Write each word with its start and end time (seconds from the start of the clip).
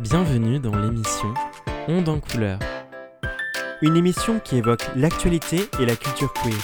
Bienvenue 0.00 0.60
dans 0.60 0.76
l'émission 0.76 1.34
Onde 1.88 2.08
en 2.08 2.20
couleur. 2.20 2.60
Une 3.82 3.96
émission 3.96 4.38
qui 4.38 4.58
évoque 4.58 4.84
l'actualité 4.94 5.68
et 5.80 5.86
la 5.86 5.96
culture 5.96 6.32
queer. 6.34 6.54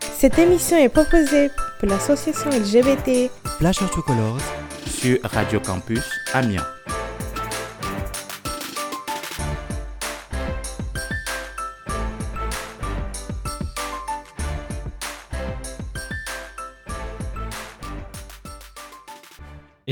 Cette 0.00 0.38
émission 0.38 0.76
est 0.76 0.88
proposée 0.88 1.50
pour 1.80 1.88
l'association 1.88 2.48
LGBT 2.50 3.28
Flash 3.58 3.82
Out 3.82 3.90
Colors 4.06 4.38
sur 4.86 5.18
Radio 5.24 5.58
Campus 5.58 6.08
Amiens. 6.32 6.64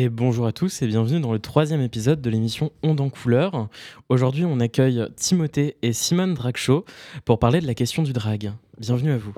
Et 0.00 0.08
bonjour 0.08 0.46
à 0.46 0.52
tous 0.52 0.80
et 0.80 0.86
bienvenue 0.86 1.18
dans 1.18 1.32
le 1.32 1.40
troisième 1.40 1.80
épisode 1.80 2.22
de 2.22 2.30
l'émission 2.30 2.70
Onde 2.84 3.00
en 3.00 3.08
couleur. 3.08 3.68
Aujourd'hui, 4.08 4.44
on 4.44 4.60
accueille 4.60 5.04
Timothée 5.16 5.76
et 5.82 5.92
Simone 5.92 6.34
Dragshaw 6.34 6.84
pour 7.24 7.40
parler 7.40 7.60
de 7.60 7.66
la 7.66 7.74
question 7.74 8.04
du 8.04 8.12
drag. 8.12 8.52
Bienvenue 8.78 9.10
à 9.10 9.18
vous. 9.18 9.34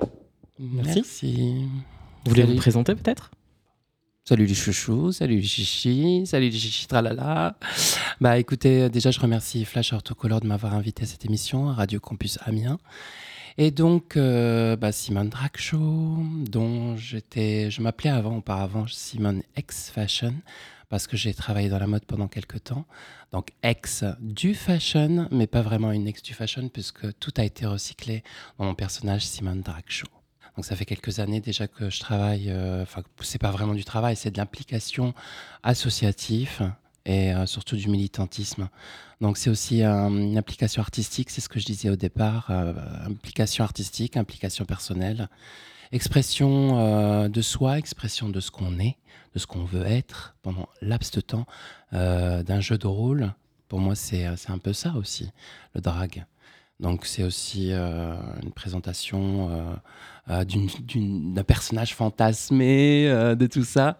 Merci. 0.59 1.65
Vous 2.25 2.29
voulez 2.29 2.43
Salut. 2.43 2.53
vous 2.53 2.59
présenter 2.59 2.93
peut-être? 2.93 3.31
Salut 4.23 4.45
les 4.45 4.53
chouchous, 4.53 5.11
salut 5.13 5.37
les 5.37 5.41
chichis, 5.41 6.27
salut 6.27 6.49
les 6.49 6.59
chichis 6.59 6.85
tralala. 6.85 7.57
Bah 8.19 8.37
écoutez, 8.37 8.87
déjà 8.91 9.09
je 9.09 9.19
remercie 9.19 9.65
Flash 9.65 9.93
Hortocolor 9.93 10.41
de 10.41 10.47
m'avoir 10.47 10.75
invité 10.75 11.05
à 11.05 11.07
cette 11.07 11.25
émission 11.25 11.69
à 11.69 11.73
Radio 11.73 11.99
Campus 11.99 12.37
Amiens. 12.45 12.77
Et 13.57 13.71
donc, 13.71 14.17
euh, 14.17 14.75
bah, 14.75 14.91
Simone 14.91 15.29
Dragshaw, 15.29 16.23
dont 16.49 16.95
j'étais, 16.97 17.69
je 17.69 17.81
m'appelais 17.81 18.09
avant, 18.09 18.37
auparavant, 18.37 18.87
Simone 18.87 19.43
X 19.57 19.89
Fashion, 19.89 20.33
parce 20.89 21.07
que 21.07 21.17
j'ai 21.17 21.33
travaillé 21.33 21.69
dans 21.69 21.79
la 21.79 21.87
mode 21.87 22.05
pendant 22.05 22.27
quelques 22.27 22.63
temps. 22.63 22.85
Donc, 23.31 23.51
ex 23.63 24.03
du 24.19 24.55
fashion, 24.55 25.27
mais 25.31 25.47
pas 25.47 25.61
vraiment 25.61 25.91
une 25.91 26.07
ex 26.07 26.21
du 26.21 26.33
fashion, 26.33 26.69
puisque 26.69 27.17
tout 27.19 27.33
a 27.37 27.43
été 27.43 27.65
recyclé 27.65 28.23
dans 28.57 28.65
mon 28.65 28.75
personnage 28.75 29.25
Simone 29.25 29.61
Dragshaw. 29.61 30.07
Donc 30.55 30.65
ça 30.65 30.75
fait 30.75 30.85
quelques 30.85 31.19
années 31.19 31.39
déjà 31.39 31.67
que 31.67 31.89
je 31.89 31.99
travaille, 32.01 32.49
euh, 32.49 32.83
enfin 32.83 33.03
c'est 33.21 33.39
pas 33.39 33.51
vraiment 33.51 33.73
du 33.73 33.85
travail, 33.85 34.17
c'est 34.17 34.31
de 34.31 34.37
l'implication 34.37 35.13
associative 35.63 36.73
et 37.05 37.33
euh, 37.33 37.45
surtout 37.45 37.75
du 37.75 37.89
militantisme. 37.89 38.69
Donc 39.21 39.37
c'est 39.37 39.49
aussi 39.49 39.83
euh, 39.83 40.07
une 40.07 40.37
implication 40.37 40.81
artistique, 40.81 41.29
c'est 41.29 41.41
ce 41.41 41.49
que 41.49 41.59
je 41.59 41.65
disais 41.65 41.89
au 41.89 41.95
départ, 41.95 42.47
euh, 42.49 42.73
implication 43.05 43.63
artistique, 43.63 44.17
implication 44.17 44.65
personnelle, 44.65 45.29
expression 45.91 46.79
euh, 46.79 47.27
de 47.29 47.41
soi, 47.41 47.77
expression 47.77 48.29
de 48.29 48.39
ce 48.39 48.51
qu'on 48.51 48.79
est, 48.79 48.97
de 49.33 49.39
ce 49.39 49.47
qu'on 49.47 49.63
veut 49.63 49.85
être 49.85 50.35
pendant 50.41 50.67
laps 50.81 51.11
de 51.11 51.21
temps 51.21 51.45
euh, 51.93 52.43
d'un 52.43 52.59
jeu 52.61 52.77
de 52.77 52.87
rôle. 52.87 53.33
Pour 53.67 53.79
moi 53.79 53.93
euh, 53.93 54.35
c'est 54.37 54.51
un 54.51 54.57
peu 54.57 54.73
ça 54.73 54.93
aussi, 54.95 55.29
le 55.75 55.81
drag. 55.81 56.25
Donc 56.81 57.05
c'est 57.05 57.23
aussi 57.23 57.69
euh, 57.71 58.15
une 58.41 58.51
présentation 58.51 59.49
euh, 59.51 60.41
euh, 60.41 60.43
d'un 60.95 61.43
personnage 61.43 61.93
fantasmé, 61.93 63.05
de 63.37 63.47
tout 63.47 63.63
ça. 63.63 63.99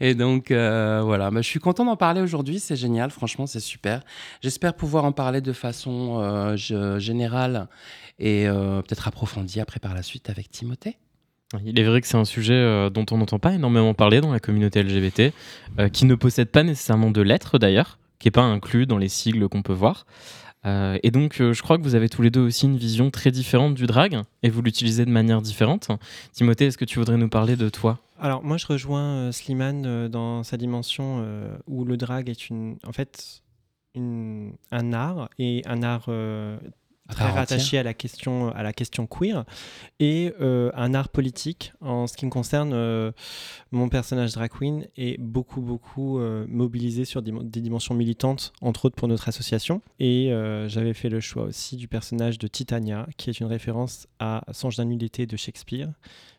Et 0.00 0.14
donc 0.14 0.46
voilà, 0.50 1.30
Bah, 1.30 1.42
je 1.42 1.46
suis 1.46 1.60
content 1.60 1.84
d'en 1.84 1.96
parler 1.96 2.22
aujourd'hui, 2.22 2.58
c'est 2.58 2.76
génial, 2.76 3.10
franchement 3.10 3.46
c'est 3.46 3.60
super. 3.60 4.02
J'espère 4.42 4.74
pouvoir 4.74 5.04
en 5.04 5.12
parler 5.12 5.42
de 5.42 5.52
façon 5.52 6.56
générale 6.56 7.68
et 8.18 8.46
peut-être 8.46 9.08
approfondie 9.08 9.60
après 9.60 9.78
par 9.78 9.94
la 9.94 10.02
suite 10.02 10.30
avec 10.30 10.50
Timothée. 10.50 10.96
Il 11.66 11.78
est 11.78 11.84
vrai 11.84 12.00
que 12.00 12.06
c'est 12.06 12.16
un 12.16 12.24
sujet 12.24 12.88
dont 12.90 13.04
on 13.10 13.18
n'entend 13.18 13.38
pas 13.38 13.52
énormément 13.52 13.92
parler 13.92 14.22
dans 14.22 14.32
la 14.32 14.40
communauté 14.40 14.82
LGBT, 14.82 15.34
qui 15.92 16.06
ne 16.06 16.14
possède 16.14 16.48
pas 16.48 16.62
nécessairement 16.62 17.10
de 17.10 17.20
lettres 17.20 17.58
d'ailleurs, 17.58 17.98
qui 18.18 18.28
n'est 18.28 18.32
pas 18.32 18.42
inclus 18.42 18.86
dans 18.86 18.98
les 18.98 19.08
sigles 19.08 19.48
qu'on 19.48 19.62
peut 19.62 19.74
voir. 19.74 20.06
Euh, 20.64 20.98
et 21.02 21.10
donc, 21.10 21.40
euh, 21.40 21.52
je 21.52 21.62
crois 21.62 21.76
que 21.78 21.82
vous 21.82 21.94
avez 21.94 22.08
tous 22.08 22.22
les 22.22 22.30
deux 22.30 22.40
aussi 22.40 22.66
une 22.66 22.76
vision 22.76 23.10
très 23.10 23.30
différente 23.30 23.74
du 23.74 23.86
drag, 23.86 24.22
et 24.42 24.50
vous 24.50 24.62
l'utilisez 24.62 25.04
de 25.04 25.10
manière 25.10 25.42
différente. 25.42 25.88
Timothée, 26.32 26.66
est-ce 26.66 26.78
que 26.78 26.84
tu 26.84 26.98
voudrais 26.98 27.16
nous 27.16 27.28
parler 27.28 27.56
de 27.56 27.68
toi? 27.68 27.98
Alors 28.20 28.44
moi 28.44 28.56
je 28.56 28.68
rejoins 28.68 29.16
euh, 29.16 29.32
Slimane 29.32 29.84
euh, 29.84 30.08
dans 30.08 30.44
sa 30.44 30.56
dimension 30.56 31.26
où 31.66 31.84
le 31.84 31.96
drag 31.96 32.28
est 32.28 32.48
une, 32.48 32.76
en 32.86 32.92
fait 32.92 33.42
un 33.96 34.92
art 34.92 35.28
et 35.38 35.62
un 35.66 35.82
art 35.82 36.08
très 37.08 37.30
rattaché 37.30 37.78
à 37.78 37.82
la 37.82 37.94
question 37.94 38.48
à 38.50 38.62
la 38.62 38.72
question 38.72 39.06
queer. 39.06 39.44
Et 40.00 40.32
euh, 40.40 40.70
un 40.74 40.94
art 40.94 41.08
politique 41.08 41.72
en 41.80 42.06
ce 42.06 42.16
qui 42.16 42.26
me 42.26 42.30
concerne 42.30 42.72
euh, 42.72 43.12
mon 43.70 43.88
personnage 43.88 44.32
drag 44.32 44.50
queen 44.50 44.86
est 44.96 45.20
beaucoup 45.20 45.60
beaucoup 45.60 46.18
euh, 46.18 46.46
mobilisé 46.48 47.04
sur 47.04 47.22
des, 47.22 47.32
des 47.32 47.60
dimensions 47.60 47.94
militantes 47.94 48.52
entre 48.60 48.86
autres 48.86 48.96
pour 48.96 49.08
notre 49.08 49.28
association. 49.28 49.82
Et 49.98 50.30
j'avais 50.66 50.94
fait 50.94 51.08
le 51.08 51.20
choix 51.20 51.44
aussi 51.44 51.76
du 51.76 51.88
personnage 51.88 52.38
de 52.38 52.46
Titania 52.46 53.06
qui 53.16 53.30
est 53.30 53.40
une 53.40 53.46
référence 53.46 54.06
à 54.18 54.44
Songe 54.52 54.76
d'un 54.76 54.84
nuit 54.84 54.96
d'été 54.96 55.26
de 55.26 55.36
Shakespeare 55.36 55.88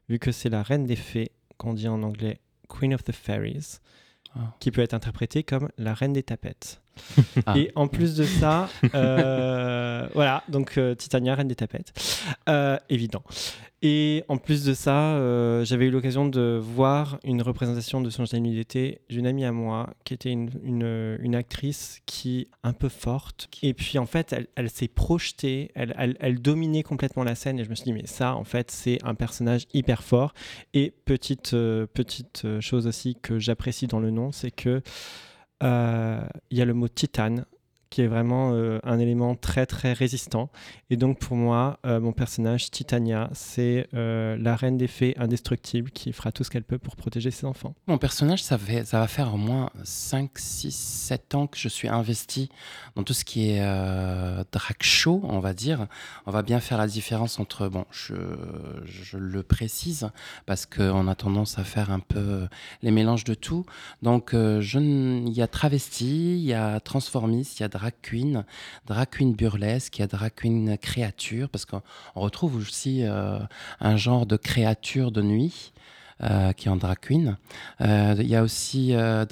vu 0.09 0.19
que 0.19 0.31
c'est 0.31 0.49
la 0.49 0.63
reine 0.63 0.85
des 0.85 0.95
fées 0.95 1.31
qu'on 1.57 1.73
dit 1.73 1.87
en 1.87 2.03
anglais 2.03 2.39
Queen 2.67 2.93
of 2.93 3.03
the 3.03 3.11
Fairies 3.11 3.79
Ah. 4.35 4.55
qui 4.59 4.71
peut 4.71 4.81
être 4.81 4.95
interprétée 4.95 5.43
comme 5.43 5.69
la 5.77 5.93
reine 5.93 6.13
des 6.13 6.23
tapettes 6.23 6.81
Ah. 7.45 7.57
et 7.57 7.71
en 7.75 7.87
plus 7.87 8.15
de 8.15 8.23
ça, 8.23 8.69
euh, 8.95 10.07
voilà, 10.13 10.43
donc 10.49 10.77
euh, 10.77 10.95
Titania, 10.95 11.35
reine 11.35 11.47
des 11.47 11.55
tapettes, 11.55 11.93
Euh, 12.49 12.77
évident. 12.89 13.23
Et 13.85 14.23
en 14.29 14.37
plus 14.37 14.63
de 14.63 14.73
ça, 14.73 15.15
euh, 15.17 15.65
j'avais 15.65 15.87
eu 15.87 15.89
l'occasion 15.91 16.25
de 16.25 16.57
voir 16.61 17.19
une 17.25 17.41
représentation 17.41 17.99
de 17.99 18.09
Songe 18.09 18.31
nuit 18.33 18.53
d'été 18.55 19.01
d'une 19.09 19.27
amie 19.27 19.43
à 19.43 19.51
moi, 19.51 19.89
qui 20.05 20.13
était 20.13 20.31
une, 20.31 20.49
une- 20.63 21.17
une 21.19 21.35
actrice 21.35 21.99
qui 22.05 22.47
un 22.63 22.71
peu 22.71 22.87
forte. 22.87 23.49
Et 23.61 23.73
puis 23.73 23.97
en 23.99 24.05
fait, 24.05 24.31
elle, 24.31 24.47
elle 24.55 24.69
s'est 24.69 24.87
projetée, 24.87 25.69
elle, 25.75 25.93
elle- 25.97 26.15
elle 26.21 26.41
dominait 26.41 26.83
complètement 26.83 27.25
la 27.25 27.35
scène. 27.35 27.59
Et 27.59 27.65
je 27.65 27.69
me 27.69 27.75
suis 27.75 27.83
dit, 27.83 27.91
mais 27.93 28.05
ça, 28.07 28.35
en 28.35 28.45
fait, 28.45 28.71
c'est 28.71 28.99
un 29.03 29.15
personnage 29.15 29.63
hyper 29.73 30.01
fort. 30.01 30.33
Et 30.73 30.93
petite, 31.03 31.51
petite 31.51 32.45
chose 32.61 32.87
aussi 32.87 33.17
que 33.21 33.37
j'apprécie 33.37 33.87
dans 33.87 33.99
le 33.99 34.11
nom, 34.11 34.31
c'est 34.31 34.51
que 34.51 34.81
il 35.63 36.57
y 36.57 36.61
a 36.61 36.65
le 36.65 36.73
mot 36.73 36.87
titane 36.87 37.45
qui 37.93 38.01
est 38.01 38.07
vraiment 38.07 38.53
euh, 38.53 38.79
un 38.83 38.97
élément 38.97 39.35
très 39.35 39.67
très 39.67 39.93
résistant. 39.93 40.49
Et 40.89 40.97
donc 40.97 41.19
pour 41.19 41.37
moi, 41.37 41.77
euh, 41.85 41.99
mon 41.99 42.11
personnage 42.11 42.71
Titania, 42.71 43.29
c'est 43.33 43.87
euh, 43.93 44.35
la 44.39 44.55
reine 44.55 44.77
des 44.77 44.87
fées 44.87 45.13
indestructible 45.19 45.91
qui 45.91 46.11
fera 46.11 46.31
tout 46.31 46.43
ce 46.43 46.49
qu'elle 46.49 46.63
peut 46.63 46.79
pour 46.79 46.95
protéger 46.95 47.29
ses 47.29 47.45
enfants. 47.45 47.75
Mon 47.85 47.99
personnage, 47.99 48.41
ça, 48.41 48.57
va 48.57 49.07
faire 49.07 49.35
au 49.35 49.37
moins 49.37 49.69
5, 49.83 50.31
6, 50.35 50.75
7 50.75 51.35
ans 51.35 51.45
que 51.45 51.59
je 51.59 51.67
suis 51.67 51.87
investi 51.87 52.49
dans 52.95 53.03
tout 53.03 53.13
ce 53.13 53.23
qui 53.23 53.51
est 53.51 53.61
drag 54.51 54.77
show, 54.81 55.21
on 55.25 55.39
va 55.39 55.53
dire. 55.53 55.85
On 56.25 56.31
va 56.31 56.41
bien 56.41 56.59
faire 56.59 56.79
la 56.79 56.87
différence 56.87 57.39
entre, 57.39 57.67
bon, 57.67 57.85
je, 57.91 58.15
je 58.85 59.17
le 59.17 59.43
précise, 59.43 60.09
parce 60.47 60.65
qu'on 60.65 61.07
a 61.07 61.13
tendance 61.13 61.59
à 61.59 61.63
faire 61.63 61.91
un 61.91 61.99
peu 61.99 62.47
les 62.81 62.91
mélanges 62.91 63.23
de 63.23 63.35
tout. 63.35 63.65
Donc, 64.01 64.31
il 64.33 65.33
y 65.33 65.41
a 65.43 65.47
travesti, 65.47 66.37
il 66.39 66.45
y 66.45 66.53
a 66.53 66.79
transformiste, 66.79 67.59
il 67.59 67.63
y 67.63 67.65
a 67.65 67.69
drag 67.69 67.82
drag 68.85 69.09
queen 69.11 69.33
burlesque, 69.33 69.97
il 69.97 70.01
y 70.01 70.03
a 70.03 70.07
drag 70.07 70.31
créature, 70.81 71.49
parce 71.49 71.65
qu'on 71.65 71.81
on 72.15 72.21
retrouve 72.21 72.55
aussi 72.55 73.03
euh, 73.03 73.39
un 73.79 73.97
genre 73.97 74.25
de 74.25 74.37
créature 74.37 75.11
de 75.11 75.21
nuit. 75.21 75.73
euh, 76.21 76.53
qui 76.53 76.67
est 76.67 76.71
en 76.71 76.75
drag. 76.75 76.97
Euh, 77.81 78.15
Il 78.19 78.27
y 78.27 78.35
a 78.35 78.43
aussi 78.43 78.93
euh, 78.93 79.25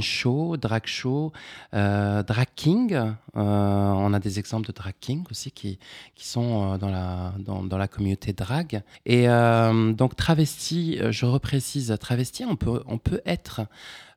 show, 0.00 0.56
drag 0.56 0.86
show, 0.86 1.32
drag 1.72 2.46
king. 2.54 2.96
On 3.34 4.14
a 4.14 4.18
des 4.18 4.38
exemples 4.38 4.66
de 4.66 4.72
drag 4.72 4.94
king 5.00 5.24
aussi 5.30 5.50
qui, 5.50 5.78
qui 6.14 6.26
sont 6.26 6.76
dans, 6.78 6.90
la, 6.90 7.32
dans, 7.38 7.62
dans 7.64 7.78
la 7.78 7.88
communauté 7.88 8.32
drag. 8.32 8.82
Et 9.04 9.26
donc 9.26 10.16
travesti, 10.16 10.98
je 11.10 11.26
reprécise, 11.26 11.96
travesti, 12.00 12.44
on 12.44 12.56
peut, 12.56 12.82
on 12.86 12.98
peut 12.98 13.20
être... 13.26 13.62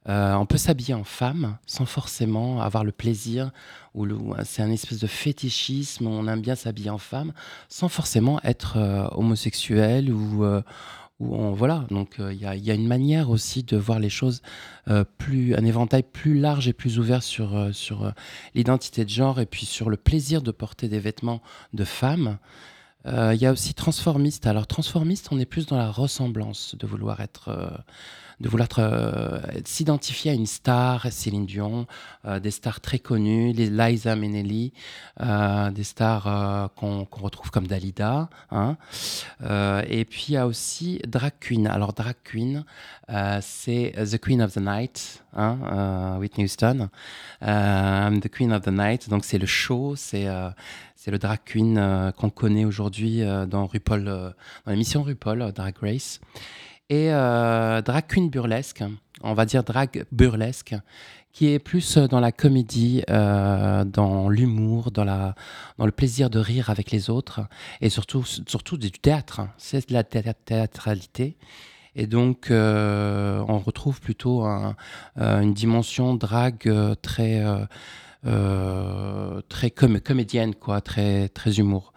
euh, 0.10 0.34
on 0.34 0.48
peut 0.48 0.58
s'habiller 0.58 0.96
en 0.96 1.04
femme 1.04 1.58
sans 1.68 1.86
forcément 1.86 2.62
avoir 2.62 2.84
le 2.84 2.92
plaisir 2.92 3.52
ou 3.94 4.34
c'est 4.44 4.64
un 4.64 4.72
espèce 4.72 5.00
de 5.00 5.08
fétichisme. 5.08 6.08
On 6.08 6.28
aime 6.28 6.42
bien 6.42 6.56
s'habiller 6.56 6.90
en 6.90 6.98
femme 6.98 7.32
sans 7.68 7.90
forcément 7.90 8.40
être 8.44 8.78
euh, 8.78 9.08
homosexuel 9.12 10.12
ou 10.12 10.44
euh, 10.44 10.62
on, 11.20 11.52
voilà, 11.52 11.86
donc 11.92 12.16
il 12.18 12.38
y, 12.38 12.46
a, 12.46 12.74
une 12.74 12.88
manière 12.88 13.30
aussi 13.30 13.64
de 13.64 13.76
voir 13.76 14.00
les 14.00 14.10
choses 14.10 14.42
plus, 15.18 15.54
un 15.54 15.66
éventail 15.66 16.02
plus 16.02 16.40
large 16.40 16.70
et 16.70 16.74
plus 16.74 16.98
ouvert 16.98 17.24
sur, 17.24 17.76
sur 17.76 18.14
l'identité 18.56 19.04
de 19.04 19.10
genre 19.10 19.42
et 19.42 19.46
puis 19.46 19.66
sur 19.66 19.90
le 19.90 19.98
plaisir 19.98 20.42
de 20.42 20.52
porter 20.52 20.88
des 20.88 21.00
vêtements 21.00 21.42
de 21.74 21.84
femme. 21.84 22.38
Il 23.06 23.36
y 23.36 23.46
a 23.46 23.52
aussi 23.52 23.74
transformiste. 23.74 24.48
Alors 24.48 24.66
transformiste, 24.66 25.28
on 25.32 25.40
est 25.40 25.46
plus 25.46 25.66
dans 25.66 25.78
la 25.78 25.92
ressemblance, 25.92 26.78
de 26.80 26.88
vouloir 26.88 27.20
être, 27.20 27.84
de 28.40 28.48
vouloir 28.48 28.70
euh, 28.78 29.40
s'identifier 29.66 30.32
à 30.32 30.34
une 30.34 30.46
star, 30.46 31.12
Céline 31.12 31.46
Dion, 31.46 31.88
euh, 32.26 32.40
des 32.40 32.52
stars 32.52 32.80
très 32.80 33.00
connues, 33.00 33.52
les 33.52 33.70
Liza 33.70 34.16
Minnelli, 34.16 34.72
euh, 35.20 35.72
des 35.72 35.84
stars 35.84 36.72
qu'on 36.76 37.06
retrouve 37.12 37.52
comme 37.52 37.68
Dalida. 37.68 38.30
hein. 38.52 38.78
Et 39.88 40.06
puis 40.06 40.26
il 40.30 40.34
y 40.34 40.38
a 40.38 40.48
aussi 40.48 41.02
drag 41.08 41.34
queen. 41.40 41.68
Alors 41.68 41.94
drag 41.94 42.16
queen, 42.24 42.64
c'est 43.42 43.94
The 43.96 44.18
Queen 44.18 44.42
of 44.42 44.54
the 44.54 44.62
Night, 44.62 45.24
hein, 45.36 46.18
Whitney 46.20 46.46
Houston. 46.46 46.90
I'm 47.42 48.20
the 48.22 48.30
Queen 48.30 48.54
of 48.54 48.64
the 48.64 48.70
Night. 48.72 49.10
Donc 49.10 49.26
c'est 49.26 49.38
le 49.38 49.46
show, 49.46 49.96
c'est 49.96 50.28
c'est 50.96 51.12
le 51.12 51.18
drag 51.18 51.40
queen 51.46 52.14
qu'on 52.18 52.30
connaît 52.30 52.66
aujourd'hui 52.66 53.22
dans 53.48 53.66
RuPaul, 53.66 54.04
dans 54.06 54.34
l'émission 54.72 55.04
RuPaul, 55.04 55.52
Drag 55.54 55.76
Race. 55.82 56.20
Et 56.90 57.12
euh, 57.14 57.82
drag 57.82 58.06
queen 58.08 58.30
burlesque, 58.30 58.84
on 59.22 59.34
va 59.34 59.46
dire 59.46 59.64
drag 59.64 60.06
burlesque, 60.12 60.76
qui 61.32 61.54
est 61.54 61.60
plus 61.60 61.98
euh, 61.98 62.08
dans 62.08 62.20
la 62.20 62.32
comédie, 62.32 63.04
euh, 63.12 63.84
dans 63.86 64.28
l'humour, 64.30 64.90
dans, 64.92 65.06
dans 65.06 65.86
le 65.86 65.92
plaisir 65.92 66.32
de 66.32 66.40
rire 66.40 66.72
avec 66.72 66.90
les 66.90 67.12
autres, 67.12 67.42
et 67.82 67.90
surtout, 67.90 68.24
surtout 68.26 68.78
du 68.78 68.90
théâtre. 68.92 69.42
C'est 69.58 69.88
de 69.90 69.94
la 69.94 70.04
thé- 70.04 70.34
théâtralité. 70.46 71.38
Et 71.96 72.08
donc, 72.08 72.50
euh, 72.50 73.44
on 73.48 73.60
retrouve 73.60 74.00
plutôt 74.02 74.44
un- 74.44 74.76
une 75.18 75.54
dimension 75.54 76.16
drague 76.16 76.72
très, 77.02 77.44
euh, 78.26 79.42
très 79.48 79.72
com- 79.72 80.02
comédienne, 80.02 80.54
quoi, 80.54 80.82
très, 80.82 81.30
très 81.30 81.60
humour. 81.60 81.94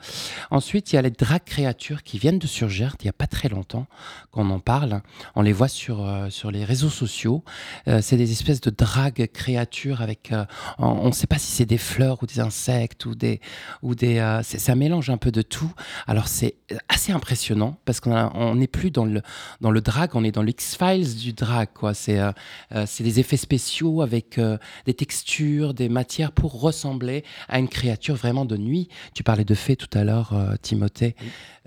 Ensuite, 0.50 0.92
il 0.92 0.96
y 0.96 0.98
a 0.98 1.02
les 1.02 1.10
drag 1.10 1.42
créatures 1.44 2.04
qui 2.04 2.18
viennent 2.18 2.38
de 2.38 2.46
surgir 2.46 2.94
il 3.00 3.06
n'y 3.06 3.10
a 3.10 3.12
pas 3.12 3.26
très 3.26 3.48
longtemps 3.48 3.86
qu'on 4.30 4.48
en 4.50 4.60
parle. 4.60 5.02
On 5.34 5.42
les 5.42 5.52
voit 5.52 5.66
sur, 5.66 6.06
euh, 6.06 6.30
sur 6.30 6.52
les 6.52 6.64
réseaux 6.64 6.90
sociaux. 6.90 7.42
Euh, 7.88 8.00
c'est 8.00 8.16
des 8.16 8.30
espèces 8.30 8.60
de 8.60 8.70
drag 8.70 9.28
créatures 9.32 10.00
avec. 10.00 10.32
on 10.78 11.06
ne 11.08 11.12
sait 11.12 11.26
pas 11.26 11.38
si 11.38 11.50
c'est 11.50 11.66
des 11.66 11.78
fleurs 11.78 12.22
ou 12.22 12.26
des 12.26 12.38
insectes 12.38 13.04
ou 13.04 13.16
des. 13.16 13.40
Ou 13.82 13.96
des 13.96 14.40
c'est 14.44 14.70
un 14.70 14.76
mélange 14.76 15.10
un 15.10 15.16
peu 15.16 15.32
de 15.32 15.42
tout. 15.42 15.72
Alors, 16.06 16.28
c'est 16.28 16.54
assez 16.88 17.10
impressionnant 17.12 17.78
parce 17.84 17.98
qu'on 17.98 18.54
n'est 18.54 18.68
plus 18.68 18.92
dans 18.92 19.04
le, 19.04 19.22
dans 19.60 19.72
le 19.72 19.80
drag, 19.80 20.10
on 20.14 20.22
est 20.22 20.30
dans 20.32 20.42
l'X-Files 20.42 21.16
du 21.16 21.32
drag. 21.32 21.68
quoi. 21.74 21.94
C'est 21.94 22.20
des 23.00 23.18
effets 23.18 23.36
spéciaux 23.36 24.02
avec 24.02 24.40
des 24.86 24.94
textures, 24.94 25.74
des 25.74 25.88
matières 25.88 26.11
pour 26.34 26.60
ressembler 26.60 27.24
à 27.48 27.58
une 27.58 27.68
créature 27.68 28.14
vraiment 28.14 28.44
de 28.44 28.56
nuit. 28.56 28.88
Tu 29.14 29.22
parlais 29.22 29.44
de 29.44 29.54
fées 29.54 29.76
tout 29.76 29.98
à 29.98 30.04
l'heure, 30.04 30.32
euh, 30.32 30.56
Timothée. 30.60 31.16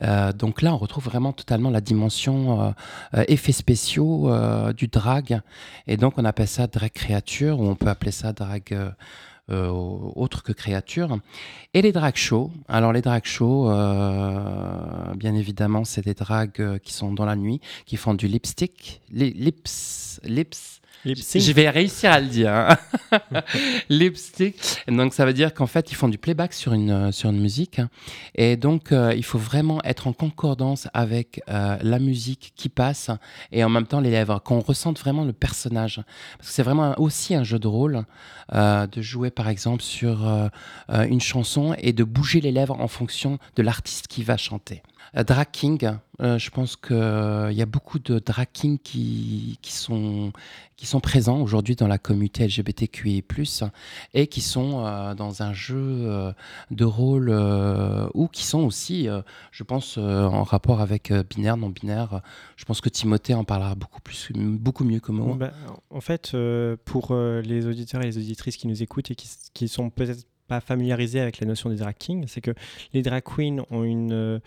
Euh, 0.03 0.31
donc 0.33 0.61
là, 0.61 0.73
on 0.73 0.77
retrouve 0.77 1.05
vraiment 1.05 1.33
totalement 1.33 1.69
la 1.71 1.81
dimension 1.81 2.73
euh, 3.15 3.23
effets 3.27 3.51
spéciaux 3.51 4.29
du 4.77 4.87
drag. 4.87 5.41
Et 5.87 5.97
donc, 5.97 6.13
on 6.17 6.25
appelle 6.25 6.47
ça 6.47 6.67
drag 6.67 6.91
créature, 6.91 7.59
ou 7.59 7.67
on 7.67 7.75
peut 7.75 7.87
appeler 7.87 8.11
ça 8.11 8.33
drag 8.33 8.77
euh, 9.49 9.69
autre 10.15 10.43
que 10.43 10.51
créature. 10.51 11.17
Et 11.73 11.81
les 11.81 11.91
drag 11.91 12.15
shows. 12.15 12.51
Alors, 12.67 12.93
les 12.93 13.01
drag 13.01 13.25
shows, 13.25 13.69
euh, 13.69 15.13
bien 15.15 15.33
évidemment, 15.35 15.85
c'est 15.85 16.03
des 16.03 16.13
drags 16.13 16.79
qui 16.79 16.93
sont 16.93 17.13
dans 17.13 17.25
la 17.25 17.35
nuit, 17.35 17.61
qui 17.85 17.97
font 17.97 18.13
du 18.13 18.27
lipstick, 18.27 19.01
li- 19.11 19.33
lips, 19.33 20.19
lips. 20.23 20.81
Lip 21.05 21.17
sync. 21.19 21.41
Je 21.41 21.51
vais 21.51 21.69
réussir 21.69 22.11
à 22.11 22.19
le 22.19 22.27
dire. 22.27 22.51
hein. 22.51 22.77
Lipstick. 23.89 24.55
Donc 24.87 25.13
ça 25.13 25.25
veut 25.25 25.33
dire 25.33 25.53
qu'en 25.53 25.67
fait 25.67 25.91
ils 25.91 25.95
font 25.95 26.07
du 26.07 26.17
playback 26.17 26.53
sur 26.53 26.73
une 26.73 26.91
euh, 26.91 27.11
sur 27.11 27.29
une 27.29 27.39
musique 27.39 27.79
hein. 27.79 27.89
et 28.35 28.57
donc 28.57 28.91
euh, 28.91 29.13
il 29.15 29.23
faut 29.23 29.37
vraiment 29.37 29.81
être 29.83 30.07
en 30.07 30.13
concordance 30.13 30.87
avec 30.93 31.41
euh, 31.49 31.77
la 31.81 31.99
musique 31.99 32.53
qui 32.55 32.69
passe 32.69 33.11
et 33.51 33.63
en 33.63 33.69
même 33.69 33.85
temps 33.85 33.99
les 33.99 34.11
lèvres 34.11 34.39
qu'on 34.39 34.59
ressente 34.59 34.99
vraiment 34.99 35.23
le 35.23 35.33
personnage 35.33 36.01
parce 36.37 36.49
que 36.49 36.55
c'est 36.55 36.63
vraiment 36.63 36.99
aussi 36.99 37.35
un 37.35 37.43
jeu 37.43 37.59
de 37.59 37.67
rôle 37.67 38.03
de 38.53 39.01
jouer 39.01 39.31
par 39.31 39.49
exemple 39.49 39.81
sur 39.81 40.27
une 40.89 41.21
chanson 41.21 41.75
et 41.79 41.93
de 41.93 42.03
bouger 42.03 42.41
les 42.41 42.51
lèvres 42.51 42.79
en 42.79 42.87
fonction 42.87 43.39
de 43.55 43.63
l'artiste 43.63 44.07
qui 44.07 44.23
va 44.23 44.37
chanter. 44.37 44.83
Euh, 45.17 45.23
drag 45.23 45.47
king, 45.51 45.89
euh, 46.21 46.37
je 46.37 46.49
pense 46.49 46.75
qu'il 46.75 46.95
y 46.95 47.61
a 47.61 47.65
beaucoup 47.65 47.99
de 47.99 48.19
drag 48.19 48.47
qui, 48.51 49.57
sont, 49.63 50.31
présents 51.01 51.39
aujourd'hui 51.39 51.75
dans 51.75 51.87
la 51.87 51.97
communauté 51.97 52.45
LGBTQI+, 52.45 53.23
et 54.13 54.27
qui 54.27 54.41
sont 54.41 54.85
euh, 54.85 55.13
dans 55.13 55.41
un 55.41 55.53
jeu 55.53 55.77
euh, 55.77 56.33
de 56.71 56.85
rôle 56.85 57.29
euh, 57.29 58.07
ou 58.13 58.27
qui 58.27 58.43
sont 58.43 58.63
aussi, 58.63 59.07
euh, 59.07 59.21
je 59.51 59.63
pense, 59.63 59.97
euh, 59.97 60.23
en 60.23 60.43
rapport 60.43 60.81
avec 60.81 61.11
euh, 61.11 61.23
binaire, 61.23 61.57
non-binaire. 61.57 62.21
Je 62.57 62.65
pense 62.65 62.81
que 62.81 62.89
Timothée 62.89 63.33
en 63.33 63.43
parlera 63.43 63.75
beaucoup, 63.75 64.01
plus, 64.01 64.31
beaucoup 64.33 64.83
mieux 64.83 64.99
que 64.99 65.11
moi. 65.11 65.35
Bah, 65.37 65.51
en 65.89 66.01
fait, 66.01 66.31
euh, 66.33 66.75
pour 66.83 67.09
euh, 67.11 67.41
les 67.41 67.67
auditeurs 67.67 68.01
et 68.01 68.05
les 68.05 68.17
auditrices 68.17 68.57
qui 68.57 68.67
nous 68.67 68.83
écoutent 68.83 69.11
et 69.11 69.15
qui 69.15 69.67
sont 69.67 69.89
peut-être 69.89 70.25
pas 70.47 70.59
familiarisés 70.59 71.19
avec 71.19 71.39
la 71.39 71.47
notion 71.47 71.69
des 71.69 71.77
drag 71.77 71.95
kings, 71.97 72.25
c'est 72.27 72.41
que 72.41 72.51
les 72.93 73.01
drag 73.01 73.23
queens 73.23 73.65
ont 73.71 73.83
une, 73.83 74.13
euh, 74.13 74.39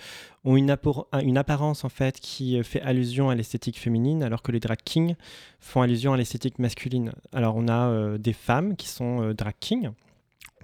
apparence 1.37 1.85
en 1.85 1.89
fait 1.89 2.21
qui 2.21 2.59
euh, 2.59 2.62
fait 2.62 2.81
allusion 2.83 3.31
à 3.31 3.35
l'esthétique 3.35 3.79
féminine, 3.79 4.23
alors 4.23 4.43
que 4.43 4.53
les 4.53 4.61
drag 4.61 4.79
kings 4.85 5.15
font 5.61 5.83
allusion 5.83 6.12
à 6.12 6.17
l'esthétique 6.17 6.59
masculine. 6.59 7.12
Alors 7.33 7.56
on 7.56 7.69
a 7.69 7.89
euh, 7.89 8.19
des 8.19 8.33
femmes 8.33 8.77
qui 8.77 8.89
sont 8.89 9.33
drag 9.33 9.55
kings. 9.61 9.91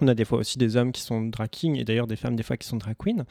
On 0.01 0.07
a 0.07 0.13
des 0.13 0.25
fois 0.25 0.39
aussi 0.39 0.57
des 0.57 0.75
hommes 0.75 0.91
qui 0.91 1.01
sont 1.01 1.21
drag 1.21 1.49
kings 1.49 1.77
et 1.77 1.83
d'ailleurs 1.85 2.07
des 2.07 2.15
femmes 2.15 2.35
des 2.35 2.43
fois 2.43 2.57
qui 2.57 2.67
sont 2.67 2.77
drag 2.77 2.95
queens. 2.97 3.25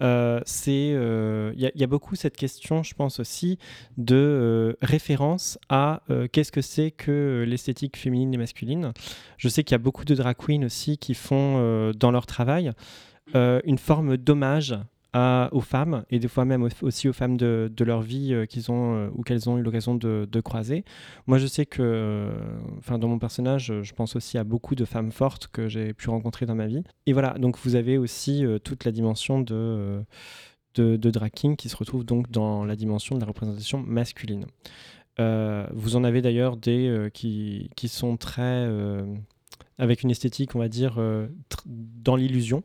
Euh, 0.00 0.40
c'est, 0.44 0.92
euh, 0.94 1.52
il 1.56 1.70
y, 1.74 1.84
a- 1.84 1.86
beaucoup 1.86 2.16
cette 2.16 2.36
question, 2.36 2.82
je 2.82 2.94
pense 2.94 3.20
aussi, 3.20 3.58
de 3.96 4.16
euh, 4.16 4.72
référence 4.82 5.58
à 5.68 6.02
qu'est-ce 6.32 6.52
que 6.52 6.62
c'est 6.62 6.90
que 6.90 7.44
l'esthétique 7.46 7.96
féminine 7.96 8.32
et 8.34 8.36
masculine. 8.38 8.92
Je 9.38 9.48
sais 9.48 9.64
qu'il 9.64 9.74
y 9.74 9.76
a 9.76 9.78
beaucoup 9.78 10.04
de 10.04 10.14
drag 10.14 10.36
queens 10.36 10.64
aussi 10.64 10.98
qui 10.98 11.14
font 11.14 11.92
dans 11.96 12.10
leur 12.10 12.26
travail 12.26 12.72
une 13.34 13.78
forme 13.78 14.16
d'hommage 14.16 14.74
aux 15.52 15.60
femmes 15.60 16.04
et 16.10 16.18
des 16.18 16.26
fois 16.26 16.44
même 16.44 16.64
au- 16.64 16.68
aussi 16.82 17.08
aux 17.08 17.12
femmes 17.12 17.36
de, 17.36 17.70
de 17.74 17.84
leur 17.84 18.02
vie 18.02 18.34
euh, 18.34 18.46
qu'ils 18.46 18.72
ont 18.72 18.96
euh, 18.96 19.08
ou 19.14 19.22
qu'elles 19.22 19.48
ont 19.48 19.56
eu 19.56 19.62
l'occasion 19.62 19.94
de, 19.94 20.26
croiser. 20.40 20.84
Moi, 21.26 21.38
je 21.38 21.46
sais 21.46 21.66
que, 21.66 21.82
euh, 21.82 22.32
enfin, 22.78 22.98
dans 22.98 23.08
mon 23.08 23.18
personnage, 23.18 23.72
je 23.82 23.92
pense 23.94 24.16
aussi 24.16 24.38
à 24.38 24.44
beaucoup 24.44 24.74
de 24.74 24.84
femmes 24.84 25.12
fortes 25.12 25.46
que 25.46 25.68
j'ai 25.68 25.94
pu 25.94 26.10
rencontrer 26.10 26.46
dans 26.46 26.56
ma 26.56 26.66
vie. 26.66 26.82
Et 27.06 27.12
voilà, 27.12 27.34
donc 27.38 27.56
vous 27.58 27.76
avez 27.76 27.96
aussi 27.96 28.44
toute 28.64 28.84
la 28.84 28.90
dimension 28.90 29.40
de, 29.40 30.04
de, 30.74 30.96
de 30.96 31.54
qui 31.54 31.68
se 31.68 31.76
retrouve 31.76 32.04
donc 32.04 32.30
dans 32.30 32.64
la 32.64 32.76
dimension 32.76 33.14
de 33.14 33.20
la 33.20 33.26
représentation 33.26 33.78
masculine. 33.78 34.46
Vous 35.18 35.96
en 35.96 36.04
avez 36.04 36.22
d'ailleurs 36.22 36.56
des 36.56 37.08
qui, 37.14 37.70
qui 37.76 37.88
sont 37.88 38.16
très 38.16 38.68
avec 39.78 40.02
une 40.02 40.10
esthétique, 40.10 40.54
on 40.54 40.58
va 40.58 40.68
dire, 40.68 41.00
dans 41.66 42.16
l'illusion, 42.16 42.62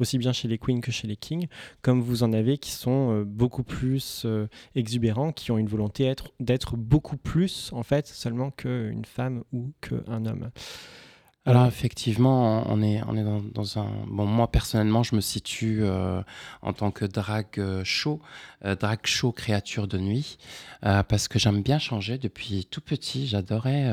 aussi 0.00 0.18
bien 0.18 0.32
chez 0.32 0.48
les 0.48 0.58
queens 0.58 0.80
que 0.80 0.90
chez 0.92 1.06
les 1.06 1.16
kings, 1.16 1.46
comme 1.82 2.00
vous 2.00 2.22
en 2.22 2.32
avez 2.32 2.58
qui 2.58 2.70
sont 2.70 3.12
euh, 3.12 3.24
beaucoup 3.24 3.62
plus 3.62 4.22
euh, 4.24 4.46
exubérants, 4.74 5.32
qui 5.32 5.50
ont 5.50 5.58
une 5.58 5.68
volonté 5.68 6.04
être- 6.04 6.32
d'être 6.40 6.76
beaucoup 6.76 7.16
plus, 7.16 7.70
en 7.72 7.82
fait, 7.82 8.06
seulement 8.06 8.50
qu'une 8.50 9.04
femme 9.04 9.42
ou 9.52 9.72
qu'un 9.80 10.24
homme. 10.26 10.50
Alors 11.48 11.66
effectivement, 11.66 12.62
on 12.66 12.82
est, 12.82 13.00
on 13.08 13.16
est 13.16 13.24
dans, 13.24 13.40
dans 13.54 13.78
un... 13.78 13.86
Bon, 14.06 14.26
moi 14.26 14.50
personnellement, 14.50 15.02
je 15.02 15.16
me 15.16 15.22
situe 15.22 15.78
euh, 15.82 16.20
en 16.60 16.74
tant 16.74 16.90
que 16.90 17.06
drag 17.06 17.46
euh, 17.56 17.82
show, 17.84 18.20
euh, 18.66 18.74
drag 18.74 18.98
show 19.04 19.32
créature 19.32 19.88
de 19.88 19.96
nuit, 19.96 20.36
euh, 20.84 21.02
parce 21.02 21.26
que 21.26 21.38
j'aime 21.38 21.62
bien 21.62 21.78
changer 21.78 22.18
depuis 22.18 22.66
tout 22.70 22.82
petit. 22.82 23.26
J'adorais, 23.26 23.90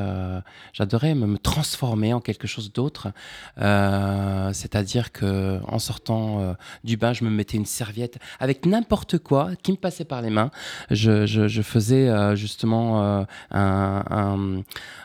j'adorais 0.74 1.16
me, 1.16 1.28
me 1.28 1.38
transformer 1.38 2.14
en 2.14 2.20
quelque 2.20 2.46
chose 2.46 2.74
d'autre. 2.74 3.08
C'est-à-dire 3.56 5.14
que 5.14 5.62
en 5.66 5.80
sortant 5.80 6.56
du 6.84 6.98
bain, 6.98 7.14
je 7.14 7.24
me 7.24 7.30
mettais 7.30 7.56
une 7.56 7.66
serviette 7.66 8.20
avec 8.40 8.66
n'importe 8.66 9.18
quoi 9.18 9.52
qui 9.64 9.72
me 9.72 9.78
passait 9.78 10.04
par 10.04 10.22
les 10.22 10.30
mains. 10.30 10.52
Je, 10.92 11.26
je, 11.26 11.48
je 11.48 11.62
faisais 11.62 12.36
justement 12.36 13.26
un, 13.52 14.04
un, 14.10 14.62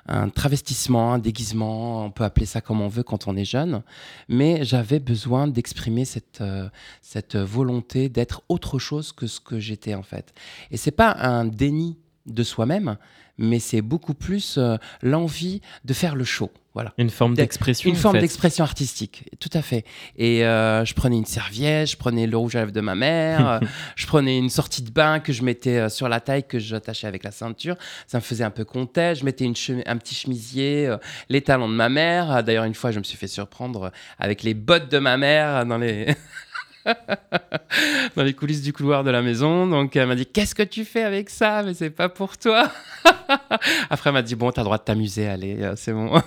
un 0.09 0.29
travestissement, 0.31 1.13
un 1.15 1.19
déguisement, 1.19 2.05
on 2.05 2.11
peut 2.11 2.25
appeler 2.25 2.40
ça 2.47 2.61
comme 2.61 2.81
on 2.81 2.89
veut 2.89 3.03
quand 3.03 3.29
on 3.29 3.37
est 3.37 3.45
jeune, 3.45 3.83
mais 4.29 4.65
j'avais 4.65 4.99
besoin 4.99 5.49
d'exprimer 5.49 6.05
cette, 6.05 6.41
euh, 6.41 6.69
cette 7.03 7.37
volonté 7.37 8.09
d'être 8.09 8.43
autre 8.49 8.79
chose 8.79 9.13
que 9.13 9.27
ce 9.27 9.41
que 9.41 9.59
j'étais 9.59 9.95
en 9.95 10.03
fait. 10.03 10.33
Et 10.71 10.77
c'est 10.77 10.91
pas 10.91 11.13
un 11.13 11.45
déni 11.45 11.99
de 12.27 12.43
soi-même, 12.43 12.97
mais 13.41 13.59
c'est 13.59 13.81
beaucoup 13.81 14.15
plus 14.15 14.59
euh, 14.59 14.77
l'envie 15.03 15.61
de 15.85 15.95
faire 15.95 16.15
le 16.15 16.25
show. 16.25 16.51
Voilà. 16.75 16.93
Une 16.99 17.11
forme 17.11 17.35
d'expression. 17.35 17.91
Une 17.91 17.97
en 17.97 17.99
forme 17.99 18.15
fait. 18.17 18.21
d'expression 18.21 18.63
artistique, 18.63 19.25
tout 19.41 19.51
à 19.55 19.63
fait. 19.63 19.85
Et 20.17 20.45
euh, 20.45 20.85
je 20.85 20.95
prenais 20.95 21.17
une 21.17 21.25
serviette, 21.25 21.91
je 21.91 21.97
prenais 21.97 22.29
le 22.29 22.37
rouge 22.37 22.55
à 22.55 22.61
lèvres 22.61 22.71
de 22.71 22.81
ma 22.81 22.95
mère, 22.95 23.49
euh, 23.51 23.59
je 23.97 24.07
prenais 24.07 24.39
une 24.39 24.51
sortie 24.51 24.83
de 24.83 24.91
bain 24.91 25.19
que 25.19 25.33
je 25.33 25.43
mettais 25.43 25.89
sur 25.89 26.09
la 26.09 26.21
taille, 26.21 26.45
que 26.45 26.61
j'attachais 26.61 27.09
avec 27.09 27.25
la 27.25 27.33
ceinture. 27.33 27.75
Ça 28.07 28.19
me 28.19 28.23
faisait 28.23 28.45
un 28.45 28.51
peu 28.51 28.65
compter. 28.65 29.15
Je 29.17 29.25
mettais 29.25 29.47
une 29.47 29.55
un 29.87 29.97
petit 29.97 30.15
chemisier, 30.15 30.95
les 31.29 31.43
talons 31.43 31.69
de 31.69 31.75
ma 31.75 31.89
mère. 31.89 32.45
D'ailleurs, 32.45 32.65
une 32.65 32.75
fois, 32.75 32.93
je 32.93 33.01
me 33.01 33.05
suis 33.05 33.17
fait 33.17 33.27
surprendre 33.27 33.91
avec 34.19 34.45
les 34.45 34.55
bottes 34.55 34.91
de 34.93 34.99
ma 34.99 35.17
mère 35.17 35.67
dans 35.67 35.79
les. 35.79 36.15
dans 38.17 38.23
les 38.23 38.35
coulisses 38.35 38.63
du 38.63 38.73
couloir 38.73 39.05
de 39.05 39.11
la 39.11 39.23
maison. 39.23 39.67
Donc 39.67 39.97
elle 39.97 40.09
m'a 40.09 40.15
dit 40.15 40.27
Qu'est-ce 40.27 40.55
que 40.55 40.63
tu 40.63 40.85
fais 40.85 41.03
avec 41.03 41.31
ça? 41.31 41.63
Mais 41.63 41.75
c'est 41.75 41.91
pas 41.91 42.09
pour 42.09 42.39
toi. 42.39 42.71
Après, 43.91 44.11
elle 44.11 44.15
m'a 44.15 44.23
dit 44.23 44.35
Bon, 44.35 44.51
t'as 44.51 44.63
le 44.63 44.65
droit 44.65 44.79
de 44.79 44.83
t'amuser, 44.83 45.27
allez, 45.27 45.63
euh, 45.63 45.75
c'est 45.77 45.93
bon. 45.93 46.11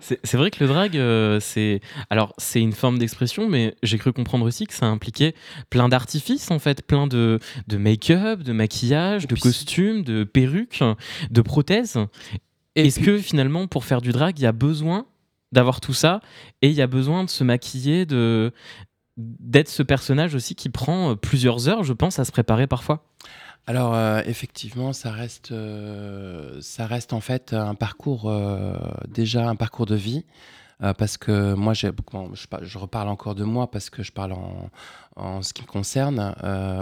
C'est 0.00 0.34
vrai 0.34 0.50
que 0.50 0.64
le 0.64 0.68
drag, 0.68 0.96
euh, 0.96 1.38
c'est 1.38 1.80
alors 2.10 2.32
c'est 2.38 2.60
une 2.60 2.72
forme 2.72 2.98
d'expression, 2.98 3.48
mais 3.48 3.76
j'ai 3.84 3.98
cru 3.98 4.12
comprendre 4.12 4.44
aussi 4.44 4.66
que 4.66 4.74
ça 4.74 4.86
impliquait 4.86 5.34
plein 5.70 5.88
d'artifices 5.88 6.50
en 6.50 6.58
fait, 6.58 6.84
plein 6.84 7.06
de, 7.06 7.38
de 7.68 7.76
make-up, 7.76 8.40
de 8.40 8.52
maquillage, 8.52 9.28
de 9.28 9.36
costumes, 9.36 10.02
de 10.02 10.24
perruques, 10.24 10.82
de 11.30 11.40
prothèses. 11.42 11.98
Est-ce 12.74 12.98
que 12.98 13.18
finalement, 13.18 13.68
pour 13.68 13.84
faire 13.84 14.00
du 14.00 14.10
drag, 14.10 14.38
il 14.38 14.42
y 14.42 14.46
a 14.46 14.52
besoin 14.52 15.06
d'avoir 15.52 15.80
tout 15.80 15.94
ça 15.94 16.20
et 16.60 16.68
il 16.68 16.74
y 16.74 16.82
a 16.82 16.86
besoin 16.86 17.24
de 17.24 17.30
se 17.30 17.44
maquiller, 17.44 18.06
de 18.06 18.52
d'être 19.16 19.68
ce 19.68 19.82
personnage 19.82 20.34
aussi 20.34 20.54
qui 20.54 20.68
prend 20.68 21.10
euh, 21.10 21.14
plusieurs 21.14 21.68
heures, 21.68 21.84
je 21.84 21.92
pense, 21.92 22.18
à 22.18 22.24
se 22.24 22.32
préparer 22.32 22.66
parfois. 22.66 23.04
Alors 23.66 23.94
euh, 23.94 24.20
effectivement, 24.26 24.92
ça 24.92 25.10
reste, 25.10 25.52
euh, 25.52 26.58
ça 26.60 26.86
reste 26.86 27.12
en 27.12 27.20
fait 27.20 27.54
un 27.54 27.74
parcours 27.74 28.30
déjà 29.08 29.48
un 29.48 29.56
parcours 29.56 29.86
de 29.86 29.94
vie. 29.94 30.24
parce 30.98 31.16
que 31.16 31.54
moi, 31.54 31.72
je, 31.72 31.88
je 32.60 32.78
reparle 32.78 33.08
encore 33.08 33.34
de 33.34 33.44
moi 33.44 33.70
parce 33.70 33.88
que 33.88 34.02
je 34.02 34.12
parle 34.12 34.34
en, 35.16 35.40
ce 35.40 35.54
qui 35.54 35.62
me 35.62 35.66
concerne. 35.66 36.34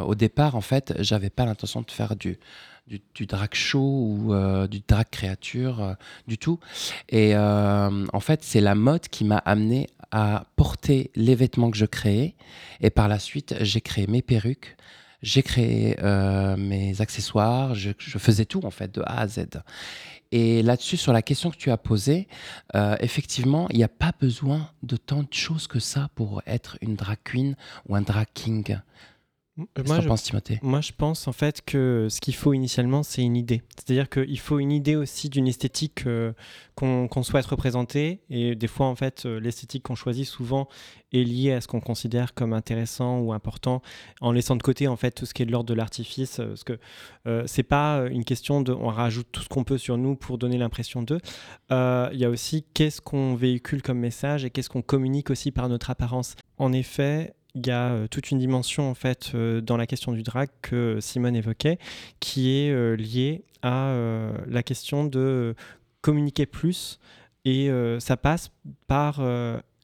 Au 0.04 0.14
départ, 0.16 0.56
en 0.56 0.60
fait, 0.60 0.94
j'avais 0.98 1.30
pas 1.30 1.44
l'intention 1.44 1.82
de 1.82 1.90
faire 1.90 2.16
du, 2.16 2.40
du, 2.88 3.26
drag 3.26 3.54
show 3.54 3.78
ou 3.78 4.34
du 4.66 4.80
drag 4.80 5.06
créature 5.08 5.94
du 6.26 6.36
tout. 6.36 6.58
Et 7.10 7.36
en 7.36 8.20
fait, 8.20 8.42
c'est 8.42 8.60
la 8.60 8.74
mode 8.74 9.06
qui 9.06 9.24
m'a 9.24 9.38
amené 9.38 9.86
à 10.12 10.46
porter 10.56 11.10
les 11.16 11.34
vêtements 11.34 11.70
que 11.70 11.76
je 11.76 11.86
créais. 11.86 12.36
Et 12.80 12.90
par 12.90 13.08
la 13.08 13.18
suite, 13.18 13.56
j'ai 13.60 13.80
créé 13.80 14.06
mes 14.06 14.22
perruques, 14.22 14.76
j'ai 15.22 15.42
créé 15.42 15.96
euh, 16.02 16.56
mes 16.56 17.00
accessoires, 17.00 17.74
je, 17.74 17.90
faisais 17.98 18.44
tout 18.44 18.64
en 18.64 18.70
fait 18.70 18.94
de 18.94 19.02
A 19.02 19.20
à 19.20 19.26
Z. 19.26 19.46
Et 20.30 20.62
là-dessus, 20.62 20.96
sur 20.96 21.12
la 21.12 21.22
question 21.22 21.50
que 21.50 21.56
tu 21.56 21.70
as 21.70 21.76
posée, 21.76 22.28
euh, 22.74 22.96
effectivement, 23.00 23.66
il 23.70 23.76
n'y 23.76 23.84
a 23.84 23.88
pas 23.88 24.12
besoin 24.18 24.70
de 24.82 24.96
tant 24.96 25.22
de 25.22 25.32
choses 25.32 25.66
que 25.66 25.78
ça 25.78 26.08
pour 26.14 26.42
être 26.46 26.78
une 26.80 26.96
drag 26.96 27.18
queen 27.24 27.56
ou 27.88 27.96
un 27.96 28.00
drag 28.02 28.26
king. 28.32 28.78
Moi, 29.56 30.00
je 30.00 30.08
penses, 30.08 30.22
Timothée? 30.22 30.58
Moi, 30.62 30.80
je 30.80 30.92
pense 30.96 31.28
en 31.28 31.32
fait 31.32 31.60
que 31.62 32.06
ce 32.10 32.22
qu'il 32.22 32.34
faut 32.34 32.54
initialement, 32.54 33.02
c'est 33.02 33.22
une 33.22 33.36
idée. 33.36 33.60
C'est-à-dire 33.76 34.08
qu'il 34.08 34.38
faut 34.38 34.58
une 34.58 34.72
idée 34.72 34.96
aussi 34.96 35.28
d'une 35.28 35.46
esthétique 35.46 36.06
euh, 36.06 36.32
qu'on 36.74 37.22
souhaite 37.22 37.44
représenter. 37.44 38.22
Et 38.30 38.54
des 38.54 38.66
fois, 38.66 38.86
en 38.86 38.94
fait, 38.94 39.26
euh, 39.26 39.38
l'esthétique 39.38 39.82
qu'on 39.82 39.94
choisit 39.94 40.26
souvent 40.26 40.68
est 41.12 41.22
liée 41.22 41.52
à 41.52 41.60
ce 41.60 41.68
qu'on 41.68 41.80
considère 41.80 42.32
comme 42.32 42.54
intéressant 42.54 43.18
ou 43.18 43.34
important, 43.34 43.82
en 44.22 44.32
laissant 44.32 44.56
de 44.56 44.62
côté 44.62 44.88
en 44.88 44.96
fait 44.96 45.10
tout 45.10 45.26
ce 45.26 45.34
qui 45.34 45.42
est 45.42 45.46
de 45.46 45.52
l'ordre 45.52 45.68
de 45.68 45.74
l'artifice. 45.74 46.38
euh, 46.40 46.48
Parce 46.48 46.64
que 46.64 46.78
euh, 47.26 47.42
c'est 47.46 47.62
pas 47.62 48.06
une 48.10 48.24
question 48.24 48.62
de 48.62 48.72
on 48.72 48.88
rajoute 48.88 49.28
tout 49.32 49.42
ce 49.42 49.48
qu'on 49.50 49.64
peut 49.64 49.78
sur 49.78 49.98
nous 49.98 50.16
pour 50.16 50.38
donner 50.38 50.56
l'impression 50.56 51.02
d'eux. 51.02 51.20
Il 51.70 52.18
y 52.18 52.24
a 52.24 52.30
aussi 52.30 52.64
qu'est-ce 52.72 53.02
qu'on 53.02 53.34
véhicule 53.34 53.82
comme 53.82 53.98
message 53.98 54.46
et 54.46 54.50
qu'est-ce 54.50 54.70
qu'on 54.70 54.82
communique 54.82 55.28
aussi 55.28 55.50
par 55.50 55.68
notre 55.68 55.90
apparence. 55.90 56.36
En 56.56 56.72
effet, 56.72 57.34
il 57.54 57.66
y 57.66 57.70
a 57.70 57.90
euh, 57.90 58.06
toute 58.08 58.30
une 58.30 58.38
dimension 58.38 58.90
en 58.90 58.94
fait 58.94 59.32
euh, 59.34 59.60
dans 59.60 59.76
la 59.76 59.86
question 59.86 60.12
du 60.12 60.22
drag 60.22 60.48
que 60.62 60.98
Simone 61.00 61.36
évoquait, 61.36 61.78
qui 62.20 62.50
est 62.50 62.70
euh, 62.70 62.94
liée 62.96 63.44
à 63.62 63.94
la 64.48 64.64
question 64.64 65.04
de 65.04 65.54
communiquer 66.00 66.46
plus, 66.46 66.98
et 67.44 67.70
ça 68.00 68.16
passe 68.16 68.50
par 68.88 69.22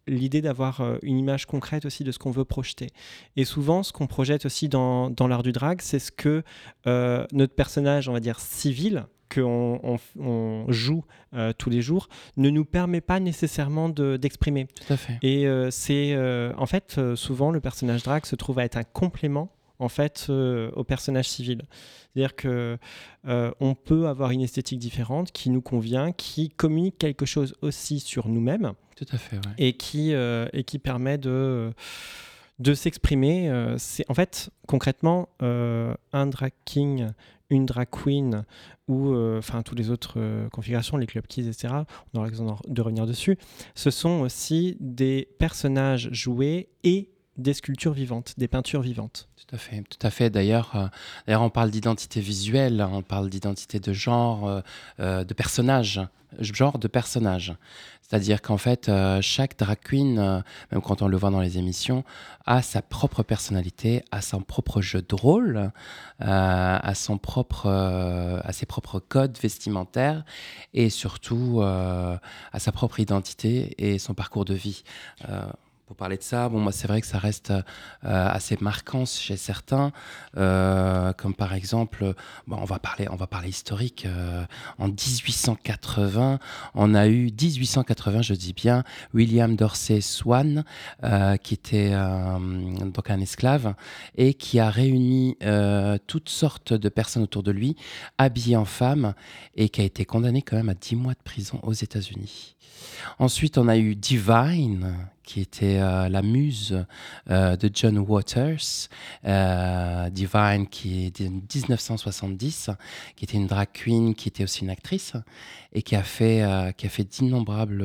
l'idée 0.08 0.42
d'avoir 0.42 0.82
une 1.02 1.16
image 1.16 1.46
concrète 1.46 1.84
aussi 1.84 2.02
de 2.02 2.10
ce 2.10 2.18
qu'on 2.18 2.32
veut 2.32 2.44
projeter. 2.44 2.88
Et 3.36 3.44
souvent, 3.44 3.84
ce 3.84 3.92
qu'on 3.92 4.08
projette 4.08 4.46
aussi 4.46 4.68
dans, 4.68 5.10
dans 5.10 5.28
l'art 5.28 5.44
du 5.44 5.52
drag, 5.52 5.80
c'est 5.80 6.00
ce 6.00 6.10
que 6.10 6.42
notre 6.86 7.54
personnage, 7.54 8.08
on 8.08 8.12
va 8.12 8.18
dire 8.18 8.40
civil, 8.40 9.06
qu'on 9.32 9.80
on, 9.82 9.98
on 10.22 10.64
joue 10.72 11.04
euh, 11.34 11.52
tous 11.56 11.70
les 11.70 11.82
jours, 11.82 12.08
ne 12.36 12.50
nous 12.50 12.64
permet 12.64 13.00
pas 13.00 13.20
nécessairement 13.20 13.88
de- 13.88 14.16
d'exprimer. 14.16 14.66
Tout 14.86 14.92
à 14.92 14.96
fait. 14.96 15.18
Et 15.22 15.46
euh, 15.46 15.70
c'est 15.70 16.12
euh, 16.14 16.52
en 16.56 16.66
fait 16.66 17.00
souvent 17.14 17.50
le 17.50 17.60
personnage 17.60 18.02
drag 18.02 18.24
se 18.26 18.36
trouve 18.36 18.58
à 18.58 18.64
être 18.64 18.76
un 18.76 18.84
complément 18.84 19.50
en 19.80 19.88
fait 19.88 20.26
au 20.28 20.82
personnage 20.82 21.28
civil. 21.28 21.62
C'est-à-dire 22.12 22.34
que 22.34 22.78
on 23.60 23.74
peut 23.76 24.08
avoir 24.08 24.32
une 24.32 24.40
esthétique 24.40 24.80
différente 24.80 25.30
qui 25.30 25.50
nous 25.50 25.62
convient, 25.62 26.10
qui 26.10 26.48
communique 26.50 26.98
quelque 26.98 27.26
chose 27.26 27.54
aussi 27.62 28.00
sur 28.00 28.28
nous-mêmes 28.28 28.72
Tout 28.96 29.06
à 29.12 29.18
fait, 29.18 29.36
ouais. 29.36 29.52
et 29.58 29.72
qui 29.74 30.10
et 30.12 30.64
qui 30.64 30.80
permet 30.80 31.16
de 31.18 31.72
de 32.58 32.74
s'exprimer. 32.74 33.52
c'est 33.78 34.04
en 34.10 34.14
fait 34.14 34.50
concrètement 34.66 35.28
un 35.40 36.26
drag 36.26 36.50
king, 36.64 37.06
une 37.50 37.66
drag 37.66 37.88
queen 37.90 38.44
ou 38.88 39.12
euh, 39.12 39.38
enfin 39.38 39.62
toutes 39.62 39.78
les 39.78 39.90
autres 39.90 40.14
euh, 40.16 40.48
configurations, 40.50 40.96
les 40.96 41.06
club 41.06 41.26
keys, 41.26 41.48
etc. 41.48 41.68
On 42.12 42.18
aura 42.18 42.26
l'occasion 42.26 42.58
de 42.66 42.82
revenir 42.82 43.06
dessus. 43.06 43.38
Ce 43.74 43.90
sont 43.90 44.20
aussi 44.20 44.76
des 44.80 45.28
personnages 45.38 46.08
joués 46.12 46.68
et 46.84 47.10
des 47.38 47.54
sculptures 47.54 47.92
vivantes, 47.92 48.34
des 48.36 48.48
peintures 48.48 48.82
vivantes. 48.82 49.28
Tout 49.36 49.54
à 49.54 49.58
fait, 49.58 49.82
tout 49.88 50.06
à 50.06 50.10
fait. 50.10 50.28
D'ailleurs, 50.28 50.90
euh, 51.28 51.36
on 51.36 51.50
parle 51.50 51.70
d'identité 51.70 52.20
visuelle, 52.20 52.80
hein, 52.80 52.90
on 52.92 53.02
parle 53.02 53.30
d'identité 53.30 53.78
de 53.80 53.92
genre, 53.92 54.46
euh, 54.48 54.60
euh, 55.00 55.24
de 55.24 55.34
personnage, 55.34 56.00
genre 56.40 56.78
de 56.78 56.88
personnage. 56.88 57.54
C'est-à-dire 58.02 58.40
qu'en 58.40 58.56
fait, 58.56 58.90
chaque 59.20 59.58
drag 59.58 59.76
queen, 59.84 60.42
même 60.72 60.80
quand 60.80 61.02
on 61.02 61.08
le 61.08 61.16
voit 61.18 61.28
dans 61.28 61.42
les 61.42 61.58
émissions, 61.58 62.04
a 62.46 62.62
sa 62.62 62.80
propre 62.80 63.22
personnalité, 63.22 64.02
a 64.10 64.22
son 64.22 64.40
propre 64.40 64.80
jeu 64.80 65.02
de 65.02 65.14
rôle, 65.14 65.72
a 66.18 66.94
son 66.94 67.18
propre, 67.18 67.68
a 67.68 68.52
ses 68.54 68.64
propres 68.64 68.98
codes 68.98 69.36
vestimentaires 69.36 70.24
et 70.72 70.88
surtout 70.88 71.60
à 71.60 72.58
sa 72.58 72.72
propre 72.72 72.98
identité 72.98 73.74
et 73.76 73.98
son 73.98 74.14
parcours 74.14 74.46
de 74.46 74.54
vie. 74.54 74.84
Pour 75.88 75.96
parler 75.96 76.18
de 76.18 76.22
ça, 76.22 76.50
bon, 76.50 76.60
moi, 76.60 76.70
c'est 76.70 76.86
vrai 76.86 77.00
que 77.00 77.06
ça 77.06 77.16
reste 77.16 77.50
euh, 77.50 77.62
assez 78.02 78.58
marquant 78.60 79.06
chez 79.06 79.38
certains, 79.38 79.90
euh, 80.36 81.14
comme 81.14 81.32
par 81.32 81.54
exemple, 81.54 82.12
bon, 82.46 82.58
on 82.60 82.66
va 82.66 82.78
parler, 82.78 83.08
on 83.10 83.16
va 83.16 83.26
parler 83.26 83.48
historique. 83.48 84.04
euh, 84.04 84.44
en 84.76 84.88
1880, 84.88 86.40
on 86.74 86.94
a 86.94 87.08
eu 87.08 87.30
1880, 87.30 88.20
je 88.20 88.34
dis 88.34 88.52
bien, 88.52 88.84
William 89.14 89.56
Dorsey 89.56 90.02
Swan, 90.02 90.62
qui 91.42 91.54
était 91.54 91.92
donc 91.92 93.08
un 93.08 93.20
esclave 93.20 93.74
et 94.14 94.34
qui 94.34 94.60
a 94.60 94.68
réuni 94.68 95.38
toutes 96.06 96.28
sortes 96.28 96.74
de 96.74 96.88
personnes 96.90 97.22
autour 97.22 97.42
de 97.42 97.50
lui, 97.50 97.76
habillées 98.18 98.56
en 98.56 98.66
femmes, 98.66 99.14
et 99.56 99.70
qui 99.70 99.80
a 99.80 99.84
été 99.84 100.04
condamné 100.04 100.42
quand 100.42 100.56
même 100.56 100.68
à 100.68 100.74
10 100.74 100.96
mois 100.96 101.14
de 101.14 101.22
prison 101.24 101.60
aux 101.62 101.72
États-Unis. 101.72 102.56
Ensuite, 103.18 103.58
on 103.58 103.68
a 103.68 103.76
eu 103.78 103.94
Divine, 103.94 105.08
qui 105.28 105.42
était 105.42 105.78
euh, 105.78 106.08
la 106.08 106.22
muse 106.22 106.86
euh, 107.28 107.54
de 107.54 107.70
John 107.70 107.98
Waters. 107.98 108.88
Euh, 109.26 110.08
Divine, 110.08 110.66
qui 110.70 111.04
est 111.04 111.20
de 111.20 111.28
1970, 111.28 112.70
qui 113.14 113.24
était 113.26 113.36
une 113.36 113.46
drag 113.46 113.68
queen, 113.74 114.14
qui 114.14 114.28
était 114.28 114.42
aussi 114.42 114.62
une 114.62 114.70
actrice, 114.70 115.12
et 115.74 115.82
qui 115.82 115.96
a 115.96 116.02
fait, 116.02 116.42
qui 116.78 116.86
a 116.86 116.88
fait 116.88 117.04
d'innombrables 117.04 117.84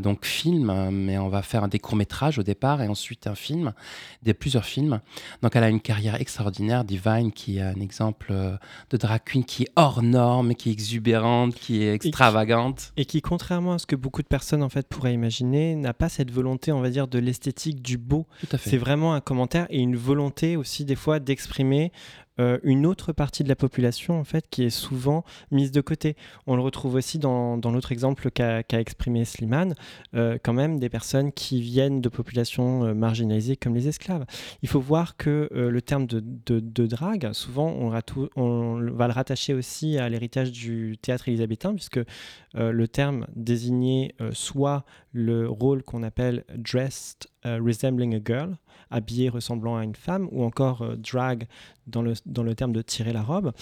donc 0.00 0.24
films, 0.24 0.70
hein, 0.70 0.90
mais 0.90 1.18
on 1.18 1.28
va 1.28 1.42
faire 1.42 1.68
des 1.68 1.78
courts-métrages 1.78 2.38
au 2.38 2.42
départ, 2.42 2.80
et 2.80 2.88
ensuite 2.88 3.26
un 3.26 3.34
film, 3.34 3.74
des 4.22 4.32
plusieurs 4.32 4.64
films. 4.64 5.00
Donc 5.42 5.54
elle 5.54 5.64
a 5.64 5.68
une 5.68 5.80
carrière 5.80 6.14
extraordinaire, 6.14 6.84
Divine, 6.84 7.30
qui 7.30 7.58
est 7.58 7.62
un 7.62 7.80
exemple 7.80 8.32
de 8.32 8.96
drag 8.96 9.20
queen 9.24 9.44
qui 9.44 9.64
est 9.64 9.70
hors 9.76 10.02
norme, 10.02 10.54
qui 10.54 10.70
est 10.70 10.72
exubérante, 10.72 11.54
qui 11.54 11.82
est 11.82 11.92
extravagante. 11.92 12.92
Et 12.96 13.04
qui, 13.04 13.20
contrairement 13.20 13.74
à 13.74 13.78
ce 13.78 13.86
que 13.86 13.96
beaucoup 13.96 14.22
de 14.22 14.28
personnes 14.28 14.62
en 14.62 14.70
fait 14.70 14.88
pourraient 14.88 15.14
imaginer, 15.14 15.74
n'a 15.74 15.89
pas 15.94 16.08
cette 16.08 16.30
volonté, 16.30 16.72
on 16.72 16.80
va 16.80 16.90
dire, 16.90 17.08
de 17.08 17.18
l'esthétique 17.18 17.82
du 17.82 17.98
beau. 17.98 18.26
C'est 18.58 18.76
vraiment 18.76 19.14
un 19.14 19.20
commentaire 19.20 19.66
et 19.70 19.78
une 19.78 19.96
volonté 19.96 20.56
aussi 20.56 20.84
des 20.84 20.96
fois 20.96 21.20
d'exprimer 21.20 21.92
euh, 22.40 22.58
une 22.62 22.86
autre 22.86 23.12
partie 23.12 23.44
de 23.44 23.48
la 23.48 23.56
population 23.56 24.18
en 24.18 24.24
fait 24.24 24.46
qui 24.50 24.64
est 24.64 24.70
souvent 24.70 25.24
mise 25.50 25.72
de 25.72 25.80
côté. 25.80 26.16
On 26.46 26.56
le 26.56 26.62
retrouve 26.62 26.94
aussi 26.94 27.18
dans, 27.18 27.58
dans 27.58 27.70
l'autre 27.70 27.92
exemple 27.92 28.30
qu'a 28.30 28.62
exprimé 28.72 29.24
Slimane, 29.24 29.74
euh, 30.14 30.38
quand 30.42 30.54
même 30.54 30.78
des 30.78 30.88
personnes 30.88 31.32
qui 31.32 31.60
viennent 31.60 32.00
de 32.00 32.08
populations 32.08 32.84
euh, 32.84 32.94
marginalisées 32.94 33.56
comme 33.56 33.74
les 33.74 33.88
esclaves. 33.88 34.24
Il 34.62 34.68
faut 34.68 34.80
voir 34.80 35.16
que 35.16 35.48
le 35.52 35.82
terme 35.82 36.06
de, 36.06 36.20
de, 36.20 36.86
drague, 36.86 37.32
souvent 37.32 37.68
on, 37.68 37.92
on 38.36 38.80
va 38.92 39.06
le 39.06 39.12
rattacher 39.12 39.52
aussi 39.52 39.98
à 39.98 40.08
l'héritage 40.08 40.50
du 40.50 40.96
théâtre 41.00 41.28
élisabétain 41.28 41.74
puisque 41.74 42.00
le 42.54 42.88
terme 42.88 43.26
désignait 43.34 44.14
soit 44.32 44.84
le 45.12 45.48
rôle 45.48 45.82
qu'on 45.82 46.02
appelle 46.02 46.44
dressed 46.56 47.28
resembling 47.44 48.14
a 48.14 48.20
girl, 48.24 48.56
habillé 48.90 49.28
ressemblant 49.28 49.76
à 49.76 49.84
une 49.84 49.94
femme, 49.94 50.28
ou 50.32 50.44
encore 50.44 50.82
euh, 50.82 50.96
drag 50.96 51.46
dans 51.90 52.02
le, 52.02 52.14
dans 52.26 52.42
le 52.42 52.54
terme 52.54 52.72
de 52.72 52.82
tirer 52.82 53.12
la 53.12 53.22
robe, 53.22 53.52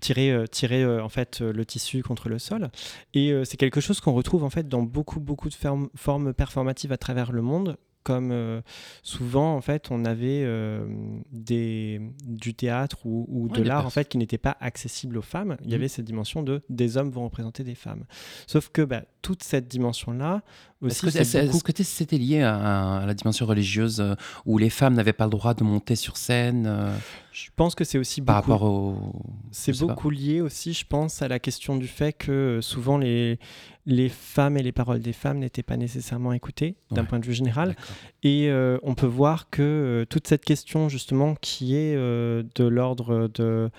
tirer, 0.00 0.30
euh, 0.30 0.46
tirer 0.46 0.82
euh, 0.82 1.02
en 1.02 1.08
fait 1.08 1.40
euh, 1.40 1.52
le 1.52 1.64
tissu 1.64 2.02
contre 2.02 2.28
le 2.28 2.38
sol. 2.38 2.70
Et 3.14 3.32
c'est 3.44 3.56
quelque 3.56 3.80
chose 3.80 4.00
qu'on 4.00 4.12
retrouve 4.12 4.44
en 4.44 4.50
fait 4.50 4.68
dans 4.68 4.82
beaucoup 4.82 5.20
beaucoup 5.20 5.48
de 5.48 5.54
ferm- 5.54 5.88
formes 5.94 6.32
performatives 6.34 6.92
à 6.92 6.98
travers 6.98 7.32
le 7.32 7.42
monde 7.42 7.76
comme 8.04 8.30
euh, 8.32 8.62
souvent 9.02 9.54
en 9.54 9.60
fait 9.60 9.88
on 9.90 10.04
avait 10.06 10.42
euh, 10.44 10.86
des, 11.30 12.00
du 12.24 12.54
théâtre 12.54 13.04
ou, 13.04 13.48
de 13.52 13.62
l'art 13.62 13.84
en 13.84 13.90
fait 13.90 14.08
qui 14.08 14.16
n'était 14.16 14.38
pas 14.38 14.56
accessible 14.60 15.18
aux 15.18 15.22
femmes. 15.22 15.56
Il 15.62 15.66
y 15.66 15.70
Mhm. 15.70 15.74
avait 15.74 15.88
cette 15.88 16.04
dimension 16.06 16.42
de 16.42 16.62
des 16.70 16.96
hommes 16.96 17.10
vont 17.10 17.24
représenter 17.24 17.64
des 17.64 17.74
femmes. 17.74 18.04
Sauf 18.46 18.70
que 18.70 18.80
bah, 18.82 19.02
toute 19.20 19.42
cette 19.42 19.68
dimension 19.68 20.12
là 20.12 20.42
Est-ce 20.86 21.00
que, 21.02 21.46
beaucoup- 21.50 21.72
que 21.72 21.82
c'était 21.82 22.18
lié 22.18 22.42
à, 22.42 22.98
à 22.98 23.06
la 23.06 23.14
dimension 23.14 23.46
religieuse 23.46 24.00
euh, 24.00 24.14
où 24.46 24.58
les 24.58 24.70
femmes 24.70 24.94
n'avaient 24.94 25.12
pas 25.12 25.24
le 25.24 25.30
droit 25.30 25.54
de 25.54 25.64
monter 25.64 25.96
sur 25.96 26.16
scène 26.16 26.66
euh, 26.68 26.94
je 27.32 27.50
pense 27.54 27.76
que 27.76 27.84
c'est 27.84 27.98
aussi 27.98 28.20
par 28.20 28.40
beaucoup 28.42 28.52
rapport 28.52 28.68
au. 28.68 29.12
C'est 29.52 29.78
pas. 29.78 29.86
beaucoup 29.86 30.10
lié 30.10 30.40
aussi, 30.40 30.72
je 30.72 30.84
pense, 30.84 31.22
à 31.22 31.28
la 31.28 31.38
question 31.38 31.76
du 31.76 31.86
fait 31.86 32.12
que 32.12 32.32
euh, 32.32 32.60
souvent 32.60 32.98
les, 32.98 33.38
les 33.86 34.08
femmes 34.08 34.56
et 34.56 34.62
les 34.62 34.72
paroles 34.72 34.98
des 34.98 35.12
femmes 35.12 35.38
n'étaient 35.38 35.62
pas 35.62 35.76
nécessairement 35.76 36.32
écoutées 36.32 36.74
d'un 36.90 37.04
point 37.04 37.20
de 37.20 37.26
vue 37.26 37.34
général. 37.34 37.76
Et 38.24 38.48
euh, 38.48 38.78
on 38.82 38.94
peut 38.96 39.06
voir 39.06 39.50
que 39.50 40.04
toute 40.10 40.26
cette 40.26 40.44
question 40.44 40.88
justement 40.88 41.36
qui 41.40 41.76
est 41.76 41.94
de 41.94 42.64
l'ordre 42.64 43.28
de, 43.34 43.70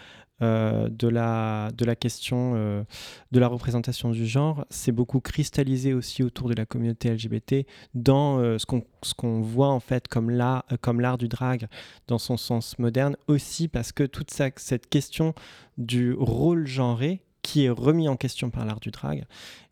de, 0.41 1.07
la, 1.07 1.69
de 1.77 1.85
la 1.85 1.95
question 1.95 2.53
euh, 2.55 2.83
de 3.31 3.39
la 3.39 3.47
représentation 3.47 4.11
du 4.11 4.25
genre, 4.25 4.65
c'est 4.69 4.91
beaucoup 4.91 5.19
cristallisé 5.19 5.93
aussi 5.93 6.23
autour 6.23 6.49
de 6.49 6.53
la 6.53 6.65
communauté 6.65 7.11
LGBT 7.13 7.65
dans 7.93 8.39
euh, 8.39 8.57
ce 8.57 8.65
qu'on 9.13 9.41
voit 9.41 9.69
en 9.69 9.79
fait 9.79 10.07
comme 10.07 10.29
l'art 10.29 10.63
euh, 10.71 11.17
du 11.17 11.27
drag 11.27 11.67
dans 12.07 12.17
son 12.17 12.37
sens 12.37 12.77
moderne 12.79 13.15
aussi 13.27 13.67
parce 13.67 13.91
que 13.91 14.03
toute 14.03 14.31
cette 14.31 14.89
question 14.89 15.33
du 15.77 16.13
rôle 16.13 16.67
genré 16.67 17.21
qui 17.41 17.65
est 17.65 17.69
remis 17.69 18.07
en 18.07 18.17
question 18.17 18.49
par 18.49 18.65
l'art 18.65 18.79
du 18.79 18.91
drag 18.91 19.25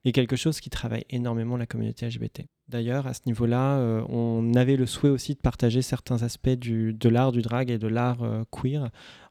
est 0.06 0.12
quelque 0.12 0.36
chose 0.36 0.60
qui 0.60 0.70
travaille 0.70 1.06
énormément 1.10 1.58
la 1.58 1.66
communauté 1.66 2.08
LGBT. 2.08 2.46
D'ailleurs, 2.70 3.08
à 3.08 3.14
ce 3.14 3.22
niveau-là, 3.26 3.78
euh, 3.78 4.04
on 4.10 4.54
avait 4.56 4.76
le 4.76 4.86
souhait 4.86 5.10
aussi 5.10 5.36
de 5.36 5.40
partager 5.40 5.82
certains 5.82 6.24
aspects 6.24 6.50
du, 6.50 6.94
de 6.94 7.10
l'art 7.10 7.32
du 7.32 7.42
drag 7.42 7.70
et 7.70 7.78
de 7.78 7.88
l'art 7.88 8.24
euh, 8.24 8.44
queer 8.52 8.90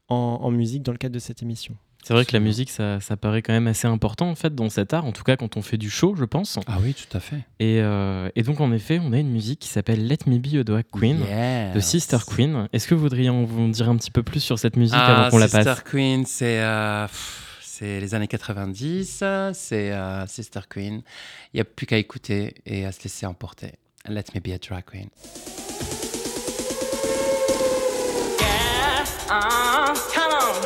en, 0.08 0.38
en 0.42 0.50
musique 0.50 0.82
dans 0.82 0.92
le 0.92 0.98
cadre 0.98 1.14
de 1.14 1.18
cette 1.20 1.42
émission. 1.42 1.76
C'est 2.04 2.14
vrai 2.14 2.24
que 2.24 2.32
la 2.34 2.38
musique, 2.40 2.70
ça, 2.70 3.00
ça 3.00 3.16
paraît 3.16 3.42
quand 3.42 3.52
même 3.52 3.66
assez 3.66 3.88
important 3.88 4.30
en 4.30 4.36
fait 4.36 4.54
dans 4.54 4.68
cet 4.70 4.94
art, 4.94 5.04
en 5.06 5.10
tout 5.10 5.24
cas 5.24 5.36
quand 5.36 5.56
on 5.56 5.62
fait 5.62 5.76
du 5.76 5.90
show, 5.90 6.14
je 6.16 6.24
pense. 6.24 6.56
Ah 6.68 6.78
oui, 6.80 6.94
tout 6.94 7.16
à 7.16 7.18
fait. 7.18 7.38
Et, 7.58 7.80
euh, 7.80 8.28
et 8.36 8.44
donc 8.44 8.60
en 8.60 8.70
effet, 8.70 9.00
on 9.02 9.12
a 9.12 9.18
une 9.18 9.30
musique 9.30 9.58
qui 9.58 9.68
s'appelle 9.68 10.06
Let 10.06 10.18
Me 10.26 10.38
Be 10.38 10.54
a 10.60 10.62
Drag 10.62 10.84
Queen 10.92 11.18
Yes. 11.18 11.74
de 11.74 11.80
Sister 11.80 12.18
Queen. 12.24 12.68
Est-ce 12.72 12.86
que 12.86 12.94
vous 12.94 13.00
voudriez 13.00 13.28
en 13.28 13.42
vous 13.42 13.68
dire 13.70 13.88
un 13.88 13.96
petit 13.96 14.12
peu 14.12 14.22
plus 14.22 14.38
sur 14.38 14.56
cette 14.56 14.76
musique 14.76 14.94
Ah, 14.96 15.22
avant 15.22 15.30
qu'on 15.30 15.38
la 15.38 15.48
Sister 15.48 15.64
passe? 15.64 15.82
Queen, 15.82 16.24
c'est 16.26 16.60
euh, 16.60 17.08
c'est 17.60 17.98
les 17.98 18.14
années 18.14 18.28
90, 18.28 19.24
c'est 19.52 19.90
euh, 19.92 20.26
Sister 20.28 20.60
Queen. 20.70 21.02
Il 21.52 21.56
n'y 21.56 21.60
a 21.60 21.64
plus 21.64 21.86
qu'à 21.86 21.98
écouter 21.98 22.54
et 22.66 22.86
à 22.86 22.92
se 22.92 23.02
laisser 23.02 23.26
emporter. 23.26 23.72
Let 24.08 24.26
me 24.32 24.40
be 24.40 24.54
a 24.54 24.58
drag 24.58 24.84
queen. 24.84 25.08
Uh, 29.28 29.92
come 30.12 30.32
on. 30.32 30.62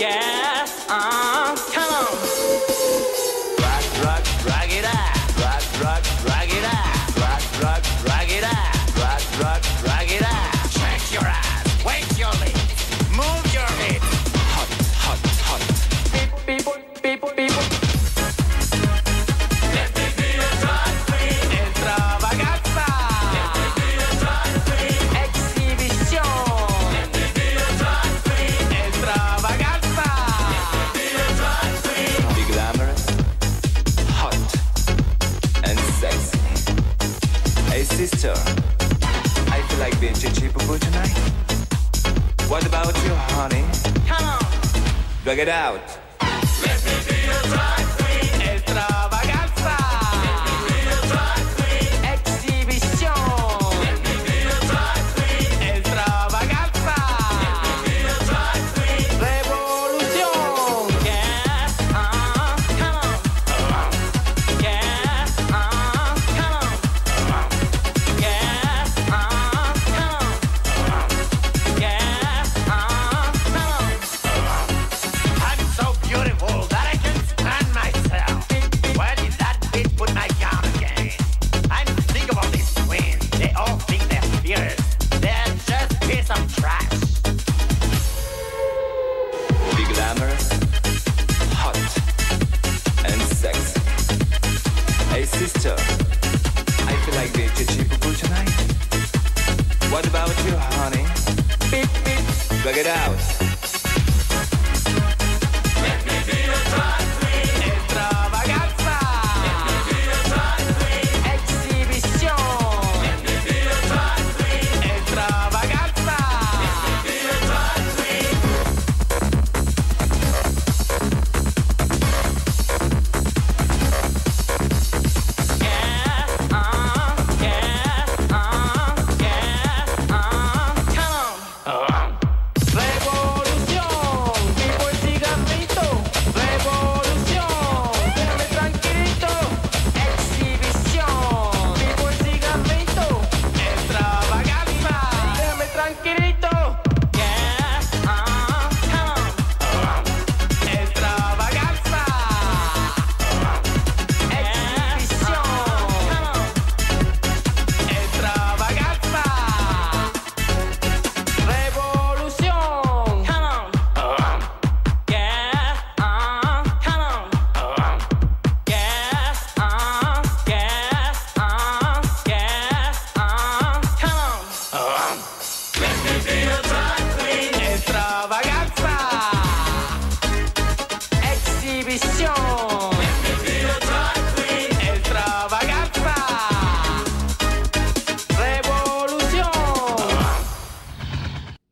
Yeah, 0.00 0.66
uh, 0.88 1.54
come 1.72 1.92
on. 1.92 2.16
Rock, 3.60 3.84
rock, 4.02 4.24
it 4.70 4.84
out. 4.86 5.36
Rock, 5.36 5.82
rock, 5.82 6.24
rock 6.24 6.47
What 42.48 42.66
about 42.66 42.96
you, 43.04 43.10
honey? 43.14 43.62
Come 44.06 44.24
on, 44.24 44.92
drag 45.22 45.38
it 45.38 45.48
out. 45.48 46.07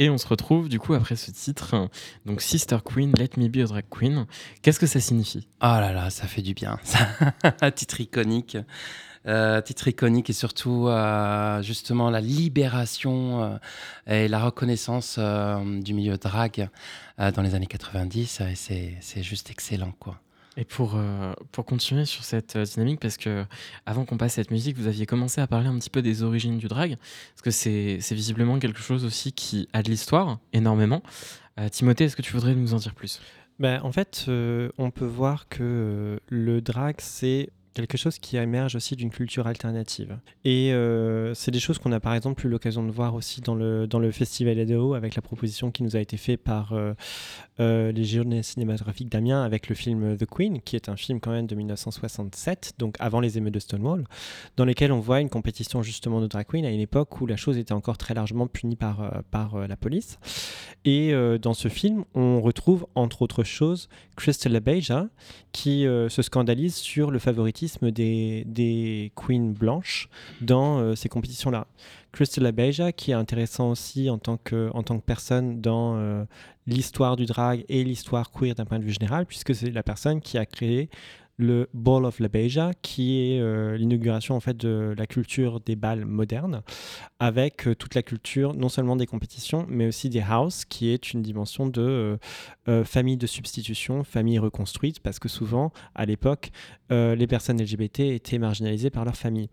Et 0.06 0.08
on 0.08 0.18
se 0.18 0.28
retrouve 0.28 0.68
du 0.68 0.78
coup 0.78 0.94
après 0.94 1.16
ce 1.16 1.32
titre, 1.32 1.90
donc 2.26 2.40
Sister 2.40 2.78
Queen, 2.84 3.12
Let 3.18 3.30
Me 3.38 3.48
Be 3.48 3.56
a 3.56 3.64
Drag 3.64 3.84
Queen. 3.90 4.26
Qu'est-ce 4.62 4.78
que 4.78 4.86
ça 4.86 5.00
signifie? 5.00 5.48
Ah 5.58 5.80
là 5.80 5.92
là, 5.92 6.10
ça 6.10 6.28
fait 6.28 6.42
du 6.42 6.54
bien. 6.54 6.78
Titre 7.74 8.00
iconique. 8.00 8.56
Euh, 9.26 9.60
titre 9.60 9.88
iconique 9.88 10.30
et 10.30 10.32
surtout 10.32 10.86
euh, 10.86 11.60
justement 11.60 12.10
la 12.10 12.20
libération 12.20 13.42
euh, 13.42 13.56
et 14.06 14.28
la 14.28 14.38
reconnaissance 14.38 15.18
du 15.18 15.92
milieu 15.92 16.16
drag 16.18 16.68
dans 17.18 17.42
les 17.42 17.56
années 17.56 17.66
90. 17.66 18.42
euh, 18.42 18.46
et 18.70 18.96
c'est 19.00 19.22
juste 19.24 19.50
excellent 19.50 19.92
quoi. 19.98 20.20
Et 20.58 20.64
pour, 20.64 20.94
euh, 20.96 21.34
pour 21.52 21.66
continuer 21.66 22.06
sur 22.06 22.24
cette 22.24 22.56
euh, 22.56 22.64
dynamique, 22.64 22.98
parce 23.00 23.18
que 23.18 23.44
avant 23.84 24.06
qu'on 24.06 24.16
passe 24.16 24.34
cette 24.34 24.50
musique, 24.50 24.76
vous 24.78 24.86
aviez 24.86 25.04
commencé 25.04 25.40
à 25.40 25.46
parler 25.46 25.68
un 25.68 25.78
petit 25.78 25.90
peu 25.90 26.00
des 26.00 26.22
origines 26.22 26.56
du 26.56 26.66
drag, 26.66 26.96
parce 27.34 27.42
que 27.42 27.50
c'est 27.50 28.14
visiblement 28.14 28.58
quelque 28.58 28.80
chose 28.80 29.04
aussi 29.04 29.32
qui 29.32 29.68
a 29.74 29.82
de 29.82 29.90
l'histoire, 29.90 30.38
énormément. 30.54 31.02
Euh, 31.60 31.68
Timothée, 31.68 32.04
est-ce 32.04 32.16
que 32.16 32.22
tu 32.22 32.32
voudrais 32.32 32.54
nous 32.54 32.72
en 32.72 32.78
dire 32.78 32.94
plus? 32.94 33.20
Ben, 33.58 33.80
en 33.82 33.92
fait, 33.92 34.26
on 34.28 34.90
peut 34.90 35.06
voir 35.06 35.48
que 35.48 36.20
le 36.28 36.60
drag, 36.60 36.96
c'est 36.98 37.50
quelque 37.82 37.98
chose 37.98 38.18
qui 38.18 38.36
émerge 38.36 38.76
aussi 38.76 38.96
d'une 38.96 39.10
culture 39.10 39.46
alternative. 39.46 40.18
Et 40.44 40.72
euh, 40.72 41.34
c'est 41.34 41.50
des 41.50 41.58
choses 41.58 41.78
qu'on 41.78 41.92
a 41.92 42.00
par 42.00 42.14
exemple 42.14 42.46
eu 42.46 42.48
l'occasion 42.48 42.84
de 42.84 42.90
voir 42.90 43.14
aussi 43.14 43.40
dans 43.40 43.54
le, 43.54 43.86
dans 43.86 43.98
le 43.98 44.10
Festival 44.10 44.58
EDO 44.58 44.94
avec 44.94 45.14
la 45.14 45.22
proposition 45.22 45.70
qui 45.70 45.82
nous 45.82 45.96
a 45.96 46.00
été 46.00 46.16
faite 46.16 46.42
par 46.42 46.72
euh, 46.72 46.94
euh, 47.60 47.92
les 47.92 48.04
journées 48.04 48.42
cinématographiques 48.42 49.10
d'Amiens 49.10 49.42
avec 49.42 49.68
le 49.68 49.74
film 49.74 50.16
The 50.16 50.26
Queen, 50.26 50.60
qui 50.62 50.76
est 50.76 50.88
un 50.88 50.96
film 50.96 51.20
quand 51.20 51.30
même 51.30 51.46
de 51.46 51.54
1967, 51.54 52.74
donc 52.78 52.96
avant 52.98 53.20
les 53.20 53.38
émeutes 53.38 53.54
de 53.54 53.58
Stonewall, 53.58 54.04
dans 54.56 54.64
lesquels 54.64 54.92
on 54.92 55.00
voit 55.00 55.20
une 55.20 55.30
compétition 55.30 55.82
justement 55.82 56.20
de 56.20 56.26
drag 56.26 56.46
queen 56.46 56.64
à 56.64 56.70
une 56.70 56.80
époque 56.80 57.20
où 57.20 57.26
la 57.26 57.36
chose 57.36 57.58
était 57.58 57.72
encore 57.72 57.98
très 57.98 58.14
largement 58.14 58.46
punie 58.46 58.76
par, 58.76 59.22
par 59.30 59.66
la 59.66 59.76
police. 59.76 60.18
Et 60.84 61.12
dans 61.40 61.54
ce 61.54 61.68
film, 61.68 62.04
on 62.14 62.40
retrouve 62.40 62.86
entre 62.94 63.22
autres 63.22 63.42
choses 63.42 63.88
Crystal 64.16 64.52
LaBeija 64.52 65.08
qui 65.52 65.82
se 65.82 66.22
scandalise 66.22 66.76
sur 66.76 67.10
le 67.10 67.18
favoritisme 67.18 67.65
des, 67.82 68.44
des 68.46 69.12
queens 69.14 69.52
blanches 69.52 70.08
dans 70.40 70.78
euh, 70.78 70.94
ces 70.94 71.08
compétitions-là. 71.08 71.66
Crystal 72.12 72.44
LaBeija 72.44 72.92
qui 72.92 73.10
est 73.10 73.14
intéressant 73.14 73.70
aussi 73.70 74.08
en 74.08 74.18
tant 74.18 74.38
que, 74.38 74.70
en 74.72 74.82
tant 74.82 74.98
que 74.98 75.04
personne 75.04 75.60
dans 75.60 75.96
euh, 75.96 76.24
l'histoire 76.66 77.16
du 77.16 77.26
drag 77.26 77.64
et 77.68 77.84
l'histoire 77.84 78.30
queer 78.30 78.54
d'un 78.54 78.64
point 78.64 78.78
de 78.78 78.84
vue 78.84 78.92
général, 78.92 79.26
puisque 79.26 79.54
c'est 79.54 79.70
la 79.70 79.82
personne 79.82 80.20
qui 80.20 80.38
a 80.38 80.46
créé 80.46 80.88
le 81.38 81.68
Ball 81.74 82.04
of 82.04 82.18
LaBeija, 82.18 82.72
qui 82.80 83.20
est 83.20 83.40
euh, 83.40 83.76
l'inauguration 83.76 84.34
en 84.36 84.40
fait 84.40 84.56
de 84.56 84.94
la 84.96 85.06
culture 85.06 85.60
des 85.60 85.76
balles 85.76 86.04
modernes, 86.06 86.62
avec 87.18 87.68
euh, 87.68 87.74
toute 87.74 87.94
la 87.94 88.02
culture 88.02 88.54
non 88.54 88.68
seulement 88.68 88.96
des 88.96 89.06
compétitions, 89.06 89.66
mais 89.68 89.86
aussi 89.86 90.08
des 90.08 90.22
house, 90.22 90.64
qui 90.64 90.88
est 90.88 91.12
une 91.12 91.22
dimension 91.22 91.66
de 91.66 92.18
euh, 92.68 92.84
famille 92.84 93.18
de 93.18 93.26
substitution, 93.26 94.02
famille 94.02 94.38
reconstruite, 94.38 95.00
parce 95.00 95.18
que 95.18 95.28
souvent, 95.28 95.72
à 95.94 96.06
l'époque, 96.06 96.50
les 96.88 97.26
personnes 97.26 97.60
LGBT 97.60 98.00
étaient 98.00 98.38
marginalisées 98.38 98.90
par 98.90 99.04
leur 99.04 99.16
famille. 99.16 99.48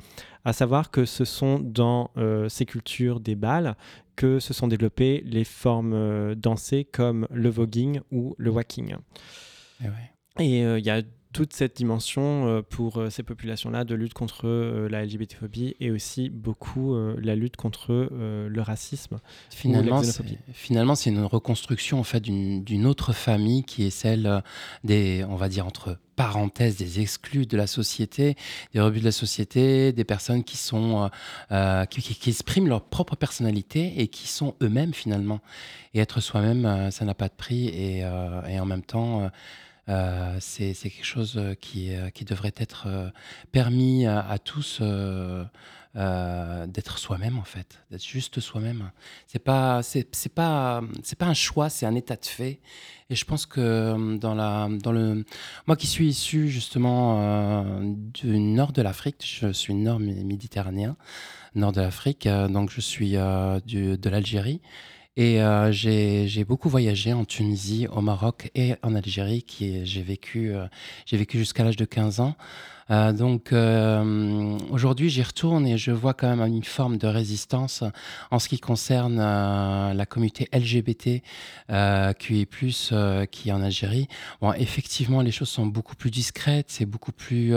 À 0.45 0.53
savoir 0.53 0.91
que 0.91 1.03
ce 1.03 1.25
sont 1.25 1.59
dans 1.59 2.11
ces 2.47 2.67
cultures 2.67 3.19
des 3.19 3.33
balles 3.33 3.75
que 4.15 4.39
se 4.39 4.53
sont 4.53 4.67
développées 4.67 5.23
les 5.25 5.43
formes 5.43 6.35
dansées 6.35 6.85
comme 6.85 7.27
le 7.31 7.49
voguing 7.49 8.01
ou 8.11 8.35
le 8.37 8.51
walking. 8.51 8.95
Et 9.83 9.85
ouais. 9.85 10.11
Et 10.39 10.59
il 10.61 10.85
y 10.85 10.91
a 10.91 11.01
toute 11.33 11.53
cette 11.53 11.75
dimension 11.75 12.47
euh, 12.47 12.61
pour 12.61 12.97
euh, 12.97 13.09
ces 13.09 13.23
populations-là 13.23 13.83
de 13.83 13.95
lutte 13.95 14.13
contre 14.13 14.47
euh, 14.47 14.87
la 14.87 15.03
LGBT-phobie 15.03 15.75
et 15.79 15.91
aussi 15.91 16.29
beaucoup 16.29 16.95
la 17.17 17.35
lutte 17.35 17.57
contre 17.57 18.09
le 18.11 18.61
racisme. 18.61 19.19
Finalement, 19.49 20.01
finalement, 20.51 20.95
c'est 20.95 21.09
une 21.09 21.23
reconstruction 21.23 21.99
en 21.99 22.03
fait 22.03 22.19
d'une, 22.21 22.85
autre 22.85 23.13
famille 23.13 23.63
qui 23.63 23.85
est 23.85 23.89
celle 23.89 24.43
des, 24.83 25.25
on 25.27 25.35
va 25.35 25.49
dire 25.49 25.65
entre 25.65 25.97
parenthèses, 26.15 26.77
des 26.77 26.99
exclus 26.99 27.45
de 27.45 27.57
la 27.57 27.67
société, 27.67 28.35
des 28.73 28.79
rebuts 28.79 28.99
de 28.99 29.05
la 29.05 29.11
société, 29.11 29.91
des 29.91 30.03
personnes 30.03 30.43
qui 30.43 30.57
sont, 30.57 31.09
euh, 31.51 31.85
qui, 31.85 32.29
expriment 32.29 32.67
leur 32.67 32.83
propre 32.83 33.15
personnalité 33.15 33.93
et 33.97 34.07
qui 34.07 34.27
sont 34.27 34.55
eux-mêmes 34.61 34.93
finalement. 34.93 35.39
Et 35.93 35.99
être 35.99 36.21
soi-même, 36.21 36.91
ça 36.91 37.05
n'a 37.05 37.13
pas 37.13 37.27
de 37.27 37.33
prix 37.33 37.67
et, 37.67 38.03
euh, 38.03 38.41
et 38.47 38.59
en 38.59 38.65
même 38.65 38.83
temps. 38.83 39.29
Euh, 39.89 40.37
c'est, 40.39 40.73
quelque 40.73 41.03
chose 41.03 41.33
euh, 41.35 41.55
qui, 41.55 41.93
euh, 41.93 42.09
qui 42.09 42.23
devrait 42.23 42.53
être 42.55 42.87
permis 43.51 44.05
à, 44.05 44.37
tous 44.39 44.81
d'être 45.93 46.97
soi-même 46.97 47.37
en 47.37 47.43
fait, 47.43 47.79
d'être 47.91 48.05
juste 48.05 48.39
soi-même. 48.39 48.91
C'est 49.27 49.39
pas, 49.43 49.83
c'est, 49.83 50.33
pas, 50.33 50.81
c'est 51.03 51.17
pas 51.17 51.25
un 51.25 51.33
choix, 51.33 51.69
c'est 51.69 51.85
un 51.85 51.95
état 51.95 52.15
de 52.15 52.25
fait. 52.25 52.61
Et 53.09 53.15
je 53.15 53.25
pense 53.25 53.45
que 53.45 54.17
dans 54.17 54.33
la, 54.33 54.69
dans 54.81 54.91
le, 54.91 55.25
moi 55.67 55.75
qui 55.75 55.87
suis 55.87 56.07
issu 56.07 56.47
justement 56.47 57.81
du 57.83 58.39
nord 58.39 58.71
de 58.71 58.81
l'Afrique, 58.81 59.21
je 59.23 59.51
suis 59.51 59.73
nord 59.73 59.99
mé- 59.99 60.23
méditerranéen, 60.23 60.95
nord 61.55 61.73
de 61.73 61.81
l'Afrique, 61.81 62.27
donc 62.27 62.71
je 62.71 62.81
suis 62.81 63.15
du, 63.65 63.97
de 63.97 64.09
l'Algérie. 64.09 64.61
Et 65.15 65.41
euh, 65.43 65.71
j'ai 65.71 66.43
beaucoup 66.43 66.69
voyagé 66.69 67.13
en 67.13 67.23
Tunisie, 67.23 67.87
au 67.91 68.01
Maroc 68.01 68.49
et 68.55 68.73
en 68.81 68.95
Algérie. 68.95 69.43
Qui 69.43 69.75
est- 69.77 69.85
j'ai 69.85 70.01
vécu, 70.01 70.53
euh, 70.55 70.65
j'ai 71.05 71.17
vécu 71.17 71.37
jusqu'à 71.37 71.63
l'âge 71.63 71.75
de 71.75 71.85
15 71.85 72.19
ans. 72.19 72.35
Euh, 72.91 73.13
donc 73.13 73.53
euh, 73.53 74.57
aujourd'hui, 74.71 75.09
j'y 75.09 75.21
retourne 75.23 75.65
et 75.67 75.77
je 75.77 75.91
vois 75.91 76.13
quand 76.13 76.35
même 76.35 76.45
une 76.53 76.63
forme 76.63 76.97
de 76.97 77.07
résistance 77.07 77.83
en 78.29 78.39
ce 78.39 78.49
qui 78.49 78.59
concerne 78.59 79.19
euh, 79.19 79.93
la 79.93 80.05
communauté 80.05 80.49
LGBT 80.51 81.21
euh, 81.69 82.11
QI+, 82.13 82.47
euh, 82.91 83.25
qui 83.25 83.49
est 83.49 83.51
en 83.53 83.61
Algérie. 83.61 84.07
Bon, 84.41 84.51
effectivement, 84.53 85.21
les 85.21 85.31
choses 85.31 85.49
sont 85.49 85.65
beaucoup 85.67 85.95
plus 85.95 86.11
discrètes, 86.11 86.67
c'est 86.69 86.85
beaucoup 86.85 87.11
plus 87.13 87.53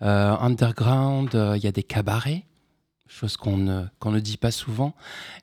underground. 0.00 1.30
Il 1.34 1.62
y 1.62 1.66
a 1.68 1.72
des 1.72 1.82
cabarets 1.84 2.44
chose 3.14 3.36
qu'on 3.36 3.56
ne, 3.56 3.84
qu'on 4.00 4.10
ne 4.10 4.18
dit 4.18 4.36
pas 4.36 4.50
souvent, 4.50 4.94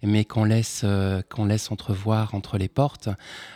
mais 0.03 0.25
qu'on 0.25 0.43
laisse, 0.43 0.81
euh, 0.83 1.21
qu'on 1.29 1.45
laisse 1.45 1.71
entrevoir 1.71 2.35
entre 2.35 2.57
les 2.57 2.67
portes, 2.67 3.09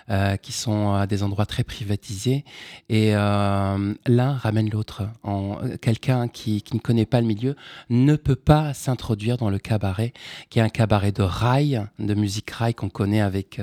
euh, 0.10 0.38
qui 0.38 0.54
sont 0.54 0.94
à 0.94 1.06
des 1.06 1.22
endroits 1.22 1.46
très 1.46 1.64
privatisés. 1.64 2.46
Et 2.88 3.16
euh, 3.16 3.94
l'un 4.06 4.34
ramène 4.34 4.70
l'autre. 4.70 5.04
Quelqu'un 5.82 6.28
qui, 6.28 6.62
qui 6.62 6.76
ne 6.76 6.80
connaît 6.80 7.06
pas 7.06 7.20
le 7.20 7.28
milieu 7.28 7.56
ne 7.90 8.16
peut 8.16 8.36
pas 8.36 8.74
s'introduire 8.74 9.38
dans 9.38 9.50
le 9.50 9.60
cabaret, 9.60 10.14
qui 10.50 10.60
est 10.60 10.62
un 10.62 10.70
cabaret 10.70 11.12
de 11.12 11.24
rail, 11.24 11.86
de 12.00 12.14
musique 12.14 12.50
rail 12.52 12.74
qu'on 12.74 12.90
connaît 12.90 13.22
avec, 13.22 13.62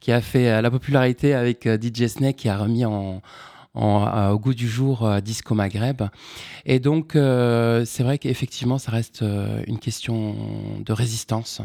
qui 0.00 0.12
a 0.12 0.20
fait 0.20 0.62
la 0.62 0.70
popularité 0.70 1.34
avec 1.34 1.66
DJ 1.66 2.06
Snake, 2.06 2.36
qui 2.36 2.48
a 2.48 2.56
remis 2.56 2.84
en, 2.84 3.20
en- 3.78 4.30
au 4.30 4.38
goût 4.38 4.54
du 4.54 4.68
jour 4.68 5.06
euh, 5.06 5.20
Disco 5.20 5.54
Maghreb. 5.54 6.02
Et 6.66 6.80
donc, 6.80 7.16
euh, 7.16 7.84
c'est 7.86 8.02
vrai 8.02 8.18
qu'effectivement, 8.18 8.78
ça 8.78 8.90
reste 8.92 9.22
euh, 9.22 9.62
une 9.66 9.78
question 9.78 10.34
de 10.84 10.92
résistance. 10.92 11.62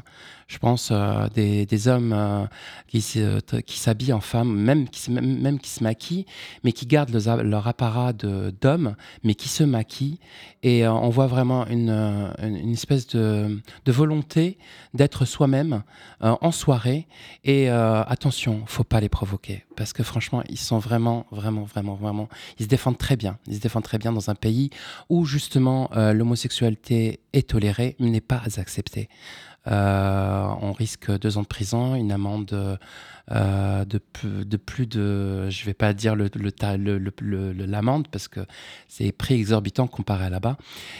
Je 0.48 0.58
pense 0.58 0.90
euh, 0.92 1.28
des, 1.30 1.88
hommes 1.88 2.14
euh, 2.14 2.46
qui, 2.88 3.80
s'habillent 3.80 4.14
en 4.14 4.22
femmes, 4.22 4.54
même 4.54 4.90
qui, 4.90 5.00
se- 5.00 5.84
maquillent, 5.84 6.26
mais 6.64 6.72
qui 6.72 6.86
gardent 6.86 7.12
leur 7.44 7.68
apparat 7.68 8.14
d'hommes, 8.14 8.96
mais 9.24 9.36
qui 9.36 9.50
se 9.50 9.64
maquillent. 9.64 10.20
Et 10.62 10.86
euh, 10.86 10.92
on 10.92 11.10
voit 11.10 11.28
vraiment 11.28 11.66
une, 11.68 12.34
espèce 12.72 13.08
de, 13.08 13.62
volonté 13.88 14.58
d'être 14.94 15.26
soi-même 15.26 15.84
en 16.20 16.52
soirée. 16.52 17.08
Et 17.44 17.70
attention, 17.70 18.64
faut 18.66 18.84
pas 18.84 19.00
les 19.00 19.10
provoquer, 19.10 19.66
parce 19.76 19.94
que 19.94 20.04
franchement, 20.04 20.44
ils 20.50 20.58
sont 20.58 20.80
vraiment, 20.80 21.26
vraiment, 21.32 21.64
vraiment, 21.64 21.96
vraiment, 21.96 22.30
ils 22.60 22.64
se 22.64 22.70
défendent 22.70 22.98
très 22.98 23.16
bien. 23.16 23.38
Ils 23.48 23.56
se 23.56 23.62
défendent 23.62 23.84
très 23.84 23.98
bien 23.98 24.12
dans 24.12 24.30
un 24.30 24.36
pays 24.36 24.70
où 25.10 25.26
justement 25.26 25.90
l'homosexualité 25.96 27.20
est 27.34 27.50
tolérée, 27.50 27.96
mais 28.00 28.10
n'est 28.10 28.22
pas 28.22 28.42
acceptée. 28.58 29.10
Euh, 29.68 30.48
on 30.62 30.74
risque 30.74 31.12
deux 31.20 31.38
ans 31.38 31.42
de 31.42 31.48
prison, 31.48 31.96
une 31.96 32.12
amende 32.12 32.78
euh, 33.32 33.86
de, 33.86 33.98
plus, 34.58 34.88
de 34.88 35.50
je 35.50 35.66
vais 35.66 35.74
pas 35.74 35.94
dire 35.94 36.16
le, 36.16 36.30
l'amende 37.66 38.08
parce 38.10 38.28
que 38.28 38.42
c'est 38.90 39.12
prix 39.12 39.36
exorbitant 39.36 39.88
comparé 39.88 40.26
à 40.26 40.30
là-bas. 40.30 40.58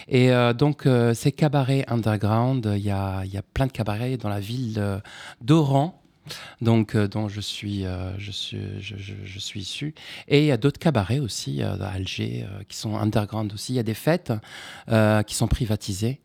Et 0.08 0.32
euh, 0.32 0.54
donc 0.54 0.88
ces 1.14 1.32
cabarets 1.32 1.86
underground, 1.88 2.72
il 2.76 2.84
y 2.84 2.92
a, 2.92 3.26
y 3.26 3.38
a 3.38 3.42
plein 3.42 3.68
de 3.68 3.72
cabarets 3.72 4.18
dans 4.18 4.30
la 4.30 4.40
ville 4.40 5.02
d'Oran. 5.42 6.00
Donc, 6.62 6.96
dont 6.96 7.28
je 7.28 7.42
suis, 7.42 7.84
je 8.18 8.32
suis, 8.32 8.58
je, 8.80 9.40
suis 9.40 9.60
issu. 9.60 9.94
Et 10.30 10.40
il 10.40 10.46
y 10.46 10.52
a 10.52 10.58
d'autres 10.58 10.80
cabarets 10.80 11.20
aussi 11.20 11.62
à 11.62 11.74
Alger 11.74 12.48
qui 12.70 12.78
sont 12.78 12.96
underground 12.96 13.52
aussi. 13.52 13.74
Il 13.74 13.76
y 13.76 13.80
a 13.80 13.84
des 13.84 13.94
fêtes 13.94 14.32
qui 14.88 15.36
sont 15.36 15.50
privatisées. 15.50 16.22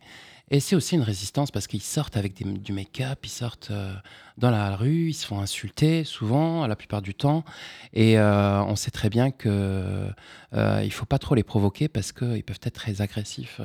Et 0.50 0.60
c'est 0.60 0.76
aussi 0.76 0.94
une 0.94 1.02
résistance 1.02 1.50
parce 1.50 1.66
qu'ils 1.66 1.82
sortent 1.82 2.16
avec 2.16 2.34
du 2.34 2.72
make-up, 2.72 3.18
ils 3.22 3.28
sortent 3.28 3.68
euh, 3.70 3.92
dans 4.38 4.50
la 4.50 4.76
rue, 4.76 5.08
ils 5.08 5.14
se 5.14 5.26
font 5.26 5.40
insulter 5.40 6.04
souvent, 6.04 6.66
la 6.66 6.74
plupart 6.74 7.02
du 7.02 7.14
temps. 7.14 7.44
Et 7.92 8.18
euh, 8.18 8.62
on 8.62 8.74
sait 8.74 8.90
très 8.90 9.10
bien 9.10 9.30
que 9.30 10.08
euh, 10.54 10.82
il 10.82 10.90
faut 10.90 11.04
pas 11.04 11.18
trop 11.18 11.34
les 11.34 11.42
provoquer 11.42 11.88
parce 11.88 12.12
qu'ils 12.12 12.42
peuvent 12.44 12.60
être 12.62 12.74
très 12.74 13.02
agressifs. 13.02 13.60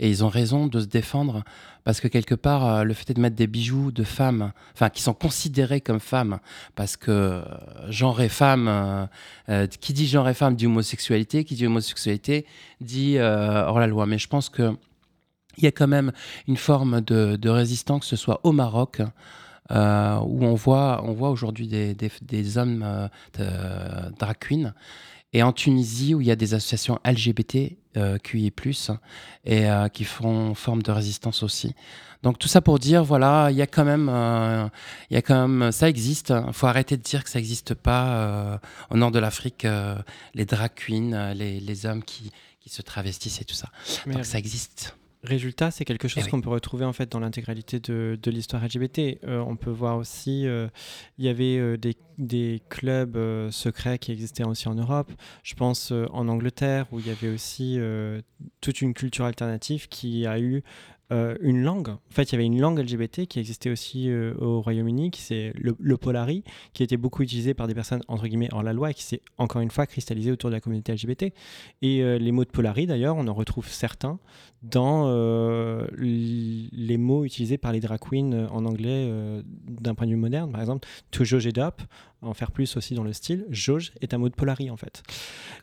et 0.00 0.10
ils 0.10 0.24
ont 0.24 0.28
raison 0.28 0.66
de 0.66 0.80
se 0.80 0.86
défendre 0.86 1.44
parce 1.84 2.00
que 2.00 2.08
quelque 2.08 2.34
part, 2.34 2.84
le 2.84 2.94
fait 2.94 3.12
de 3.12 3.20
mettre 3.20 3.36
des 3.36 3.46
bijoux 3.46 3.92
de 3.92 4.02
femmes, 4.02 4.52
enfin 4.72 4.88
qui 4.88 5.02
sont 5.02 5.12
considérés 5.12 5.82
comme 5.82 6.00
femmes, 6.00 6.40
parce 6.74 6.96
que 6.96 7.44
genre 7.90 8.22
et 8.22 8.30
femme, 8.30 9.08
qui 9.80 9.92
dit 9.92 10.06
genre 10.06 10.26
et 10.28 10.34
femme 10.34 10.56
dit 10.56 10.66
homosexualité, 10.66 11.44
qui 11.44 11.54
dit 11.54 11.66
homosexualité 11.66 12.46
dit 12.80 13.18
hors 13.18 13.78
la 13.78 13.86
loi. 13.86 14.06
Mais 14.06 14.16
je 14.16 14.28
pense 14.28 14.48
que 14.48 14.74
il 15.58 15.64
y 15.64 15.66
a 15.66 15.72
quand 15.72 15.86
même 15.88 16.12
une 16.48 16.56
forme 16.56 17.00
de, 17.00 17.36
de 17.36 17.48
résistance, 17.48 18.00
que 18.00 18.06
ce 18.06 18.16
soit 18.16 18.40
au 18.44 18.52
Maroc, 18.52 19.00
euh, 19.70 20.16
où 20.18 20.44
on 20.44 20.54
voit, 20.54 21.02
on 21.04 21.12
voit 21.12 21.30
aujourd'hui 21.30 21.68
des, 21.68 21.94
des- 21.94 22.10
des 22.22 22.58
hommes 22.58 23.08
euh, 23.40 24.10
drag 24.18 24.36
queens, 24.38 24.74
et 25.32 25.42
en 25.42 25.52
Tunisie, 25.52 26.14
où 26.14 26.20
il 26.20 26.26
y 26.26 26.30
a 26.30 26.36
des 26.36 26.54
associations 26.54 27.00
LGBT, 27.04 27.76
euh, 27.96 28.18
QI+, 28.18 28.52
et 29.44 29.68
euh, 29.70 29.88
qui 29.88 30.04
font 30.04 30.54
forme 30.54 30.82
de 30.82 30.92
résistance 30.92 31.42
aussi. 31.42 31.74
Donc 32.22 32.38
tout 32.38 32.48
ça 32.48 32.60
pour 32.60 32.78
dire, 32.78 33.04
voilà, 33.04 33.48
il 33.50 33.56
y 33.56 33.62
a 33.62 33.66
quand 33.66 33.84
même, 33.84 34.08
il 35.10 35.14
y 35.14 35.16
a 35.18 35.22
quand 35.22 35.46
même, 35.46 35.72
ça 35.72 35.90
existe. 35.90 36.32
Il 36.46 36.54
faut 36.54 36.66
arrêter 36.66 36.96
de 36.96 37.02
dire 37.02 37.22
que 37.22 37.28
ça 37.28 37.38
n'existe 37.38 37.74
pas 37.74 38.60
au 38.90 38.96
nord 38.96 39.10
de 39.10 39.18
l'Afrique, 39.18 39.66
les 40.34 40.44
drag 40.46 40.70
queens, 40.74 41.34
les, 41.34 41.60
les 41.60 41.84
hommes 41.84 42.02
qui, 42.02 42.32
qui 42.60 42.70
se 42.70 42.80
travestissent 42.80 43.42
et 43.42 43.44
tout 43.44 43.54
ça. 43.54 43.68
Mais 44.06 44.14
Donc 44.14 44.24
ça 44.24 44.38
existe. 44.38 44.96
Résultat, 45.24 45.70
c'est 45.70 45.86
quelque 45.86 46.06
chose 46.06 46.22
Eh 46.22 46.24
oui. 46.26 46.30
qu'on 46.30 46.40
peut 46.42 46.50
retrouver 46.50 46.84
en 46.84 46.92
fait 46.92 47.10
dans 47.10 47.18
l'intégralité 47.18 47.80
de, 47.80 48.18
de 48.22 48.30
l'histoire 48.30 48.62
LGBT. 48.62 49.18
Euh, 49.24 49.38
on 49.40 49.56
peut 49.56 49.70
voir 49.70 49.96
aussi, 49.96 50.46
euh, 50.46 50.68
il 51.16 51.24
y 51.24 51.28
avait 51.28 51.56
euh, 51.56 51.78
des, 51.78 51.96
des 52.18 52.60
clubs 52.68 53.18
secrets 53.50 53.98
qui 53.98 54.12
existaient 54.12 54.44
aussi 54.44 54.68
en 54.68 54.74
Europe. 54.74 55.10
Je 55.42 55.54
pense 55.54 55.92
en 55.92 56.28
Angleterre 56.28 56.86
où 56.92 57.00
il 57.00 57.06
y 57.06 57.10
avait 57.10 57.28
aussi 57.28 57.78
toute 58.60 58.82
une 58.82 58.94
culture 58.94 59.24
alternative 59.24 59.88
qui 59.88 60.26
a 60.26 60.38
eu 60.38 60.62
euh, 61.12 61.36
une 61.40 61.62
langue. 61.62 61.90
En 61.90 61.98
fait, 62.10 62.24
il 62.24 62.32
y 62.32 62.34
avait 62.36 62.46
une 62.46 62.60
langue 62.60 62.78
LGBT 62.78 63.26
qui 63.26 63.38
existait 63.38 63.70
aussi 63.70 64.08
euh, 64.08 64.34
au 64.38 64.62
Royaume-Uni, 64.62 65.10
qui 65.10 65.20
c'est 65.20 65.52
le, 65.54 65.96
polari, 65.96 66.44
qui 66.72 66.82
était 66.82 66.96
beaucoup 66.96 67.22
utilisé 67.22 67.52
par 67.52 67.66
des 67.66 67.74
personnes 67.74 68.02
entre 68.08 68.26
guillemets 68.26 68.48
hors 68.52 68.62
la 68.62 68.72
loi 68.72 68.90
et 68.90 68.94
qui 68.94 69.02
s'est 69.02 69.20
encore 69.36 69.60
une 69.60 69.70
fois 69.70 69.86
cristallisé 69.86 70.32
autour 70.32 70.48
de 70.48 70.54
la 70.54 70.60
communauté 70.60 70.92
LGBT. 70.92 71.24
Et 71.82 72.02
euh, 72.02 72.18
les 72.18 72.32
mots 72.32 72.44
de 72.44 72.50
polari, 72.50 72.86
d'ailleurs, 72.86 73.16
on 73.16 73.28
en 73.28 73.34
retrouve 73.34 73.68
certains 73.68 74.18
dans 74.62 75.12
les 75.98 76.96
mots 76.96 77.26
utilisés 77.26 77.58
par 77.58 77.70
les 77.70 77.80
drag 77.80 78.00
queens 78.00 78.48
en 78.50 78.64
anglais 78.64 79.12
d'un 79.68 79.94
point 79.94 80.06
de 80.06 80.12
vue 80.12 80.16
moderne. 80.16 80.52
Par 80.52 80.62
exemple, 80.62 80.88
to 81.10 81.22
jauge 81.22 81.44
it 81.44 81.58
up, 81.58 81.82
en 82.24 82.34
faire 82.34 82.50
plus 82.50 82.76
aussi 82.76 82.94
dans 82.94 83.04
le 83.04 83.12
style. 83.12 83.46
Jauge 83.50 83.92
est 84.00 84.14
un 84.14 84.18
mot 84.18 84.28
de 84.28 84.34
polari 84.34 84.70
en 84.70 84.76
fait. 84.76 85.02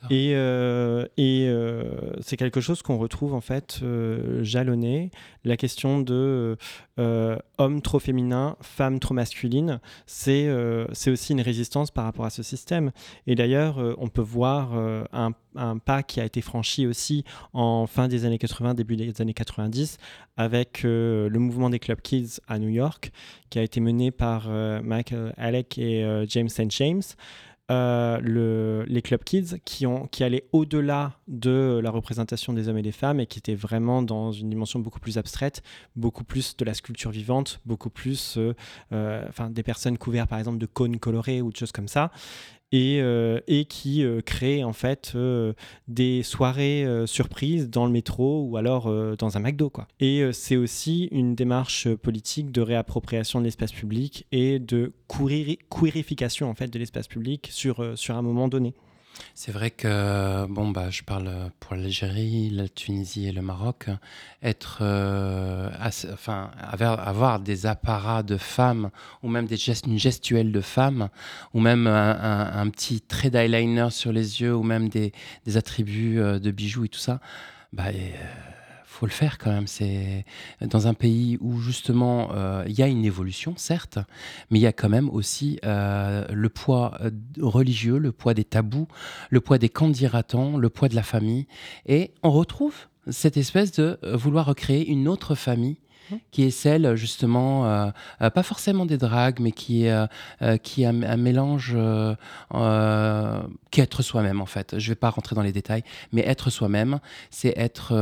Et, 0.10 0.32
euh, 0.36 1.06
et 1.18 1.46
euh, 1.48 1.84
c'est 2.22 2.38
quelque 2.38 2.62
chose 2.62 2.82
qu'on 2.82 2.98
retrouve 2.98 3.34
en 3.34 3.42
fait 3.42 3.80
euh, 3.84 4.44
jalonné. 4.44 5.12
La 5.44 5.58
question 5.58 6.00
de 6.00 6.58
euh, 7.00 7.38
homme 7.58 7.82
trop 7.82 8.00
féminin, 8.00 8.58
femme 8.62 9.00
trop 9.00 9.14
masculine, 9.14 9.80
c'est 10.06 10.50
c'est 10.94 11.12
aussi 11.12 11.34
une 11.34 11.42
résistance 11.42 11.92
par 11.92 12.06
rapport 12.06 12.26
à 12.26 12.30
ce 12.30 12.44
système. 12.44 12.92
Et 13.28 13.36
d'ailleurs, 13.36 13.78
on 13.98 14.08
peut 14.08 14.22
voir 14.22 14.74
un, 14.74 15.32
un 15.56 15.78
pas 15.78 16.04
qui 16.04 16.20
a 16.20 16.26
été 16.26 16.42
franchi 16.42 16.86
aussi 16.86 17.24
en 17.54 17.88
fin 17.88 18.08
des 18.08 18.26
années 18.26 18.38
80, 18.38 18.76
début 18.76 18.96
des 18.96 19.20
années 19.22 19.34
90, 19.34 19.98
avec 20.38 20.84
le 20.84 21.30
mouvement 21.38 21.70
des 21.70 21.80
Club 21.80 22.02
Kids 22.02 22.40
à 22.48 22.60
New 22.60 22.70
York, 22.70 23.12
qui 23.50 23.60
a 23.60 23.64
été 23.64 23.80
mené 23.80 24.12
par 24.12 24.48
Michael 24.84 25.34
Alec 25.38 25.78
et 25.78 26.06
James 26.28 26.50
St. 26.52 26.70
James. 26.70 27.02
Euh, 27.70 28.20
le- 28.22 28.84
les 28.90 29.02
Club 29.02 29.24
Kids 29.24 29.60
qui, 29.64 29.86
ont, 29.88 30.06
qui 30.08 30.26
allaient 30.26 30.44
au-delà 30.52 31.14
de 31.30 31.80
la 31.82 31.90
représentation 31.90 32.52
des 32.52 32.68
hommes 32.68 32.80
et 32.80 32.82
des 32.82 32.92
femmes 32.92 33.22
et 33.22 33.28
qui 33.28 33.40
étaient 33.40 33.56
vraiment 33.56 34.02
dans 34.02 34.34
une 34.34 34.50
dimension 34.50 34.80
beaucoup 34.80 35.00
plus 35.00 35.18
abstraite, 35.18 35.62
beaucoup 35.96 36.26
plus 36.26 36.58
de 36.58 36.66
la 36.66 36.74
sculpture 36.74 37.12
vivante, 37.12 37.62
beaucoup 37.66 37.90
plus 37.90 38.36
euh, 38.38 38.54
euh, 38.92 39.26
des 39.52 39.64
personnes 39.64 39.98
couvertes 39.98 40.30
par 40.30 40.40
exemple 40.40 40.58
de 40.58 40.66
cônes 40.66 41.00
colorés 41.00 41.42
ou 41.42 41.50
de 41.52 41.56
choses 41.56 41.72
comme 41.72 41.88
ça 41.88 42.12
et, 42.72 43.02
euh, 43.02 43.40
et 43.48 43.66
qui 43.66 44.04
euh, 44.04 44.22
créent 44.22 44.64
en 44.64 44.74
fait 44.74 45.14
euh, 45.16 45.54
des 45.88 46.24
soirées 46.24 46.86
surprises 47.06 47.70
dans 47.70 47.86
le 47.86 47.92
métro 47.92 48.44
ou 48.44 48.58
alors 48.58 48.92
dans 49.18 49.38
un 49.38 49.40
McDo. 49.40 49.70
Quoi. 49.70 49.88
Et 50.00 50.24
c'est 50.34 50.56
aussi 50.56 51.06
une 51.12 51.36
démarche 51.36 51.94
politique 51.96 52.52
de 52.52 52.62
réappropriation 52.62 53.40
de 53.40 53.46
l'espace 53.46 53.72
public 53.72 54.26
et 54.32 54.60
de 54.60 54.94
queeri- 55.08 55.60
queerification 55.70 56.50
en 56.50 56.54
fait, 56.54 56.68
de 56.68 56.80
l'espace 56.80 57.08
public 57.08 57.50
sur, 57.52 57.98
sur 57.98 58.16
un 58.16 58.22
moment 58.22 58.48
donné. 58.48 58.74
C'est 59.36 59.52
vrai 59.52 59.72
que, 59.72 60.46
bon, 60.48 60.70
bah, 60.70 60.90
je 60.90 61.04
parle 61.04 61.52
pour 61.60 61.76
l'Algérie, 61.76 62.50
la 62.50 62.68
Tunisie 62.68 63.28
et 63.28 63.32
le 63.32 63.42
Maroc, 63.42 63.88
être, 64.44 64.80
euh, 64.82 65.70
enfin, 66.14 66.52
avoir, 66.60 67.40
des 67.40 67.66
apparats 67.66 68.24
de 68.24 68.38
femmes, 68.38 68.92
ou 69.24 69.30
même 69.30 69.46
des 69.46 69.58
gestes, 69.58 69.88
une 69.88 70.00
gestuelle 70.00 70.52
de 70.52 70.62
femmes, 70.62 71.10
ou 71.54 71.60
même 71.60 71.88
un, 71.88 72.70
petit 72.70 73.02
trait 73.02 73.30
d'eyeliner 73.30 73.90
sur 73.90 74.12
les 74.12 74.42
yeux, 74.42 74.56
ou 74.56 74.64
même 74.64 74.90
des, 74.90 75.12
des 75.46 75.58
attributs 75.58 76.20
euh, 76.20 76.40
de 76.40 76.52
bijoux 76.52 76.86
et 76.86 76.90
tout 76.90 77.00
ça, 77.00 77.20
bah, 77.74 77.86
euh, 77.88 77.92
faut 78.92 79.06
le 79.06 79.12
faire 79.12 79.38
quand 79.38 79.52
même. 79.52 79.68
C'est 79.68 80.26
dans 80.60 80.88
un 80.88 80.94
pays 80.94 81.38
où 81.40 81.60
justement 81.62 82.30
euh, 82.34 82.64
il 82.68 82.78
y 82.78 82.84
a 82.84 82.88
une 82.88 83.06
évolution, 83.06 83.54
certes, 83.56 84.00
mais 84.50 84.60
il 84.60 84.62
y 84.62 84.68
a 84.68 84.74
quand 84.74 84.90
même 84.90 85.10
aussi 85.10 85.60
euh, 85.66 86.26
le 86.30 86.50
poids 86.50 86.98
euh, 87.02 87.10
religieux, 87.40 87.98
le 87.98 88.12
poids 88.12 88.34
des 88.34 88.44
tabous, 88.44 88.88
le 89.30 89.40
poids 89.40 89.58
des 89.58 89.70
candidatants, 89.70 90.58
le 90.58 90.70
poids 90.70 90.90
de 90.90 90.96
la 90.96 91.04
famille. 91.04 91.48
Et 91.86 92.12
on 92.22 92.32
retrouve 92.32 92.76
cette 93.10 93.38
espèce 93.38 93.72
de 93.72 93.98
vouloir 94.14 94.46
recréer 94.46 94.88
une 94.88 95.08
autre 95.08 95.36
famille 95.36 95.78
qui 96.32 96.44
est 96.44 96.52
celle 96.52 96.96
justement, 96.96 97.66
euh, 97.66 97.90
euh, 98.22 98.30
pas 98.30 98.44
forcément 98.44 98.86
des 98.86 98.98
dragues, 98.98 99.40
mais 99.40 99.52
qui 99.52 99.86
est, 99.86 100.08
euh, 100.42 100.58
qui 100.58 100.84
est 100.84 100.86
un, 100.86 101.04
un 101.04 101.18
mélange, 101.18 101.74
euh, 101.76 102.16
euh, 102.54 103.42
qui 103.70 103.80
est 103.80 103.84
être 103.84 104.04
soi-même 104.04 104.42
en 104.42 104.46
fait. 104.46 104.78
Je 104.78 104.90
vais 104.90 104.96
pas 104.96 105.10
rentrer 105.10 105.36
dans 105.36 105.42
les 105.42 105.52
détails, 105.52 105.84
mais 106.14 106.22
être 106.22 106.50
soi-même, 106.50 107.00
c'est 107.30 107.54
être... 107.58 107.94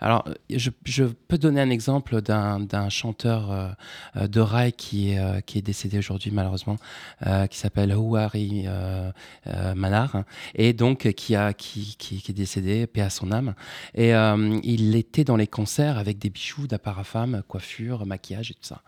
alors, 0.00 0.24
je, 0.50 0.70
je 0.84 1.04
peux 1.04 1.38
donner 1.38 1.60
un 1.60 1.70
exemple 1.70 2.20
d'un 2.22 2.88
chanteur 2.88 3.76
de 4.16 4.40
rail 4.40 4.72
qui 4.72 5.10
est, 5.10 5.46
qui 5.46 5.58
est 5.58 5.62
décédé 5.62 5.98
aujourd'hui 5.98 6.30
malheureusement, 6.32 6.76
euh, 7.26 7.46
qui 7.46 7.58
s'appelle 7.58 7.94
Houari 7.94 8.66
Manar, 9.74 10.24
et 10.54 10.72
donc 10.72 11.12
qui, 11.12 11.36
a, 11.36 11.52
qui, 11.52 11.96
qui, 11.98 12.22
est 12.28 12.34
décédé, 12.34 12.86
paix 12.86 13.02
à 13.02 13.10
son 13.10 13.30
âme. 13.30 13.54
Et 13.94 14.12
il 14.62 14.96
était 14.96 15.24
dans 15.24 15.36
les 15.36 15.46
concerts 15.46 15.98
avec 15.98 16.18
des 16.18 16.30
bijoux 16.30 16.66
d'apparat 16.66 17.04
coiffure, 17.42 18.06
maquillage 18.06 18.50
et 18.50 18.54
tout 18.54 18.62
ça. 18.62 18.82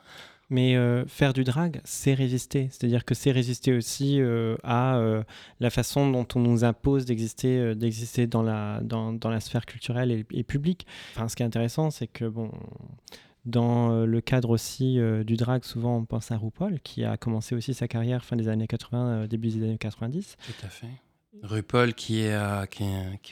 Mais 0.48 0.76
euh, 0.76 1.04
faire 1.06 1.32
du 1.32 1.42
drag, 1.42 1.80
c'est 1.84 2.14
résister. 2.14 2.68
C'est-à-dire 2.70 3.04
que 3.04 3.14
c'est 3.14 3.32
résister 3.32 3.72
aussi 3.72 4.20
euh, 4.20 4.56
à 4.62 4.96
euh, 4.98 5.24
la 5.58 5.70
façon 5.70 6.08
dont 6.10 6.26
on 6.36 6.40
nous 6.40 6.64
impose 6.64 7.04
d'exister, 7.04 7.74
d'exister 7.74 8.26
dans 8.26 8.42
la, 8.42 8.80
dans, 8.82 9.12
dans 9.12 9.30
la 9.30 9.40
sphère 9.40 9.66
culturelle 9.66 10.12
et, 10.12 10.24
et 10.30 10.44
publique. 10.44 10.86
Enfin, 11.14 11.28
ce 11.28 11.34
qui 11.34 11.42
est 11.42 11.46
intéressant, 11.46 11.90
c'est 11.90 12.06
que 12.06 12.26
bon, 12.26 12.52
dans 13.44 14.04
le 14.04 14.20
cadre 14.20 14.50
aussi 14.50 14.98
du 15.24 15.36
drag, 15.36 15.64
souvent 15.64 15.96
on 15.96 16.04
pense 16.04 16.30
à 16.30 16.36
RuPaul, 16.36 16.80
qui 16.80 17.04
a 17.04 17.16
commencé 17.16 17.54
aussi 17.54 17.74
sa 17.74 17.88
carrière 17.88 18.24
fin 18.24 18.36
des 18.36 18.48
années 18.48 18.66
80, 18.66 19.08
euh, 19.08 19.26
début 19.26 19.48
des 19.48 19.64
années 19.64 19.78
90. 19.78 20.36
Tout 20.46 20.66
à 20.66 20.68
fait. 20.68 20.86
RuPaul, 21.42 21.94
qui 21.94 22.22
est, 22.22 22.32
euh, 22.34 22.64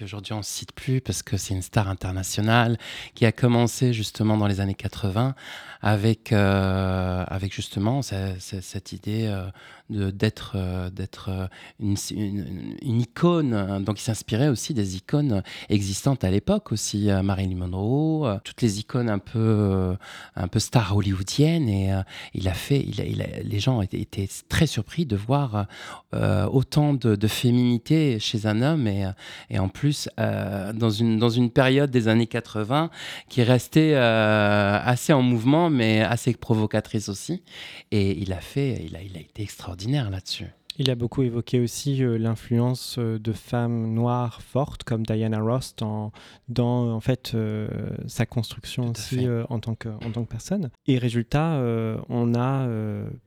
aujourd'hui 0.03 0.33
on 0.33 0.39
ne 0.39 0.43
cite 0.43 0.73
plus 0.73 1.01
parce 1.01 1.23
que 1.23 1.37
c'est 1.37 1.55
une 1.55 1.63
star 1.63 1.89
internationale, 1.89 2.79
qui 3.15 3.27
a 3.27 3.33
commencé 3.33 3.93
justement 3.93 4.37
dans 4.37 4.47
les 4.47 4.61
années 4.61 4.75
80 4.75 5.35
avec, 5.83 6.33
euh, 6.33 7.25
avec 7.27 7.53
justement 7.55 8.03
ce- 8.03 8.35
ce- 8.39 8.61
cette 8.61 8.93
idée 8.93 9.27
euh, 9.27 9.47
d'être 9.91 10.53
euh, 10.57 10.89
d'être 10.91 11.29
euh, 11.29 11.47
une, 11.79 11.97
une- 12.11 12.77
une 12.83 13.01
icône. 13.03 13.85
Donc 13.85 14.01
il 14.01 14.03
s'inspirait 14.03 14.49
aussi 14.49 14.73
des 14.75 14.97
icônes 14.97 15.43
existantes 15.69 16.25
à 16.25 16.31
l'époque 16.31 16.73
aussi, 16.73 17.11
euh, 17.11 17.23
Marilyn 17.23 17.57
Monroe, 17.57 18.39
toutes 18.45 18.63
les 18.63 18.81
icônes 18.81 19.11
un 19.11 19.19
peu, 19.19 19.95
un 20.37 20.49
peu 20.49 20.59
stars 20.59 20.97
hollywoodiennes. 20.97 21.69
Et 21.69 21.93
il 22.35 22.49
a 22.49 22.55
fait, 22.55 22.81
il 22.87 23.01
a- 23.01 23.05
il 23.05 23.25
les 23.45 23.61
gens 23.61 23.83
étaient, 23.83 24.29
très 24.49 24.67
surpris 24.67 25.07
de 25.07 25.17
voir 25.17 25.67
autant 26.13 26.95
de, 26.95 27.27
féminité 27.27 28.19
chez 28.21 28.47
un 28.47 28.63
homme 28.63 28.87
et, 28.87 29.07
et 29.51 29.59
en 29.59 29.69
plus 29.69 30.09
dans, 30.17 30.91
une, 30.91 31.19
dans 31.19 31.29
une 31.31 31.51
période 31.51 31.91
des 31.91 32.09
années 32.09 32.27
80 32.27 32.91
qui 33.29 33.43
restait 33.43 33.95
assez 33.95 35.13
en 35.13 35.23
mouvement 35.23 35.71
mais 35.71 36.01
assez 36.03 36.33
provocatrice 36.35 37.09
aussi 37.09 37.43
et 37.91 38.17
il 38.19 38.33
a 38.33 38.41
fait 38.41 38.83
il 38.87 38.97
a, 38.97 39.03
il 39.03 39.17
a 39.17 39.21
été 39.21 39.43
extraordinaire 39.43 39.74
là-dessus 40.11 40.47
Il 40.79 40.91
a 40.91 40.95
beaucoup 40.95 41.23
évoqué 41.23 41.61
aussi 41.61 42.03
euh, 42.03 42.19
l'influence 42.19 42.97
euh, 42.99 43.19
de 43.19 43.33
femmes 43.33 43.93
noires 43.93 44.43
fortes 44.43 44.85
comme 44.85 45.05
Diana 45.05 45.41
Ross 45.41 45.75
dans, 45.77 46.13
dans 46.49 46.93
en 46.93 47.01
fait 47.01 47.33
euh, 47.35 47.69
sa 48.07 48.27
construction 48.27 48.91
aussi 48.91 49.27
euh, 49.27 49.45
en, 49.51 49.61
tant 49.61 49.75
que, 49.75 49.89
en 49.89 50.11
tant 50.11 50.25
que 50.25 50.31
personne. 50.31 50.71
Et 50.87 50.99
résultat, 50.99 51.61
on 52.09 52.35
a 52.35 52.69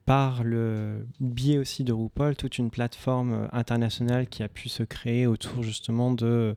par 0.05 0.43
le 0.43 1.07
biais 1.19 1.57
aussi 1.57 1.83
de 1.83 1.93
RuPaul 1.93 2.35
toute 2.35 2.57
une 2.57 2.69
plateforme 2.69 3.47
internationale 3.51 4.27
qui 4.27 4.43
a 4.43 4.47
pu 4.47 4.69
se 4.69 4.83
créer 4.83 5.27
autour 5.27 5.63
justement 5.63 6.11
de 6.11 6.55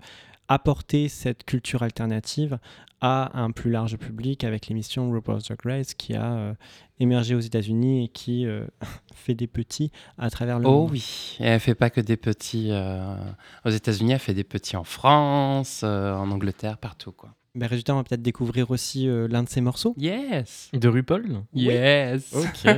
apporter 0.51 1.09
cette 1.09 1.45
culture 1.45 1.83
alternative 1.83 2.59
à 3.01 3.41
un 3.41 3.51
plus 3.51 3.71
large 3.71 3.97
public 3.97 4.45
avec 4.45 4.67
l'émission 4.67 5.11
RuPaul's 5.11 5.45
Drag 5.45 5.59
Race 5.65 5.95
qui 5.95 6.15
a 6.15 6.33
euh, 6.35 6.55
émergé 6.99 7.35
aux 7.35 7.41
États-Unis 7.41 8.05
et 8.05 8.09
qui 8.09 8.45
euh, 8.45 8.67
fait 9.15 9.35
des 9.35 9.47
petits 9.47 9.91
à 10.19 10.29
travers 10.29 10.59
le 10.59 10.67
Oh 10.67 10.83
monde. 10.83 10.91
oui, 10.91 11.37
et 11.41 11.45
elle 11.45 11.61
fait 11.61 11.75
pas 11.75 11.89
que 11.89 12.03
des 12.03 12.19
petits 12.19 12.69
euh, 12.71 13.15
aux 13.65 13.71
États-Unis, 13.71 14.13
elle 14.13 14.19
fait 14.19 14.35
des 14.35 14.45
petits 14.45 14.77
en 14.77 14.85
France, 14.85 15.81
euh, 15.83 16.13
en 16.15 16.31
Angleterre, 16.31 16.77
partout 16.77 17.13
quoi. 17.13 17.31
Ben, 17.57 17.67
résultat, 17.67 17.95
on 17.95 17.97
va 17.97 18.05
peut-être 18.05 18.23
découvrir 18.23 18.71
aussi 18.71 19.09
euh, 19.09 19.27
l'un 19.29 19.43
de 19.43 19.49
ses 19.49 19.61
morceaux. 19.61 19.95
Yes, 19.99 20.69
De 20.73 20.87
RuPaul? 20.89 21.43
Yes, 21.53 22.33
Ok. 22.33 22.71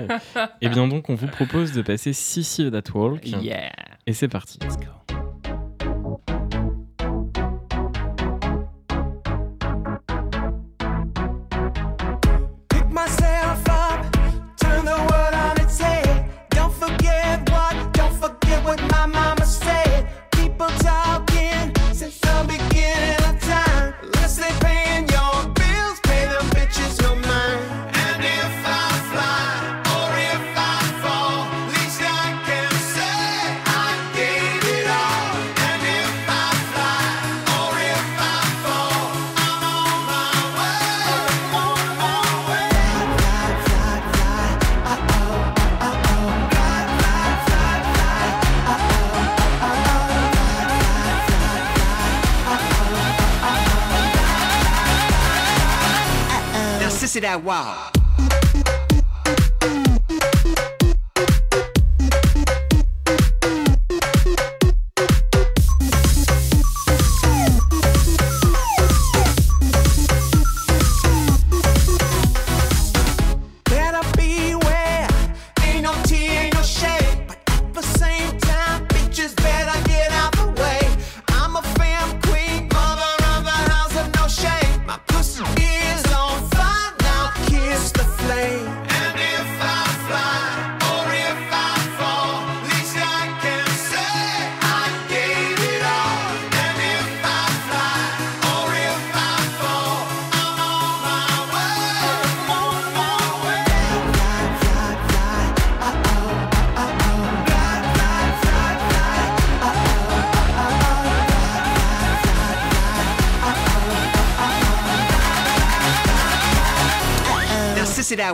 Et 0.62 0.68
bien 0.70 0.86
donc, 0.86 1.10
on 1.10 1.14
vous 1.14 1.26
propose 1.26 1.72
de 1.72 1.82
passer 1.82 2.12
Sissy 2.14 2.70
That 2.70 2.90
Walk. 2.94 3.26
yeah. 3.26 3.70
Et 4.06 4.14
c'est 4.14 4.28
parti. 4.28 4.58
Let's 4.62 4.78
go. 4.78 5.11
That 57.22 57.44
wow. 57.44 57.91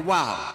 Wow. 0.08 0.47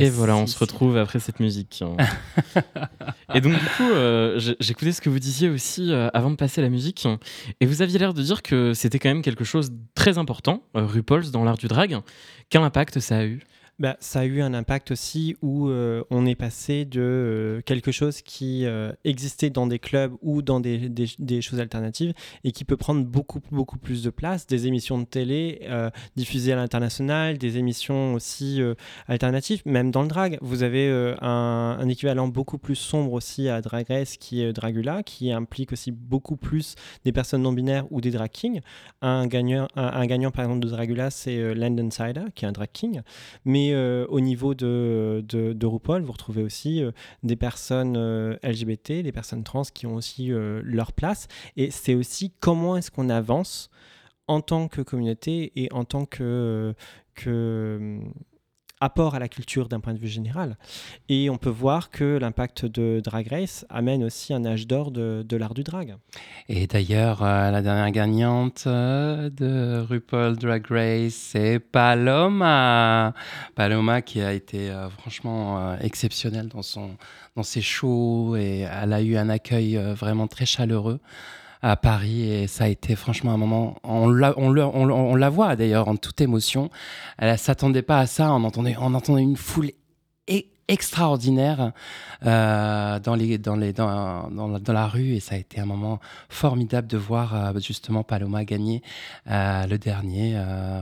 Et 0.00 0.08
voilà, 0.08 0.36
on 0.36 0.46
se 0.46 0.58
retrouve 0.58 0.96
après 0.96 1.20
cette 1.20 1.38
musique. 1.38 1.84
et 3.34 3.40
donc, 3.42 3.52
du 3.52 3.66
coup, 3.76 3.82
euh, 3.92 4.38
j'ai- 4.38 4.56
j'écoutais 4.58 4.90
ce 4.92 5.02
que 5.02 5.10
vous 5.10 5.18
disiez 5.18 5.50
aussi 5.50 5.92
euh, 5.92 6.08
avant 6.14 6.30
de 6.30 6.36
passer 6.36 6.60
à 6.62 6.64
la 6.64 6.70
musique. 6.70 7.06
Et 7.60 7.66
vous 7.66 7.82
aviez 7.82 7.98
l'air 7.98 8.14
de 8.14 8.22
dire 8.22 8.42
que 8.42 8.72
c'était 8.72 8.98
quand 8.98 9.10
même 9.10 9.20
quelque 9.22 9.44
chose 9.44 9.70
de 9.70 9.76
très 9.94 10.16
important, 10.16 10.62
euh, 10.76 10.86
RuPaul's, 10.86 11.30
dans 11.30 11.44
l'art 11.44 11.58
du 11.58 11.68
drag. 11.68 11.98
Quel 12.48 12.62
impact 12.62 13.00
ça 13.00 13.18
a 13.18 13.24
eu? 13.24 13.42
Bah, 13.78 13.96
ça 14.00 14.20
a 14.20 14.24
eu 14.26 14.42
un 14.42 14.54
impact 14.54 14.92
aussi 14.92 15.34
où 15.42 15.68
euh, 15.68 16.04
on 16.10 16.24
est 16.26 16.36
passé 16.36 16.84
de 16.84 17.00
euh, 17.00 17.60
quelque 17.62 17.90
chose 17.90 18.20
qui 18.22 18.64
euh, 18.64 18.92
existait 19.04 19.50
dans 19.50 19.66
des 19.66 19.80
clubs 19.80 20.12
ou 20.20 20.40
dans 20.40 20.60
des, 20.60 20.88
des- 20.88 21.42
choses 21.42 21.58
alternatives 21.58 22.12
et 22.44 22.52
qui 22.52 22.64
peut 22.64 22.76
prendre 22.76 23.04
beaucoup, 23.04 23.40
beaucoup 23.50 23.78
plus 23.78 24.02
de 24.04 24.10
place. 24.10 24.46
Des 24.46 24.66
émissions 24.68 24.98
de 24.98 25.04
télé 25.04 25.66
diffusées 26.14 26.52
à 26.52 26.56
l'international, 26.56 27.38
des 27.38 27.58
émissions 27.58 28.14
aussi 28.14 28.60
alternatives, 29.08 29.62
même 29.64 29.90
dans 29.90 30.02
le 30.02 30.08
drag. 30.08 30.38
Vous 30.42 30.62
avez 30.62 30.88
un, 31.20 31.78
un 31.80 31.88
équivalent 31.88 32.28
beaucoup 32.28 32.58
plus 32.58 32.74
sombre 32.76 33.14
aussi 33.14 33.48
à 33.48 33.60
Drag 33.62 33.86
Race 33.88 34.16
qui 34.18 34.42
est 34.42 34.52
Dragula, 34.52 35.02
qui 35.02 35.32
implique 35.32 35.72
aussi 35.72 35.90
beaucoup 35.90 36.36
plus 36.36 36.74
des 37.04 37.12
personnes 37.12 37.42
non 37.42 37.52
binaires 37.52 37.86
ou 37.90 38.00
des 38.00 38.10
drag 38.10 38.30
kings. 38.30 38.60
Un 39.00 39.26
gagnant, 39.26 39.66
un, 39.74 40.06
gagnant 40.06 40.30
par 40.30 40.44
exemple 40.44 40.60
de 40.60 40.68
Dragula, 40.68 41.10
c'est 41.10 41.54
Landon 41.54 41.90
Sider, 41.90 42.24
qui 42.34 42.44
est 42.44 42.48
un 42.48 42.52
drag 42.52 42.68
king. 42.72 43.00
Mais 43.44 43.61
Mais 43.62 43.74
euh, 43.74 44.06
au 44.08 44.20
niveau 44.20 44.54
de, 44.54 45.24
de, 45.28 45.66
RuPaul, 45.66 46.02
vous 46.02 46.12
retrouvez 46.12 46.42
aussi 46.42 46.82
euh, 46.82 46.90
des 47.22 47.36
personnes 47.36 47.96
euh, 47.96 48.36
LGBT, 48.42 49.02
des 49.02 49.12
personnes 49.12 49.44
trans 49.44 49.62
qui 49.62 49.86
ont 49.86 49.94
aussi 49.94 50.30
leur 50.32 50.92
place. 50.92 51.28
Et 51.56 51.70
c'est 51.70 51.94
aussi 51.94 52.32
comment 52.40 52.76
est-ce 52.76 52.90
qu'on 52.90 53.08
avance 53.08 53.70
en 54.26 54.40
tant 54.40 54.68
que 54.68 54.80
communauté 54.82 55.52
et 55.54 55.72
en 55.72 55.84
tant 55.84 56.06
que, 56.06 56.74
apport 58.82 59.14
à 59.14 59.20
la 59.20 59.28
culture 59.28 59.68
d'un 59.68 59.78
point 59.78 59.94
de 59.94 59.98
vue 59.98 60.08
général. 60.08 60.56
Et 61.08 61.30
on 61.30 61.38
peut 61.38 61.50
voir 61.50 61.90
que 61.90 62.18
l'impact 62.18 62.66
de 62.66 63.00
Drag 63.02 63.28
Race 63.28 63.64
amène 63.70 64.02
aussi 64.02 64.34
un 64.34 64.44
âge 64.44 64.66
d'or 64.66 64.90
de, 64.90 65.36
l'art 65.36 65.54
du 65.54 65.62
drag. 65.62 65.94
Et 66.48 66.66
d'ailleurs, 66.66 67.22
euh, 67.22 67.50
la 67.50 67.62
dernière 67.62 67.90
gagnante 67.92 68.64
euh, 68.66 69.30
de 69.30 69.80
RuPaul 69.88 70.36
Drag 70.36 70.66
Race, 70.68 71.14
c'est 71.14 71.60
Paloma. 71.60 73.14
Paloma 73.54 74.02
qui 74.02 74.20
a 74.20 74.32
été 74.32 74.70
euh, 74.70 74.90
franchement 74.90 75.76
exceptionnelle 75.78 76.48
dans, 76.48 76.62
son, 76.62 76.96
dans 77.36 77.44
ses 77.44 77.62
shows 77.62 78.34
et 78.36 78.66
elle 78.82 78.92
a 78.92 79.00
eu 79.00 79.16
un 79.16 79.28
accueil 79.28 79.76
vraiment 79.94 80.26
très 80.26 80.46
chaleureux 80.46 80.98
à 81.62 81.76
Paris 81.76 82.30
et 82.30 82.46
ça 82.48 82.64
a 82.64 82.68
été 82.68 82.96
franchement 82.96 83.32
un 83.32 83.36
moment, 83.36 83.76
on 83.84 84.08
la, 84.08 85.28
voit 85.30 85.56
d'ailleurs 85.56 85.88
en 85.88 85.96
toute 85.96 86.20
émotion, 86.20 86.70
elle 87.18 87.32
ne 87.32 87.36
s'attendait 87.36 87.82
pas 87.82 88.00
à 88.00 88.06
ça, 88.06 88.32
on 88.32 88.44
entendait, 88.44 88.76
une 89.22 89.36
foule 89.36 89.70
extraordinaire 90.68 91.72
euh, 92.24 92.98
dans, 92.98 93.16
la, 94.72 94.86
rue 94.86 95.14
et 95.14 95.20
ça 95.20 95.34
a 95.34 95.38
été 95.38 95.60
un 95.60 95.66
moment 95.66 96.00
formidable 96.28 96.88
de 96.88 96.96
voir 96.96 97.34
euh, 97.34 97.60
justement 97.60 98.04
Paloma 98.04 98.44
gagner 98.44 98.82
euh, 99.28 99.66
le 99.66 99.78
dernier 99.78 100.38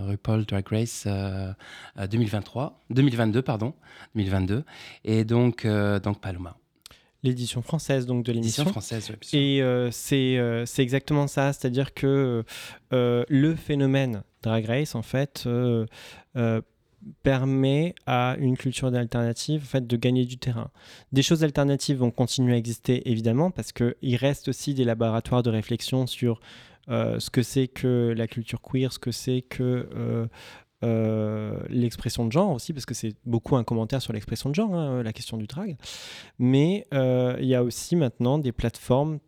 RuPaul 0.07 0.45
Drag 0.45 0.67
Race 0.69 1.05
euh, 1.07 1.53
euh, 1.99 2.07
2023, 2.07 2.79
2022 2.91 3.43
pardon, 3.43 3.75
2022 4.15 4.65
et 5.05 5.25
donc, 5.25 5.67
donc 5.67 6.21
Paloma, 6.21 6.57
L'édition 7.23 7.61
française 7.63 8.07
donc 8.07 8.25
de 8.25 8.33
l'émission. 8.33 8.65
française. 8.65 9.13
Et 9.33 9.63
euh, 9.63 9.91
c'est 9.91 10.39
euh, 10.39 10.65
c'est 10.65 10.83
exactement 10.83 11.27
ça, 11.27 11.53
c'est-à-dire 11.53 11.93
que 11.93 12.45
euh, 12.93 13.25
le 13.29 13.55
phénomène 13.57 14.23
Drag 14.43 14.65
Race, 14.65 14.95
en 14.95 15.03
fait, 15.03 15.45
euh, 15.47 15.87
permet 17.23 17.95
à 18.07 18.37
une 18.39 18.57
culture 18.57 18.95
alternative 18.95 19.63
en 19.63 19.67
fait, 19.67 19.87
de 19.87 19.97
gagner 19.97 20.25
du 20.25 20.39
terrain. 20.39 20.71
Des 21.13 21.23
choses 21.23 21.45
alternatives 21.45 21.99
vont 21.99 22.11
continuer 22.11 22.55
à 22.55 22.57
exister, 22.57 23.09
évidemment, 23.11 23.51
parce 23.51 23.73
qu'il 23.73 24.17
reste 24.17 24.49
aussi 24.49 24.75
des 24.75 24.85
laboratoires 24.85 25.43
de 25.43 25.51
réflexion 25.51 26.07
sur 26.07 26.41
euh, 26.89 27.21
ce 27.21 27.31
que 27.31 27.43
c'est 27.43 27.69
que 27.69 28.15
la 28.17 28.27
culture 28.27 28.61
queer, 28.63 28.93
ce 28.93 28.99
que 28.99 29.13
c'est 29.13 29.43
que... 29.43 29.89
euh, 29.95 30.27
euh, 30.83 31.59
l'expression 31.69 32.27
de 32.27 32.33
genre 32.33 32.53
aussi, 32.53 32.73
parce 32.73 32.87
que 32.87 32.95
c'est 32.95 33.15
beaucoup 33.25 33.57
un 33.57 33.65
commentaire 33.65 34.01
sur 34.01 34.13
l'expression 34.13 34.51
de 34.51 34.55
genre, 34.55 34.75
hein, 34.75 35.03
la 35.03 35.13
question 35.13 35.37
du 35.37 35.47
drag. 35.47 35.77
Mais 36.39 36.87
euh, 36.95 37.37
il 37.41 37.47
y 37.47 37.55
a 37.55 37.63
aussi 37.63 37.97
maintenant 37.97 38.39
des 38.39 38.53
plateformes 38.53 39.19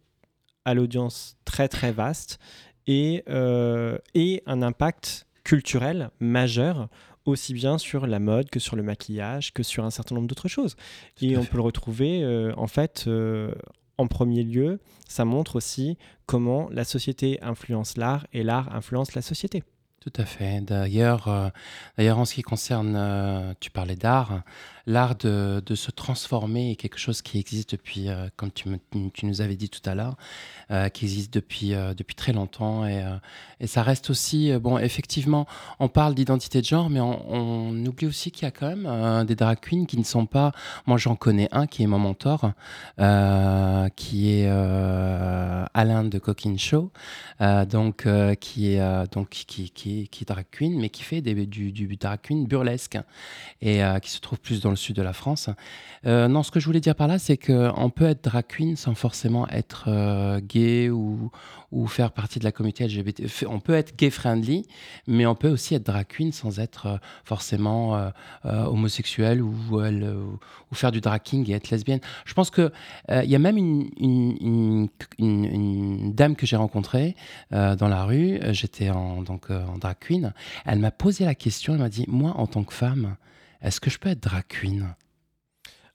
à 0.64 0.74
l'audience 0.74 1.36
très 1.44 1.68
très 1.68 1.92
vaste 1.92 2.38
et, 2.86 3.22
euh, 3.28 3.98
et 4.14 4.42
un 4.46 4.62
impact 4.62 5.26
culturel 5.44 6.10
majeur 6.20 6.88
aussi 7.24 7.54
bien 7.54 7.78
sur 7.78 8.06
la 8.06 8.18
mode 8.18 8.50
que 8.50 8.58
sur 8.58 8.76
le 8.76 8.82
maquillage 8.82 9.52
que 9.52 9.62
sur 9.62 9.84
un 9.84 9.90
certain 9.90 10.14
nombre 10.14 10.26
d'autres 10.26 10.48
choses. 10.48 10.76
Et 11.20 11.36
on 11.36 11.44
peut 11.44 11.56
le 11.56 11.62
retrouver 11.62 12.22
euh, 12.22 12.52
en 12.56 12.66
fait 12.66 13.04
euh, 13.06 13.52
en 13.98 14.08
premier 14.08 14.42
lieu, 14.42 14.80
ça 15.08 15.24
montre 15.24 15.56
aussi 15.56 15.98
comment 16.26 16.68
la 16.70 16.84
société 16.84 17.38
influence 17.42 17.96
l'art 17.96 18.26
et 18.32 18.42
l'art 18.42 18.74
influence 18.74 19.14
la 19.14 19.22
société. 19.22 19.62
Tout 20.02 20.12
à 20.20 20.24
fait. 20.24 20.60
D'ailleurs, 20.60 21.28
euh, 21.28 21.48
d'ailleurs, 21.96 22.18
en 22.18 22.24
ce 22.24 22.34
qui 22.34 22.42
concerne, 22.42 22.94
euh, 22.96 23.54
tu 23.60 23.70
parlais 23.70 23.94
d'art, 23.94 24.42
l'art 24.86 25.14
de, 25.16 25.62
de 25.64 25.74
se 25.74 25.90
transformer 25.90 26.72
est 26.72 26.76
quelque 26.76 26.98
chose 26.98 27.22
qui 27.22 27.38
existe 27.38 27.72
depuis, 27.72 28.08
euh, 28.08 28.28
comme 28.36 28.50
tu, 28.50 28.68
nous 29.22 29.40
avais 29.40 29.56
dit 29.56 29.68
tout 29.68 29.88
à 29.88 29.94
l'heure, 29.94 30.16
euh, 30.70 30.88
qui 30.88 31.04
existe 31.04 31.32
depuis, 31.32 31.74
euh, 31.74 31.94
depuis 31.94 32.14
très 32.14 32.32
longtemps. 32.32 32.86
Et, 32.86 33.04
et 33.60 33.66
ça 33.66 33.82
reste 33.82 34.10
aussi, 34.10 34.52
bon, 34.58 34.78
effectivement, 34.78 35.46
on 35.78 35.88
parle 35.88 36.14
d'identité 36.14 36.60
de 36.60 36.66
genre, 36.66 36.90
mais 36.90 37.00
on, 37.00 37.72
oublie 37.84 38.06
aussi 38.06 38.30
qu'il 38.30 38.44
y 38.44 38.46
a 38.46 38.50
quand 38.50 38.74
même 38.74 39.24
des 39.26 39.34
drag 39.34 39.58
queens 39.60 39.86
qui 39.86 39.98
ne 39.98 40.04
sont 40.04 40.26
pas. 40.26 40.52
Moi, 40.86 40.98
j'en 40.98 41.16
connais 41.16 41.48
un 41.52 41.66
qui 41.66 41.82
est 41.82 41.86
mon 41.86 41.98
mentor, 41.98 42.52
qui 43.96 44.30
est 44.30 44.48
Alain 45.74 46.04
de 46.04 46.18
Coquin 46.18 46.56
Show, 46.56 46.90
donc, 47.40 48.06
qui 48.40 48.74
est 48.74 49.12
donc 49.12 49.30
qui, 49.30 49.70
qui, 49.70 50.08
est 50.20 50.28
drag 50.28 50.46
queen, 50.50 50.78
mais 50.78 50.90
qui 50.90 51.02
fait 51.02 51.20
des, 51.20 51.46
du, 51.46 51.72
du 51.72 51.96
drag 51.96 52.20
queen 52.22 52.46
burlesque 52.46 52.98
et 53.60 53.82
qui 54.02 54.10
se 54.10 54.20
trouve 54.20 54.40
plus 54.40 54.60
dans 54.60 54.71
le 54.72 54.76
sud 54.76 54.96
de 54.96 55.02
la 55.02 55.12
France. 55.12 55.48
Euh, 56.06 56.28
non, 56.28 56.42
ce 56.42 56.50
que 56.50 56.58
je 56.60 56.66
voulais 56.66 56.80
dire 56.80 56.94
par 56.94 57.06
là, 57.06 57.18
c'est 57.18 57.36
qu'on 57.36 57.90
peut 57.90 58.06
être 58.06 58.24
drag 58.24 58.44
queen 58.48 58.76
sans 58.76 58.94
forcément 58.94 59.48
être 59.48 59.84
euh, 59.88 60.40
gay 60.40 60.90
ou, 60.90 61.30
faire 61.86 62.12
partie 62.12 62.38
de 62.38 62.44
la 62.44 62.52
communauté 62.52 62.86
LGBT. 62.86 63.22
On 63.48 63.60
peut 63.60 63.74
être 63.74 63.96
gay 63.96 64.10
friendly, 64.10 64.66
mais 65.06 65.26
on 65.26 65.34
peut 65.34 65.48
aussi 65.48 65.74
être 65.74 65.84
drag 65.84 66.06
queen 66.06 66.32
sans 66.32 66.60
être 66.60 66.86
euh, 66.86 66.96
forcément 67.24 68.10
homosexuel 68.44 69.42
ou, 69.42 69.54
faire 70.72 70.92
du 70.92 71.00
drag 71.00 71.22
king 71.22 71.50
et 71.50 71.54
être 71.54 71.70
lesbienne. 71.70 72.00
Je 72.24 72.34
pense 72.34 72.50
que 72.50 72.72
euh, 73.10 73.22
il 73.24 73.30
y 73.30 73.36
a 73.36 73.38
même 73.38 73.56
une, 73.56 74.88
dame 76.14 76.36
que 76.36 76.46
j'ai 76.46 76.56
rencontrée 76.56 77.16
dans 77.50 77.88
la 77.88 78.04
rue. 78.04 78.40
J'étais 78.50 78.90
en, 78.90 79.22
donc, 79.22 79.50
en 79.50 79.78
drag 79.78 79.96
queen. 80.00 80.32
Elle 80.66 80.78
m'a 80.78 80.90
posé 80.90 81.24
la 81.24 81.34
question. 81.34 81.74
Elle 81.74 81.80
m'a 81.80 81.88
dit 81.88 82.04
Moi, 82.08 82.32
en 82.36 82.46
tant 82.46 82.64
que 82.64 82.74
femme, 82.74 83.16
est-ce 83.62 83.80
que 83.80 83.90
je 83.90 83.98
peux 83.98 84.08
être 84.08 84.22
drag 84.22 84.44
queen? 84.48 84.94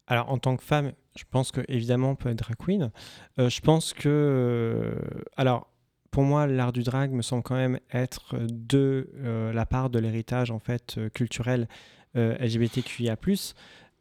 Alors, 0.08 0.30
en 0.32 0.38
tant 0.38 0.56
que 0.56 0.64
femme, 0.64 0.94
je 1.18 1.24
pense 1.30 1.52
que 1.52 1.62
évidemment 1.68 2.12
on 2.12 2.16
peut 2.16 2.30
être 2.30 2.38
drag 2.38 2.56
queen. 2.58 2.92
Euh, 3.40 3.50
je 3.50 3.62
pense 3.62 3.94
que, 3.94 4.08
euh, 4.08 4.96
alors, 5.36 5.70
pour 6.12 6.24
moi, 6.24 6.48
l'art 6.48 6.72
du 6.72 6.84
drag 6.84 7.12
me 7.12 7.22
semble 7.22 7.44
quand 7.44 7.56
même 7.56 7.80
être 7.92 8.36
de 8.50 9.12
euh, 9.18 9.52
la 9.52 9.66
part 9.66 9.90
de 9.90 10.00
l'héritage 10.00 10.50
en 10.50 10.60
fait 10.60 11.00
culturel 11.14 11.68
LGBTQIA+. 12.16 13.18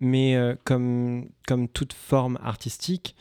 Mais 0.01 0.39
comme 0.65 1.29
comme 1.47 1.69
toute 1.69 1.93
forme 1.93 2.39
artistique, 2.43 3.17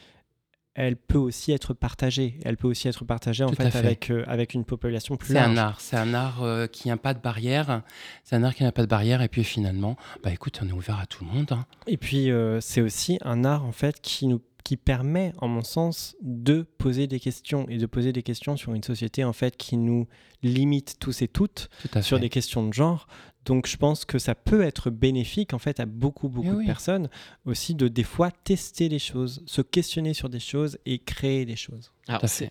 elle 0.75 0.97
peut 0.97 1.17
aussi 1.17 1.51
être 1.53 1.73
partagée. 1.73 2.37
Elle 2.43 2.57
peut 2.57 2.67
aussi 2.67 2.87
être 2.87 3.05
partagée 3.05 3.43
en 3.43 3.51
fait, 3.53 3.69
fait. 3.71 3.77
avec 3.77 4.11
euh, 4.11 4.23
avec 4.27 4.53
une 4.53 4.65
population 4.65 5.15
plus 5.17 5.33
C'est 5.33 5.39
un 5.39 5.53
large. 5.53 5.57
art. 5.59 5.81
C'est 5.81 5.95
un 5.97 6.13
art 6.13 6.43
euh, 6.43 6.67
qui 6.67 6.89
n'a 6.89 6.97
pas 6.97 7.13
de 7.13 7.19
barrière. 7.19 7.81
C'est 8.23 8.35
un 8.35 8.43
art 8.43 8.53
qui 8.53 8.63
n'a 8.63 8.71
pas 8.71 8.81
de 8.83 8.87
barrière. 8.87 9.21
Et 9.21 9.29
puis 9.29 9.43
finalement, 9.43 9.95
bah 10.23 10.31
écoute, 10.31 10.59
on 10.61 10.67
est 10.67 10.73
ouvert 10.73 10.99
à 10.99 11.05
tout 11.05 11.23
le 11.25 11.31
monde. 11.31 11.51
hein. 11.51 11.65
Et 11.87 11.97
puis, 11.97 12.29
euh, 12.29 12.59
c'est 12.61 12.81
aussi 12.81 13.17
un 13.23 13.45
art, 13.45 13.65
en 13.65 13.71
fait, 13.71 13.99
qui 14.01 14.27
nous 14.27 14.41
qui 14.65 14.77
permet, 14.77 15.31
en 15.37 15.47
mon 15.47 15.61
sens, 15.61 16.15
de 16.23 16.63
poser 16.79 17.05
des 17.05 17.19
questions 17.19 17.67
et 17.69 17.77
de 17.77 17.85
poser 17.85 18.11
des 18.11 18.23
questions 18.23 18.57
sur 18.57 18.73
une 18.73 18.81
société, 18.81 19.23
en 19.23 19.31
fait, 19.31 19.55
qui 19.57 19.77
nous 19.77 20.07
limite 20.41 20.95
tous 20.99 21.21
et 21.21 21.27
toutes 21.27 21.69
Tout 21.91 22.01
sur 22.01 22.19
des 22.19 22.29
questions 22.29 22.67
de 22.67 22.73
genre. 22.73 23.05
Donc, 23.45 23.67
je 23.67 23.77
pense 23.77 24.05
que 24.05 24.17
ça 24.19 24.35
peut 24.35 24.61
être 24.63 24.89
bénéfique, 24.89 25.53
en 25.53 25.59
fait, 25.59 25.79
à 25.79 25.85
beaucoup, 25.85 26.29
beaucoup 26.29 26.47
Eh 26.59 26.61
de 26.63 26.65
personnes 26.65 27.09
aussi 27.45 27.75
de, 27.75 27.87
des 27.87 28.03
fois, 28.03 28.31
tester 28.31 28.89
les 28.89 28.99
choses, 28.99 29.43
se 29.45 29.61
questionner 29.61 30.13
sur 30.13 30.29
des 30.29 30.39
choses 30.39 30.77
et 30.85 30.99
créer 30.99 31.45
des 31.45 31.55
choses. 31.55 31.91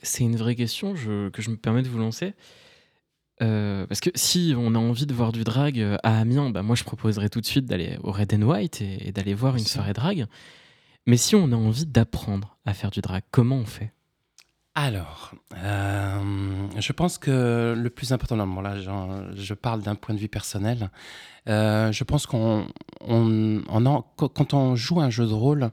C'est 0.02 0.24
une 0.24 0.36
vraie 0.36 0.54
question 0.54 0.94
je- 0.94 1.28
que 1.30 1.42
je 1.42 1.50
me 1.50 1.56
permets 1.56 1.82
de 1.82 1.88
vous 1.88 1.98
lancer. 1.98 2.34
Euh, 3.42 3.84
parce 3.88 4.00
que 4.00 4.10
si 4.14 4.54
on 4.56 4.76
a 4.76 4.78
envie 4.78 5.06
de 5.06 5.12
voir 5.14 5.32
du 5.32 5.42
drag 5.42 5.80
euh, 5.80 5.96
à 6.04 6.20
Amiens, 6.20 6.50
bah 6.50 6.62
moi 6.62 6.76
je 6.76 6.84
proposerais 6.84 7.28
tout 7.28 7.40
de 7.40 7.46
suite 7.46 7.66
d'aller 7.66 7.98
au 8.04 8.12
Red 8.12 8.32
and 8.32 8.42
White 8.42 8.80
et, 8.80 9.08
et 9.08 9.12
d'aller 9.12 9.34
voir 9.34 9.56
une 9.56 9.64
soirée 9.66 9.92
drag. 9.92 10.26
Mais 11.06 11.16
si 11.16 11.34
on 11.34 11.50
a 11.50 11.56
envie 11.56 11.84
d'apprendre 11.84 12.56
à 12.64 12.74
faire 12.74 12.90
du 12.92 13.00
drag, 13.00 13.24
comment 13.32 13.56
on 13.56 13.64
fait? 13.64 13.92
Alors, 14.76 15.30
euh, 15.56 16.66
je 16.76 16.92
pense 16.92 17.16
que 17.18 17.74
le 17.76 17.90
plus 17.90 18.12
important, 18.12 18.34
là, 18.36 18.74
je 19.36 19.54
parle 19.54 19.82
d'un 19.82 19.94
point 19.94 20.16
de 20.16 20.20
vue 20.20 20.28
personnel. 20.28 20.90
Euh, 21.48 21.92
je 21.92 22.02
pense 22.02 22.26
qu'on, 22.26 22.66
quand 23.00 24.54
on 24.54 24.74
joue 24.74 25.00
un 25.00 25.10
jeu 25.10 25.26
de 25.26 25.32
rôle, 25.32 25.70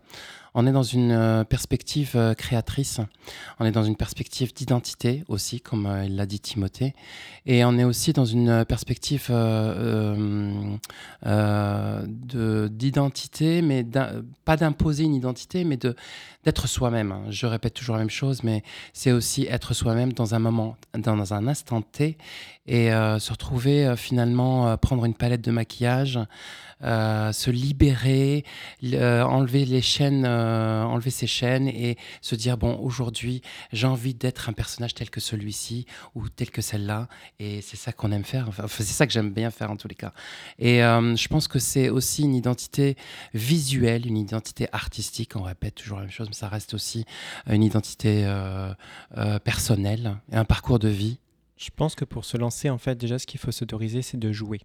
on 0.53 0.67
est 0.67 0.71
dans 0.71 0.83
une 0.83 1.11
euh, 1.11 1.43
perspective 1.43 2.11
euh, 2.15 2.33
créatrice, 2.33 2.99
on 3.59 3.65
est 3.65 3.71
dans 3.71 3.83
une 3.83 3.95
perspective 3.95 4.53
d'identité 4.53 5.23
aussi, 5.27 5.61
comme 5.61 5.85
euh, 5.85 6.07
l'a 6.09 6.25
dit 6.25 6.39
Timothée, 6.39 6.93
et 7.45 7.63
on 7.63 7.77
est 7.77 7.83
aussi 7.83 8.11
dans 8.13 8.25
une 8.25 8.65
perspective 8.65 9.27
de, 9.29 10.77
d'identité, 12.67 13.61
mais 13.61 13.85
pas 14.45 14.57
d'imposer 14.57 15.05
une 15.05 15.15
identité, 15.15 15.63
mais 15.63 15.77
d'être 15.77 16.67
soi-même. 16.67 17.15
Je 17.29 17.47
répète 17.47 17.73
toujours 17.73 17.95
la 17.95 18.01
même 18.01 18.09
chose, 18.09 18.43
mais 18.43 18.63
c'est 18.93 19.11
aussi 19.11 19.47
être 19.49 19.73
soi-même 19.73 20.13
dans 20.13 20.35
un 20.35 20.39
moment, 20.39 20.75
dans 20.93 21.33
un 21.33 21.47
instant 21.47 21.81
T, 21.81 22.17
et 22.67 22.93
euh, 22.93 23.19
se 23.19 23.31
retrouver 23.31 23.85
euh, 23.85 23.95
finalement 23.95 24.67
euh, 24.67 24.77
prendre 24.77 25.05
une 25.05 25.15
palette 25.15 25.41
de 25.41 25.51
maquillage, 25.51 26.19
euh, 26.83 27.31
se 27.31 27.51
libérer, 27.51 28.43
enlever 28.81 29.65
les 29.65 29.81
chaînes, 29.81 30.25
enlever 30.25 31.11
ses 31.11 31.27
chaînes 31.27 31.67
et 31.67 31.97
se 32.21 32.33
dire 32.33 32.57
bon 32.57 32.75
aujourd'hui 32.77 33.41
j'ai 33.71 33.85
envie 33.85 34.15
d'être 34.15 34.49
un 34.49 34.53
personnage 34.53 34.95
tel 34.95 35.09
que 35.11 35.19
celui-ci 35.19 35.85
ou 36.15 36.27
tel 36.29 36.49
que 36.49 36.61
celle-là, 36.61 37.07
et 37.39 37.61
c'est 37.61 37.77
ça 37.77 37.91
qu'on 37.91 38.11
aime 38.11 38.23
faire. 38.23 38.47
Enfin, 38.49 38.65
c'est 38.67 38.83
ça 38.83 39.05
que 39.05 39.13
j'aime 39.13 39.31
bien 39.31 39.51
faire 39.51 39.69
en 39.69 39.77
tous 39.77 39.87
les 39.87 39.95
cas. 39.95 40.13
Et 40.57 40.79
je 40.79 41.27
pense 41.27 41.47
que 41.47 41.59
c'est 41.59 41.89
aussi 41.89 42.23
une 42.23 42.33
identité 42.33 42.97
visuelle, 43.35 44.07
une 44.07 44.17
identité 44.17 44.67
artistique. 44.71 45.35
On 45.35 45.43
répète 45.43 45.75
toujours 45.75 45.97
la 45.97 46.05
même 46.05 46.11
chose, 46.11 46.29
mais 46.29 46.35
ça 46.35 46.47
reste 46.47 46.73
aussi 46.73 47.05
une 47.47 47.63
identité 47.63 48.27
personnelle 49.43 50.17
et 50.31 50.35
un 50.35 50.45
parcours 50.45 50.79
de 50.79 50.89
vie. 50.89 51.19
Je 51.61 51.69
pense 51.75 51.93
que 51.95 52.05
pour 52.05 52.25
se 52.25 52.37
lancer, 52.37 52.69
en 52.69 52.77
fait, 52.79 52.95
déjà, 52.97 53.19
ce 53.19 53.27
qu'il 53.27 53.39
faut 53.39 53.51
s'autoriser, 53.51 54.01
c'est 54.01 54.17
de 54.17 54.31
jouer. 54.31 54.61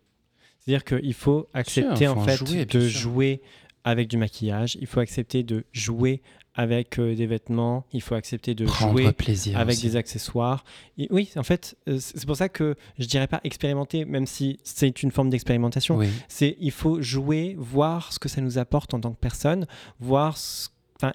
C'est-à-dire 0.61 0.85
qu'il 0.85 1.13
faut 1.15 1.47
accepter, 1.53 2.07
faut 2.07 2.13
en 2.13 2.25
fait, 2.25 2.37
jouer, 2.37 2.65
de 2.65 2.81
sûr. 2.89 3.01
jouer 3.01 3.43
avec 3.85 4.09
du 4.09 4.17
maquillage. 4.17 4.77
Il 4.81 4.87
faut 4.87 5.01
accepter 5.01 5.43
de 5.43 5.65
jouer 5.73 6.23
avec 6.55 6.99
euh, 6.99 7.15
des 7.15 7.27
vêtements. 7.27 7.85
Il 7.93 8.01
faut 8.01 8.15
accepter 8.15 8.55
de 8.55 8.65
Prendre 8.65 8.93
jouer 8.99 9.13
plaisir. 9.13 9.59
avec 9.59 9.75
aussi. 9.77 9.87
des 9.89 9.97
accessoires. 9.97 10.65
Et 10.97 11.07
oui, 11.11 11.31
en 11.37 11.43
fait, 11.43 11.77
euh, 11.87 11.99
c'est 12.01 12.25
pour 12.27 12.37
ça 12.37 12.49
que 12.49 12.75
je 12.99 13.05
dirais 13.07 13.27
pas 13.27 13.43
expérimenter, 13.45 14.07
même 14.07 14.27
si 14.27 14.59
c'est 14.65 15.03
une 15.03 15.11
forme 15.11 15.29
d'expérimentation. 15.29 15.99
Oui. 15.99 16.09
C'est 16.29 16.57
il 16.61 16.71
faut 16.73 17.03
jouer, 17.03 17.55
voir 17.59 18.13
ce 18.13 18.19
que 18.19 18.31
ça 18.31 18.41
nous 18.41 18.57
apporte 18.59 18.95
en 18.95 19.01
tant 19.01 19.13
que 19.13 19.21
personne, 19.21 19.67
voir 20.01 20.39
ce- 20.39 20.69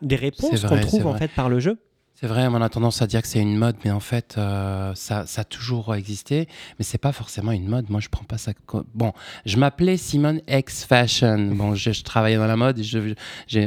des 0.03 0.15
réponses 0.15 0.63
qu'on 0.63 0.79
trouve 0.79 1.07
en 1.07 1.15
fait 1.15 1.31
par 1.31 1.49
le 1.49 1.59
jeu. 1.59 1.79
C'est 2.21 2.27
vrai, 2.27 2.45
on 2.45 2.61
a 2.61 2.69
tendance 2.69 3.01
à 3.01 3.07
dire 3.07 3.23
que 3.23 3.27
c'est 3.27 3.39
une 3.39 3.57
mode, 3.57 3.77
mais 3.83 3.89
en 3.89 3.99
fait, 3.99 4.35
euh, 4.37 4.93
ça, 4.93 5.25
ça 5.25 5.41
a 5.41 5.43
toujours 5.43 5.95
existé. 5.95 6.47
Mais 6.77 6.85
c'est 6.85 6.99
pas 6.99 7.13
forcément 7.13 7.51
une 7.51 7.67
mode. 7.67 7.89
Moi, 7.89 7.99
je 7.99 8.09
prends 8.09 8.23
pas 8.23 8.37
ça. 8.37 8.51
Bon, 8.93 9.11
je 9.47 9.57
m'appelais 9.57 9.97
Simone 9.97 10.39
X 10.47 10.85
Fashion. 10.85 11.49
Bon, 11.55 11.73
je, 11.75 11.91
je 11.91 12.03
travaillais 12.03 12.37
dans 12.37 12.45
la 12.45 12.57
mode. 12.57 12.77
Et 12.77 12.83
je, 12.83 13.15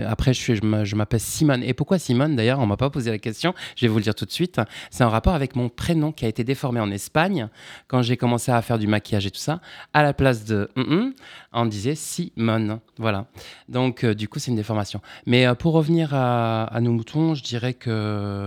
après, 0.05 0.35
je, 0.35 0.55
je 0.55 0.95
m'appelle 0.95 1.19
Simone. 1.19 1.65
Et 1.65 1.75
pourquoi 1.75 1.99
Simone 1.99 2.37
D'ailleurs, 2.37 2.61
on 2.61 2.67
m'a 2.67 2.77
pas 2.77 2.91
posé 2.91 3.11
la 3.11 3.19
question. 3.19 3.55
Je 3.75 3.87
vais 3.87 3.89
vous 3.89 3.99
le 3.99 4.05
dire 4.05 4.15
tout 4.15 4.25
de 4.25 4.31
suite. 4.31 4.61
C'est 4.93 5.03
en 5.03 5.11
rapport 5.11 5.35
avec 5.35 5.57
mon 5.57 5.69
prénom 5.69 6.13
qui 6.13 6.25
a 6.25 6.29
été 6.29 6.45
déformé 6.45 6.79
en 6.79 6.93
Espagne 6.93 7.49
quand 7.89 8.03
j'ai 8.03 8.17
commencé 8.17 8.53
à 8.53 8.63
faire 8.63 8.79
du 8.79 8.87
maquillage 8.87 9.27
et 9.27 9.33
tout 9.33 9.41
ça. 9.41 9.61
À 9.93 10.05
la 10.05 10.15
place 10.15 10.45
de 10.45 10.71
mm, 10.77 10.83
mm, 10.83 11.13
on 11.55 11.67
disait 11.67 11.97
Simone. 11.97 12.79
Voilà. 12.99 13.27
Donc, 13.69 14.05
euh, 14.05 14.15
du 14.15 14.29
coup, 14.29 14.39
c'est 14.39 14.53
une 14.53 14.57
déformation. 14.57 15.01
Mais 15.27 15.45
euh, 15.45 15.57
pour 15.57 15.73
revenir 15.73 16.15
à, 16.15 16.67
à 16.67 16.81
nos 16.81 16.93
moutons, 16.93 17.35
je 17.35 17.43
dirais 17.43 17.75
que 17.75 18.44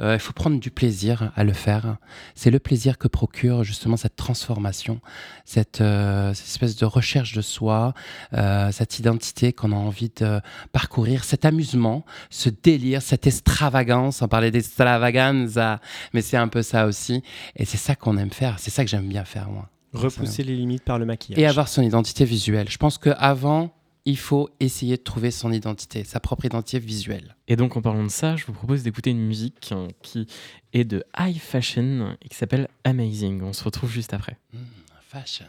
il 0.00 0.18
faut 0.18 0.32
prendre 0.32 0.58
du 0.60 0.70
plaisir 0.70 1.32
à 1.36 1.44
le 1.44 1.52
faire. 1.52 1.96
C'est 2.34 2.50
le 2.50 2.58
plaisir 2.58 2.98
que 2.98 3.08
procure 3.08 3.64
justement 3.64 3.96
cette 3.96 4.16
transformation, 4.16 5.00
cette, 5.44 5.80
euh, 5.80 6.34
cette 6.34 6.46
espèce 6.46 6.76
de 6.76 6.84
recherche 6.84 7.32
de 7.34 7.42
soi, 7.42 7.94
euh, 8.32 8.70
cette 8.72 8.98
identité 8.98 9.52
qu'on 9.52 9.72
a 9.72 9.76
envie 9.76 10.10
de 10.16 10.40
parcourir, 10.72 11.24
cet 11.24 11.44
amusement, 11.44 12.04
ce 12.30 12.48
délire, 12.50 13.02
cette 13.02 13.26
extravagance. 13.26 14.22
On 14.22 14.28
parlait 14.28 14.50
d'extravaganza, 14.50 15.80
mais 16.12 16.22
c'est 16.22 16.36
un 16.36 16.48
peu 16.48 16.62
ça 16.62 16.86
aussi. 16.86 17.22
Et 17.56 17.64
c'est 17.64 17.76
ça 17.76 17.94
qu'on 17.94 18.16
aime 18.16 18.30
faire. 18.30 18.58
C'est 18.58 18.70
ça 18.70 18.84
que 18.84 18.90
j'aime 18.90 19.08
bien 19.08 19.24
faire, 19.24 19.48
moi. 19.48 19.68
Repousser 19.92 20.42
les 20.42 20.56
limites 20.56 20.82
par 20.82 20.98
le 20.98 21.06
maquillage. 21.06 21.40
Et 21.40 21.46
avoir 21.46 21.68
son 21.68 21.82
identité 21.82 22.24
visuelle. 22.24 22.68
Je 22.68 22.78
pense 22.78 22.98
qu'avant, 22.98 23.72
il 24.04 24.18
faut 24.18 24.50
essayer 24.60 24.96
de 24.96 25.02
trouver 25.02 25.30
son 25.30 25.50
identité, 25.52 26.04
sa 26.04 26.20
propre 26.20 26.44
identité 26.44 26.78
visuelle. 26.78 27.36
Et 27.48 27.56
donc 27.56 27.76
en 27.76 27.82
parlant 27.82 28.04
de 28.04 28.08
ça, 28.08 28.36
je 28.36 28.44
vous 28.44 28.52
propose 28.52 28.82
d'écouter 28.82 29.10
une 29.10 29.26
musique 29.26 29.72
hein, 29.72 29.88
qui 30.02 30.26
est 30.72 30.84
de 30.84 31.04
high 31.18 31.38
fashion 31.38 32.16
et 32.20 32.28
qui 32.28 32.36
s'appelle 32.36 32.68
Amazing. 32.84 33.42
On 33.42 33.52
se 33.52 33.64
retrouve 33.64 33.90
juste 33.90 34.12
après. 34.12 34.36
Hmm, 34.52 34.58
fashion. 35.08 35.46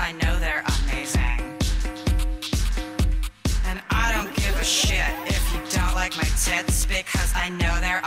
I 0.00 0.12
know 0.12 0.38
they're 0.40 0.64
amazing. 0.82 1.40
And 3.66 3.82
I 3.90 4.12
don't 4.14 4.34
give 4.34 4.58
a 4.58 4.64
shit 4.64 5.04
if 5.26 5.52
you 5.52 5.60
don't 5.78 5.94
like 5.94 6.16
my 6.16 6.24
tits 6.24 6.86
because 6.86 7.32
I 7.36 7.50
know 7.50 7.78
they're 7.82 8.00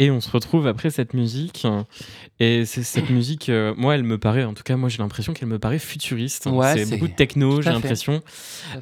Et 0.00 0.10
on 0.12 0.20
se 0.20 0.30
retrouve 0.30 0.66
après 0.68 0.90
cette 0.90 1.12
musique. 1.14 1.66
Et 2.38 2.64
c'est 2.66 2.84
cette 2.84 3.10
musique, 3.10 3.48
euh, 3.48 3.74
moi, 3.76 3.96
elle 3.96 4.04
me 4.04 4.16
paraît, 4.18 4.44
en 4.44 4.54
tout 4.54 4.62
cas, 4.62 4.76
moi, 4.76 4.88
j'ai 4.88 4.98
l'impression 4.98 5.32
qu'elle 5.32 5.48
me 5.48 5.58
paraît 5.58 5.80
futuriste. 5.80 6.46
Ouais, 6.46 6.74
c'est 6.84 6.90
beaucoup 6.90 7.08
de 7.08 7.14
techno, 7.14 7.60
j'ai 7.62 7.70
l'impression. 7.70 8.22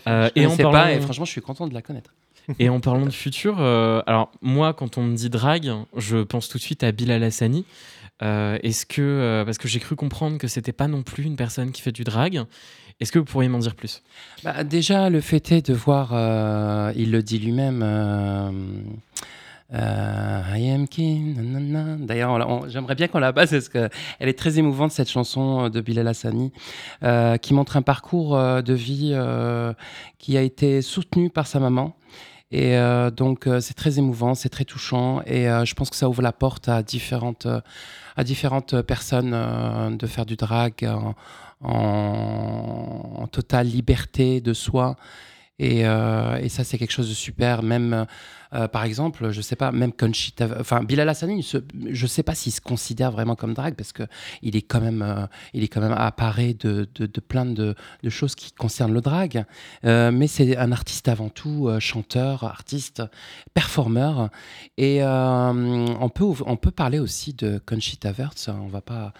Euh, 0.06 0.28
et 0.36 0.46
en 0.46 0.56
parlant- 0.56 0.72
pas, 0.72 0.92
et 0.92 1.00
franchement, 1.00 1.24
je 1.24 1.30
suis 1.30 1.40
content 1.40 1.66
de 1.66 1.74
la 1.74 1.82
connaître. 1.82 2.12
Et 2.60 2.68
en 2.68 2.78
parlant 2.78 3.04
de 3.06 3.10
futur, 3.10 3.56
euh, 3.60 4.02
alors 4.06 4.30
moi, 4.40 4.72
quand 4.72 4.98
on 4.98 5.02
me 5.02 5.16
dit 5.16 5.30
drague, 5.30 5.72
je 5.96 6.18
pense 6.18 6.48
tout 6.48 6.58
de 6.58 6.62
suite 6.62 6.84
à 6.84 6.92
Bilal 6.92 7.24
Hassani. 7.24 7.64
Euh, 8.22 8.56
Est-ce 8.62 8.86
que, 8.86 9.42
parce 9.44 9.58
que 9.58 9.66
j'ai 9.66 9.80
cru 9.80 9.96
comprendre 9.96 10.38
que 10.38 10.46
c'était 10.46 10.72
pas 10.72 10.86
non 10.86 11.02
plus 11.02 11.24
une 11.24 11.34
personne 11.34 11.72
qui 11.72 11.82
fait 11.82 11.90
du 11.90 12.04
drag. 12.04 12.44
Est-ce 13.00 13.10
que 13.10 13.18
vous 13.18 13.24
pourriez 13.24 13.48
m'en 13.48 13.58
dire 13.58 13.74
plus? 13.74 14.02
Bah, 14.44 14.62
déjà, 14.62 15.10
le 15.10 15.20
fait 15.20 15.50
est 15.50 15.66
de 15.70 15.74
voir, 15.74 16.12
il 16.94 17.10
le 17.10 17.20
dit 17.22 17.40
lui-même, 17.40 17.82
euh, 19.72 20.36
euh, 20.46 20.56
I 20.56 20.70
am 20.70 20.88
king. 20.88 22.06
D'ailleurs, 22.06 22.68
j'aimerais 22.68 22.94
bien 22.94 23.08
qu'on 23.08 23.18
la 23.18 23.32
passe 23.32 23.50
parce 23.50 23.68
qu'elle 23.68 23.90
est 24.20 24.38
très 24.38 24.58
émouvante, 24.58 24.92
cette 24.92 25.10
chanson 25.10 25.68
de 25.68 25.80
Bilal 25.80 26.08
Hassani, 26.08 26.52
euh, 27.02 27.36
qui 27.36 27.54
montre 27.54 27.76
un 27.76 27.82
parcours 27.82 28.36
euh, 28.36 28.62
de 28.62 28.74
vie 28.74 29.10
euh, 29.12 29.72
qui 30.18 30.36
a 30.36 30.42
été 30.42 30.82
soutenu 30.82 31.30
par 31.30 31.46
sa 31.46 31.60
maman. 31.60 31.96
Et 32.52 32.76
euh, 32.76 33.10
donc, 33.10 33.46
euh, 33.46 33.60
c'est 33.60 33.74
très 33.74 33.98
émouvant, 33.98 34.34
c'est 34.34 34.48
très 34.48 34.64
touchant. 34.64 35.20
Et 35.26 35.48
euh, 35.48 35.64
je 35.64 35.74
pense 35.74 35.90
que 35.90 35.96
ça 35.96 36.08
ouvre 36.08 36.22
la 36.22 36.32
porte 36.32 36.68
à 36.68 36.82
différentes, 36.82 37.46
euh, 37.46 37.60
à 38.16 38.24
différentes 38.24 38.80
personnes 38.82 39.32
euh, 39.34 39.90
de 39.90 40.06
faire 40.06 40.26
du 40.26 40.36
drag 40.36 40.88
en 41.62 43.26
totale 43.32 43.66
liberté 43.66 44.40
de 44.40 44.52
soi. 44.52 44.96
Et, 45.58 45.86
euh, 45.86 46.36
et 46.36 46.48
ça, 46.50 46.64
c'est 46.64 46.76
quelque 46.78 46.90
chose 46.92 47.08
de 47.08 47.14
super. 47.14 47.62
Même, 47.62 48.06
euh, 48.52 48.68
par 48.68 48.84
exemple, 48.84 49.30
je 49.30 49.40
sais 49.40 49.56
pas, 49.56 49.72
même 49.72 49.92
Conchita, 49.92 50.48
enfin, 50.60 50.82
Bilal 50.82 51.08
Hassani, 51.08 51.42
se- 51.42 51.58
je 51.90 52.06
sais 52.06 52.22
pas 52.22 52.34
s'il 52.34 52.52
se 52.52 52.60
considère 52.60 53.10
vraiment 53.10 53.36
comme 53.36 53.54
drag 53.54 53.74
parce 53.74 53.92
que 53.92 54.02
il 54.42 54.54
est 54.56 54.62
quand 54.62 54.80
même, 54.80 55.02
euh, 55.02 55.26
il 55.54 55.64
est 55.64 55.68
quand 55.68 55.80
même 55.80 55.94
apparé 55.96 56.52
de, 56.54 56.86
de, 56.94 57.06
de 57.06 57.20
plein 57.20 57.46
de, 57.46 57.74
choses 58.08 58.34
qui 58.34 58.52
concernent 58.52 58.92
le 58.92 59.00
drag. 59.00 59.44
Euh, 59.84 60.10
mais 60.12 60.26
c'est 60.26 60.56
un 60.58 60.72
artiste 60.72 61.08
avant 61.08 61.28
tout, 61.30 61.68
euh, 61.68 61.80
chanteur, 61.80 62.44
artiste, 62.44 63.02
performeur. 63.54 64.28
Et 64.76 65.02
euh, 65.02 65.06
on 66.00 66.08
peut, 66.08 66.24
on 66.46 66.56
peut 66.56 66.70
parler 66.70 66.98
aussi 66.98 67.32
de 67.32 67.58
Conchita 67.64 68.12
Wurst. 68.12 68.50
On 68.50 68.68
va 68.68 68.80
pas, 68.80 69.06
euh, 69.06 69.10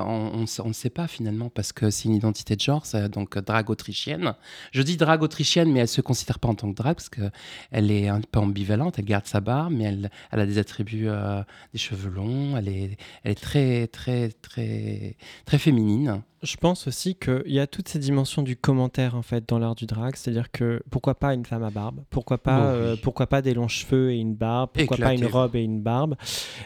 on, 0.00 0.46
on, 0.58 0.68
ne 0.68 0.72
sait 0.72 0.90
pas 0.90 1.06
finalement 1.06 1.50
parce 1.50 1.72
que 1.72 1.90
c'est 1.90 2.08
une 2.08 2.14
identité 2.14 2.56
de 2.56 2.60
genre, 2.60 2.84
donc 3.10 3.36
euh, 3.36 3.42
drague 3.42 3.70
autrichienne. 3.70 4.34
Je 4.72 4.82
dis 4.82 4.96
drague 4.96 5.22
autrichienne, 5.22 5.70
mais 5.70 5.80
elle 5.80 5.88
se 5.88 6.00
considère 6.00 6.38
pas 6.38 6.48
en 6.48 6.54
tant 6.54 6.70
que 6.70 6.76
drague 6.76 6.96
parce 6.96 7.08
que 7.08 7.30
elle 7.70 7.90
est 7.90 8.08
un 8.08 8.20
peu 8.20 8.40
ambivalente. 8.40 8.98
Elle 8.98 9.04
garde 9.04 9.26
sa 9.26 9.40
barbe, 9.40 9.72
mais 9.74 9.84
elle, 9.84 10.10
elle 10.30 10.40
a 10.40 10.46
des 10.46 10.58
attributs, 10.58 11.08
euh, 11.08 11.42
des 11.72 11.78
cheveux 11.78 12.10
longs. 12.10 12.56
Elle 12.56 12.68
est, 12.68 12.96
elle 13.24 13.32
est 13.32 13.40
très, 13.40 13.86
très, 13.88 14.30
très, 14.30 15.16
très 15.44 15.58
féminine. 15.58 16.22
Je 16.42 16.56
pense 16.56 16.88
aussi 16.88 17.14
qu'il 17.14 17.42
y 17.46 17.60
a 17.60 17.68
toutes 17.68 17.88
ces 17.88 18.00
dimensions 18.00 18.42
du 18.42 18.56
commentaire 18.56 19.14
en 19.14 19.22
fait 19.22 19.48
dans 19.48 19.60
l'art 19.60 19.76
du 19.76 19.86
drag, 19.86 20.16
c'est-à-dire 20.16 20.50
que 20.50 20.82
pourquoi 20.90 21.14
pas 21.14 21.34
une 21.34 21.46
femme 21.46 21.62
à 21.62 21.70
barbe, 21.70 22.00
pourquoi 22.10 22.38
pas, 22.38 22.58
oui. 22.58 22.64
euh, 22.80 22.96
pourquoi 23.00 23.28
pas 23.28 23.42
des 23.42 23.54
longs 23.54 23.68
cheveux 23.68 24.10
et 24.10 24.16
une 24.18 24.34
barbe, 24.34 24.70
pourquoi 24.74 24.96
pas 24.96 25.14
une 25.14 25.26
robe 25.26 25.54
et 25.54 25.62
une 25.62 25.80
barbe? 25.82 26.16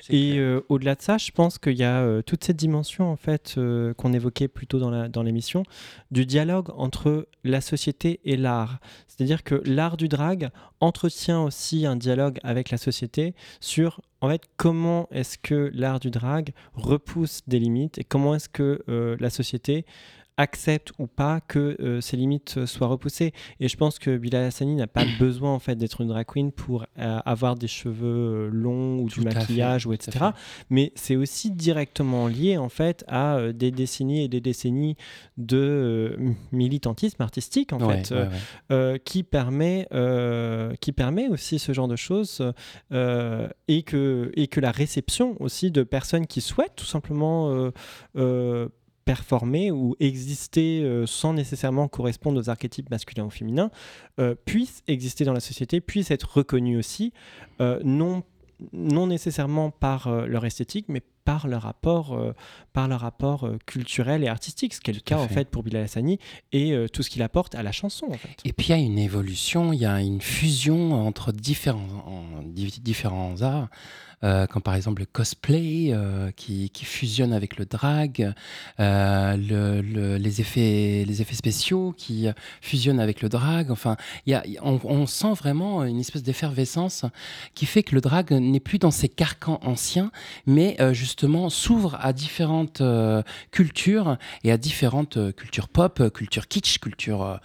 Et 0.08 0.38
euh, 0.38 0.62
au-delà 0.70 0.94
de 0.94 1.02
ça, 1.02 1.18
je 1.18 1.30
pense 1.30 1.58
qu'il 1.58 1.74
y 1.76 1.84
a 1.84 1.98
euh, 2.00 2.22
toute 2.22 2.42
cette 2.42 2.56
dimension 2.56 3.10
en 3.12 3.16
fait 3.16 3.54
euh, 3.58 3.92
qu'on 3.94 4.14
évoquait 4.14 4.48
plus 4.48 4.66
tôt 4.66 4.78
dans 4.78 4.90
la- 4.90 5.08
dans 5.08 5.22
l'émission 5.22 5.62
du 6.10 6.24
dialogue 6.24 6.68
entre 6.76 7.28
la 7.44 7.60
société 7.60 8.20
et 8.24 8.38
l'art. 8.38 8.78
C'est-à-dire 9.08 9.44
que 9.44 9.62
l'art 9.66 9.98
du 9.98 10.08
drag 10.08 10.48
entretient 10.80 11.42
aussi 11.42 11.84
un 11.84 11.96
dialogue 11.96 12.38
avec 12.42 12.70
la 12.70 12.78
société 12.78 13.34
sur 13.60 14.00
en 14.20 14.28
fait 14.28 14.42
comment 14.56 15.08
est-ce 15.10 15.38
que 15.38 15.70
l'art 15.74 16.00
du 16.00 16.10
drag 16.10 16.52
repousse 16.74 17.42
des 17.46 17.58
limites 17.58 17.98
et 17.98 18.04
comment 18.04 18.34
est-ce 18.34 18.48
que 18.48 18.82
euh, 18.88 19.16
la 19.20 19.30
société 19.30 19.84
accepte 20.38 20.92
ou 20.98 21.06
pas 21.06 21.40
que 21.40 21.76
euh, 21.80 22.00
ces 22.00 22.16
limites 22.16 22.56
euh, 22.58 22.66
soient 22.66 22.88
repoussées. 22.88 23.32
Et 23.58 23.68
je 23.68 23.76
pense 23.76 23.98
que 23.98 24.16
Bilal 24.18 24.44
Hassani 24.44 24.74
n'a 24.74 24.86
pas 24.86 25.04
besoin 25.18 25.52
en 25.54 25.58
fait 25.58 25.76
d'être 25.76 26.00
une 26.02 26.08
drag 26.08 26.26
queen 26.26 26.52
pour 26.52 26.84
euh, 26.98 27.18
avoir 27.24 27.54
des 27.54 27.68
cheveux 27.68 28.48
euh, 28.48 28.50
longs 28.52 28.98
ou 29.00 29.08
Tout 29.08 29.20
du 29.22 29.28
fait, 29.28 29.34
maquillage 29.34 29.86
ou 29.86 29.92
etc. 29.92 30.26
Mais 30.68 30.92
c'est 30.94 31.16
aussi 31.16 31.50
directement 31.50 32.26
lié 32.28 32.58
en 32.58 32.68
fait 32.68 33.04
à 33.08 33.36
euh, 33.36 33.52
des 33.52 33.70
décennies 33.70 34.24
et 34.24 34.28
des 34.28 34.40
décennies 34.40 34.96
de 35.38 36.18
militantisme 36.52 37.22
artistique 37.22 37.72
en 37.72 37.78
Ouais, 37.86 38.02
fait 38.02 38.14
ouais, 38.14 38.28
ouais. 38.70 39.00
qui 39.04 39.22
permet 39.22 39.86
qui 40.80 40.92
permet 40.92 41.28
aussi 41.28 41.58
ce 41.58 41.72
genre 41.72 41.88
de 41.88 41.96
choses 41.96 42.42
et 42.90 43.82
que 43.84 44.32
et 44.34 44.46
que 44.48 44.60
la 44.60 44.70
réception 44.70 45.36
aussi 45.40 45.70
de 45.70 45.82
personnes 45.82 46.26
qui 46.26 46.40
souhaitent 46.40 46.76
tout 46.76 46.84
simplement 46.86 47.70
performer 49.06 49.70
ou 49.70 49.94
exister 50.00 50.82
euh, 50.82 51.06
sans 51.06 51.32
nécessairement 51.32 51.86
correspondre 51.86 52.38
aux 52.40 52.50
archétypes 52.50 52.90
masculins 52.90 53.24
ou 53.24 53.30
féminins 53.30 53.70
euh, 54.18 54.34
puissent 54.34 54.82
exister 54.88 55.24
dans 55.24 55.32
la 55.32 55.40
société 55.40 55.80
puissent 55.80 56.10
être 56.10 56.38
reconnus 56.38 56.78
aussi 56.78 57.12
euh, 57.62 57.80
non 57.84 58.24
non 58.72 59.06
nécessairement 59.06 59.70
par 59.70 60.10
leur 60.10 60.44
esthétique 60.44 60.86
mais 60.88 61.02
par 61.26 61.46
leur 61.46 61.62
rapport 61.62 62.14
euh, 62.14 62.32
par 62.72 62.88
leur 62.88 63.00
rapport 63.00 63.44
euh, 63.46 63.58
culturel 63.66 64.24
et 64.24 64.28
artistique 64.28 64.72
ce 64.74 64.80
qui 64.80 64.90
est 64.90 64.94
le 64.94 65.00
Tout 65.00 65.04
cas 65.14 65.18
en 65.18 65.28
fait. 65.28 65.34
fait 65.34 65.48
pour 65.50 65.62
Bilal 65.62 65.82
Hassani 65.84 66.18
et 66.52 66.72
euh, 66.72 66.88
tout 66.88 67.02
ce 67.02 67.10
qu'il 67.10 67.22
apporte 67.22 67.54
à 67.54 67.62
la 67.62 67.72
chanson 67.72 68.06
en 68.10 68.14
fait 68.14 68.36
Et 68.44 68.52
puis 68.54 68.68
il 68.68 68.70
y 68.70 68.74
a 68.74 68.76
une 68.82 68.98
évolution, 68.98 69.72
il 69.74 69.80
y 69.80 69.86
a 69.86 70.00
une 70.00 70.20
fusion 70.22 70.94
entre 71.06 71.32
différents, 71.32 71.80
en- 72.06 72.42
di- 72.44 72.80
différents 72.82 73.42
arts, 73.42 73.68
euh, 74.24 74.46
comme 74.46 74.62
par 74.62 74.74
exemple 74.74 75.02
le 75.02 75.06
cosplay 75.06 75.90
euh, 75.92 76.30
qui, 76.34 76.70
qui 76.70 76.84
fusionne 76.86 77.32
avec 77.34 77.58
le 77.58 77.66
drag, 77.66 78.32
euh, 78.80 79.36
le- 79.36 79.82
le- 79.82 80.16
les, 80.16 80.40
effets, 80.40 81.04
les 81.06 81.20
effets 81.20 81.34
spéciaux 81.34 81.92
qui 81.96 82.26
fusionnent 82.62 83.00
avec 83.00 83.20
le 83.20 83.28
drag. 83.28 83.70
Enfin, 83.70 83.96
y 84.26 84.32
a, 84.34 84.42
on, 84.62 84.80
on 84.84 85.06
sent 85.06 85.34
vraiment 85.34 85.84
une 85.84 86.00
espèce 86.00 86.22
d'effervescence 86.22 87.04
qui 87.54 87.66
fait 87.66 87.82
que 87.82 87.94
le 87.94 88.00
drag 88.00 88.32
n'est 88.32 88.60
plus 88.60 88.78
dans 88.78 88.90
ses 88.90 89.08
carcans 89.10 89.58
anciens, 89.62 90.10
mais 90.46 90.76
euh, 90.80 90.94
s'ouvre 91.48 91.96
à 92.00 92.12
différentes 92.12 92.80
euh, 92.80 93.22
cultures 93.50 94.18
et 94.44 94.52
à 94.52 94.56
différentes 94.58 95.16
euh, 95.16 95.32
cultures 95.32 95.68
pop, 95.68 96.00
euh, 96.00 96.10
culture 96.10 96.48
kitsch, 96.48 96.78
culture 96.78 97.40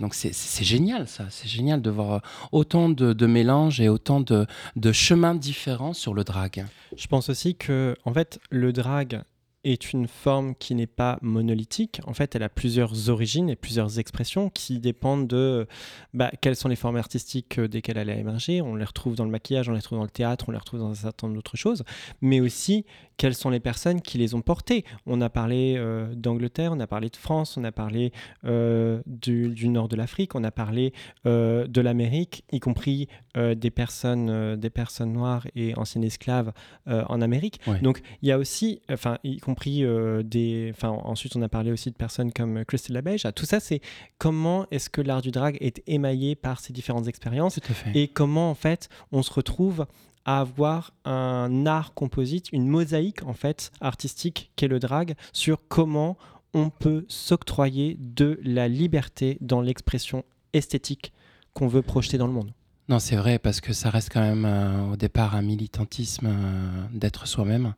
donc 0.00 0.14
c'est- 0.14 0.32
génial 0.64 1.06
ça, 1.08 1.24
c'est 1.30 1.48
génial 1.48 1.82
de 1.82 1.90
voir 1.90 2.22
autant 2.52 2.88
de, 2.88 3.12
de 3.12 3.26
mélanges 3.26 3.80
et 3.80 3.88
autant 3.88 4.20
de, 4.20 4.46
de 4.76 4.92
chemins 4.92 5.34
différents 5.34 5.92
sur 5.92 6.14
le 6.14 6.24
drag. 6.24 6.64
Je 6.96 7.06
pense 7.06 7.28
aussi 7.28 7.54
que, 7.56 7.96
en 8.04 8.12
fait, 8.12 8.40
le 8.50 8.72
drag 8.72 9.22
est 9.64 9.92
une 9.92 10.06
forme 10.06 10.54
qui 10.54 10.74
n'est 10.74 10.86
pas 10.86 11.18
monolithique. 11.22 12.00
En 12.06 12.14
fait, 12.14 12.34
elle 12.36 12.42
a 12.42 12.48
plusieurs 12.48 13.08
origines 13.08 13.48
et 13.48 13.56
plusieurs 13.56 13.98
expressions 13.98 14.50
qui 14.50 14.78
dépendent 14.78 15.26
de 15.26 15.66
bah, 16.12 16.30
quelles 16.40 16.56
sont 16.56 16.68
les 16.68 16.76
formes 16.76 16.96
artistiques 16.96 17.58
euh, 17.58 17.68
desquelles 17.68 17.98
elle 17.98 18.10
a 18.10 18.16
émergé. 18.16 18.60
On 18.60 18.76
les 18.76 18.84
retrouve 18.84 19.16
dans 19.16 19.24
le 19.24 19.30
maquillage, 19.30 19.68
on 19.68 19.72
les 19.72 19.78
retrouve 19.78 19.98
dans 19.98 20.04
le 20.04 20.10
théâtre, 20.10 20.46
on 20.48 20.52
les 20.52 20.58
retrouve 20.58 20.80
dans 20.80 20.90
un 20.90 20.94
certain 20.94 21.26
nombre 21.26 21.36
d'autres 21.36 21.56
choses, 21.56 21.82
mais 22.20 22.40
aussi 22.40 22.84
quelles 23.16 23.34
sont 23.34 23.50
les 23.50 23.60
personnes 23.60 24.00
qui 24.00 24.18
les 24.18 24.34
ont 24.34 24.42
portées. 24.42 24.84
On 25.06 25.20
a 25.20 25.30
parlé 25.30 25.74
euh, 25.76 26.14
d'Angleterre, 26.14 26.72
on 26.72 26.80
a 26.80 26.86
parlé 26.86 27.08
de 27.08 27.16
France, 27.16 27.56
on 27.56 27.64
a 27.64 27.72
parlé 27.72 28.12
euh, 28.44 29.02
du, 29.06 29.68
nord 29.68 29.88
de 29.88 29.96
l'Afrique, 29.96 30.34
on 30.34 30.44
a 30.44 30.50
parlé 30.50 30.92
de 31.24 31.80
l'Amérique, 31.80 32.44
y 32.52 32.60
compris 32.60 33.08
euh, 33.36 33.56
des, 33.56 33.70
personnes, 33.70 34.30
euh, 34.30 34.56
des 34.56 34.70
personnes 34.70 35.12
noires 35.12 35.44
et 35.56 35.76
anciennes 35.76 36.04
esclaves 36.04 36.52
euh, 36.86 37.04
en 37.08 37.20
Amérique. 37.20 37.60
Ouais. 37.66 37.80
Donc 37.80 38.00
il 38.22 38.28
y 38.28 38.32
a 38.32 38.38
aussi, 38.38 38.80
enfin, 38.88 39.18
y 39.24 39.38
compris 39.38 39.84
des. 40.24 40.70
Enfin, 40.72 40.90
ensuite, 40.90 41.34
on 41.34 41.42
a 41.42 41.48
parlé 41.48 41.72
aussi 41.72 41.90
de 41.90 41.96
personnes 41.96 42.32
comme 42.32 42.64
Christelle 42.64 42.94
Labège. 42.94 43.26
Tout 43.34 43.44
ça, 43.44 43.58
c'est 43.58 43.80
comment 44.18 44.66
est-ce 44.70 44.88
que 44.88 45.00
l'art 45.00 45.20
du 45.20 45.32
drag 45.32 45.56
est 45.60 45.82
émaillé 45.86 46.36
par 46.36 46.60
ces 46.60 46.72
différentes 46.72 47.08
expériences 47.08 47.58
et 47.94 48.08
comment, 48.08 48.50
en 48.50 48.54
fait, 48.54 48.88
on 49.10 49.22
se 49.22 49.32
retrouve 49.32 49.86
à 50.24 50.40
avoir 50.40 50.92
un 51.04 51.66
art 51.66 51.92
composite, 51.92 52.52
une 52.52 52.68
mosaïque, 52.68 53.24
en 53.24 53.34
fait, 53.34 53.72
artistique 53.80 54.52
qu'est 54.56 54.68
le 54.68 54.78
drag 54.78 55.14
sur 55.32 55.58
comment 55.68 56.16
on 56.54 56.70
peut 56.70 57.04
s'octroyer 57.08 57.96
de 57.98 58.38
la 58.44 58.68
liberté 58.68 59.38
dans 59.40 59.60
l'expression 59.60 60.24
esthétique 60.52 61.12
qu'on 61.52 61.66
veut 61.66 61.82
projeter 61.82 62.16
dans 62.16 62.28
le 62.28 62.32
monde. 62.32 62.52
Non, 62.90 62.98
c'est 62.98 63.16
vrai, 63.16 63.38
parce 63.38 63.62
que 63.62 63.72
ça 63.72 63.88
reste 63.88 64.10
quand 64.12 64.20
même 64.20 64.44
euh, 64.44 64.92
au 64.92 64.96
départ 64.96 65.34
un 65.34 65.40
militantisme 65.40 66.26
euh, 66.26 66.86
d'être 66.92 67.26
soi-même. 67.26 67.72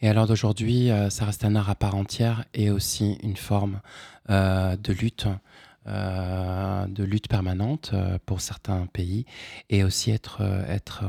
Et 0.00 0.08
alors 0.08 0.26
d'aujourd'hui, 0.26 0.90
euh, 0.90 1.10
ça 1.10 1.26
reste 1.26 1.44
un 1.44 1.54
art 1.54 1.68
à 1.68 1.74
part 1.74 1.94
entière 1.94 2.46
et 2.54 2.70
aussi 2.70 3.18
une 3.22 3.36
forme 3.36 3.80
de 4.28 4.92
lutte, 4.92 5.26
de 5.86 7.02
lutte 7.02 7.28
permanente 7.28 7.94
pour 8.26 8.42
certains 8.42 8.84
pays, 8.84 9.24
et 9.70 9.84
aussi 9.84 10.10
être, 10.10 10.42
être 10.68 11.04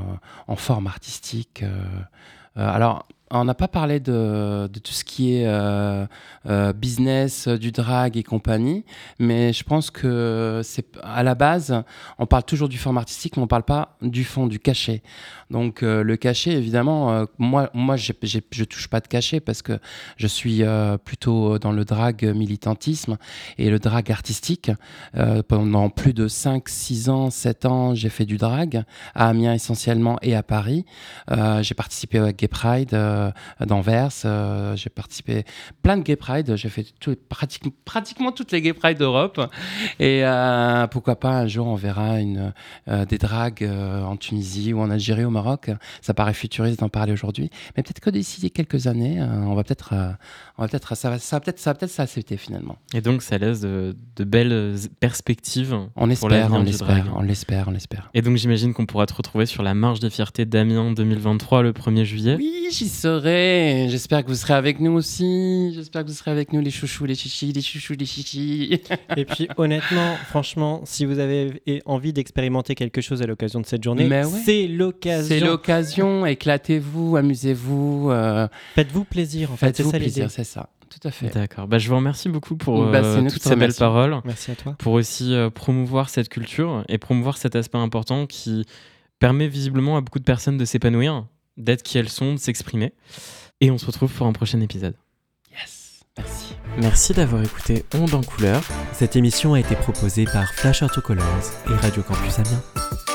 en 0.48 0.56
forme 0.56 0.88
artistique. 0.88 1.66
alors, 2.56 3.06
on 3.32 3.46
n'a 3.46 3.54
pas 3.54 3.68
parlé 3.68 4.00
de, 4.00 4.68
tout 4.84 4.92
ce 4.92 5.04
qui 5.04 5.36
est 5.36 5.46
euh, 5.46 6.06
euh, 6.48 6.74
business, 6.74 7.48
euh, 7.48 7.58
du 7.58 7.72
drag 7.72 8.18
et 8.18 8.24
compagnie, 8.24 8.86
mais 9.20 9.54
je 9.54 9.64
pense 9.64 9.92
que 9.92 10.62
à 11.04 11.24
la 11.24 11.36
base, 11.36 11.84
on 12.18 12.26
parle 12.26 12.44
toujours 12.44 12.70
du 12.70 12.78
forme 12.78 12.98
artistique, 12.98 13.38
mais 13.38 13.44
on 13.44 13.48
parle 13.48 13.64
pas 13.64 13.98
du 14.02 14.24
fond, 14.24 14.48
du 14.48 14.60
cachet. 14.60 15.04
Donc 15.52 15.82
le 15.82 16.16
cachet, 16.16 16.52
évidemment, 16.52 17.26
moi, 17.40 17.70
moi, 17.74 17.96
je 17.96 18.64
touche 18.64 18.88
pas 18.88 19.00
de 19.00 19.08
cachet 19.08 19.40
parce 19.40 19.62
que 19.62 19.80
je 20.18 20.28
suis 20.28 20.64
plutôt 21.04 21.58
dans 21.58 21.72
le 21.72 21.86
drag 21.86 22.24
militantisme 22.36 23.18
et 23.58 23.70
le 23.70 23.80
drag 23.80 24.12
artistique. 24.12 24.72
Pendant 25.48 25.90
plus 25.90 26.14
de 26.14 26.28
5, 26.28 26.70
6 26.70 27.10
ans, 27.10 27.30
7 27.32 27.66
ans, 27.66 27.96
j'ai 27.96 28.10
fait 28.10 28.26
du 28.26 28.38
drag 28.38 28.84
à 29.16 29.30
Amiens 29.30 29.54
essentiellement 29.54 30.18
et 30.22 30.36
à 30.36 30.44
Paris. 30.44 30.86
J'ai 31.62 31.74
participé 31.74 32.20
à 32.20 32.32
Gay 32.32 32.48
Pride 32.48 32.96
d'Anvers. 33.66 34.10
euh, 34.26 34.76
j'ai 34.76 34.90
participé 34.90 35.44
plein 35.84 35.98
de 35.98 36.04
Gay 36.04 36.16
Pride. 36.16 36.56
J'ai 36.56 36.70
fait 36.70 36.86
tout- 37.00 37.16
pratique- 37.30 37.64
pratiquement 37.86 38.32
toutes 38.32 38.52
les 38.52 38.62
Gay 38.62 38.74
Pride 38.74 38.98
d'Europe. 38.98 39.40
Et 40.00 40.22
euh, 40.26 40.88
pourquoi 40.88 41.18
pas 41.20 41.32
un 41.32 41.48
jour 41.48 41.68
on 41.68 41.76
verra 41.76 42.20
une, 42.20 42.54
euh, 42.88 43.06
des 43.06 43.18
dragues 43.18 43.64
euh, 43.64 44.04
en 44.04 44.18
Tunisie 44.18 44.74
ou 44.74 44.80
en 44.80 44.90
Algérie, 44.90 45.26
au 45.26 45.30
Maroc. 45.30 45.70
Ça 46.02 46.14
paraît 46.14 46.34
futuriste 46.34 46.80
d'en 46.80 46.90
parler 46.90 47.12
aujourd'hui, 47.14 47.50
mais 47.76 47.84
peut-être 47.84 48.00
que 48.00 48.10
d'ici 48.10 48.50
quelques 48.52 48.88
années, 48.88 49.20
euh, 49.22 49.28
on 49.46 49.56
va 49.56 49.64
peut-être, 49.64 49.92
euh, 49.94 50.12
on 50.58 50.64
va 50.64 50.68
peut-être, 50.68 50.96
ça 50.96 51.10
va, 51.10 51.20
ça 51.20 51.36
va 51.36 51.40
peut-être, 51.42 51.60
ça 51.60 51.72
va 51.72 51.76
peut-être 51.76 51.92
s'accepter 51.92 52.38
finalement. 52.38 52.78
Et 52.94 53.02
donc, 53.02 53.22
ça 53.22 53.38
laisse 53.38 53.60
de, 53.62 53.96
de 54.16 54.24
belles 54.24 54.76
perspectives. 55.00 55.78
On 55.96 56.10
espère, 56.10 56.30
on 56.54 56.64
l'espère, 56.64 56.88
on 57.16 57.22
l'espère, 57.22 57.68
on 57.68 57.72
l'espère. 57.72 58.10
Et 58.14 58.22
donc, 58.22 58.38
j'imagine 58.38 58.74
qu'on 58.74 58.86
pourra 58.86 59.06
te 59.06 59.14
retrouver 59.14 59.46
sur 59.46 59.64
la 59.64 59.74
marche 59.74 60.00
des 60.00 60.10
fiertés 60.10 60.46
d'Amiens 60.46 60.92
2023 60.92 61.62
le 61.64 61.72
1er 61.74 62.04
juillet. 62.04 62.36
Oui, 62.38 62.68
j'y 62.72 62.88
serai. 62.88 63.09
J'espère 63.90 64.24
que 64.24 64.30
vous 64.30 64.36
serez 64.36 64.54
avec 64.54 64.80
nous 64.80 64.92
aussi. 64.92 65.72
J'espère 65.74 66.04
que 66.04 66.08
vous 66.10 66.14
serez 66.14 66.32
avec 66.32 66.54
nous, 66.54 66.62
les 66.62 66.72
chouchous, 66.72 67.06
les 67.06 67.16
chichis, 67.16 67.52
les 67.52 67.62
chouchous, 67.62 67.96
les 68.00 68.06
chichis. 68.06 68.82
Et 69.18 69.26
puis 69.26 69.48
honnêtement, 69.58 70.16
franchement, 70.28 70.82
si 70.86 71.06
vous 71.06 71.20
avez 71.20 71.62
envie 71.86 72.14
d'expérimenter 72.14 72.76
quelque 72.76 73.02
chose 73.02 73.22
à 73.22 73.26
l'occasion 73.26 73.60
de 73.60 73.66
cette 73.66 73.84
journée, 73.84 74.08
ouais. 74.08 74.24
c'est 74.46 74.68
l'occasion. 74.68 75.28
C'est 75.28 75.40
l'occasion. 75.40 76.26
Éclatez-vous, 76.26 77.18
amusez-vous. 77.18 78.10
euh, 78.12 78.48
Faites-vous 78.76 79.04
plaisir 79.06 79.52
en 79.52 79.56
fait, 79.58 79.68
Faites-vous 79.76 79.92
plaisir, 79.92 80.30
c'est 80.32 80.44
ça. 80.44 80.70
Tout 80.90 81.08
à 81.08 81.12
fait. 81.12 81.30
D'accord. 81.34 81.68
Bah, 81.68 81.78
je 81.78 81.88
vous 81.88 81.96
remercie 81.96 82.30
beaucoup 82.30 82.56
pour 82.56 82.84
Bah, 82.92 83.02
euh, 83.04 83.22
toutes 83.30 83.42
te 83.44 83.48
ces 83.50 83.56
belles 83.56 83.74
paroles. 83.76 84.18
Merci 84.26 84.52
à 84.52 84.56
toi. 84.56 84.76
pour 84.80 84.94
aussi 84.94 85.34
euh, 85.36 85.50
promouvoir 85.52 86.10
cette 86.10 86.30
culture 86.30 86.84
et 86.90 86.98
promouvoir 86.98 87.38
cet 87.38 87.56
aspect 87.56 87.78
important 87.78 88.26
qui 88.26 88.66
permet 89.20 89.48
visiblement 89.48 89.98
à 89.98 90.02
beaucoup 90.02 90.18
de 90.20 90.24
personnes 90.24 90.58
de 90.58 90.66
s'épanouir, 90.66 91.26
d'être 91.60 91.84
qui 91.84 91.98
elles 91.98 92.10
sont, 92.10 92.34
de 92.34 92.40
s'exprimer. 92.40 92.94
Et 93.62 93.72
on 93.72 93.78
se 93.78 93.86
retrouve 93.86 94.12
pour 94.12 94.26
un 94.26 94.34
prochain 94.34 94.62
épisode. 94.62 94.96
Yes. 95.52 96.02
Merci. 96.18 96.56
Merci 96.78 97.14
d'avoir 97.14 97.44
écouté 97.44 97.86
Onde 97.94 98.14
en 98.14 98.24
couleur. 98.24 98.64
Cette 98.94 99.16
émission 99.16 99.54
a 99.54 99.60
été 99.60 99.76
proposée 99.76 100.26
par 100.26 100.54
Flash 100.54 100.82
Art 100.82 100.92
to 100.92 101.02
Colors 101.02 101.52
et 101.70 101.74
Radio 101.74 102.02
Campus 102.04 102.40
Amiens. 102.40 103.09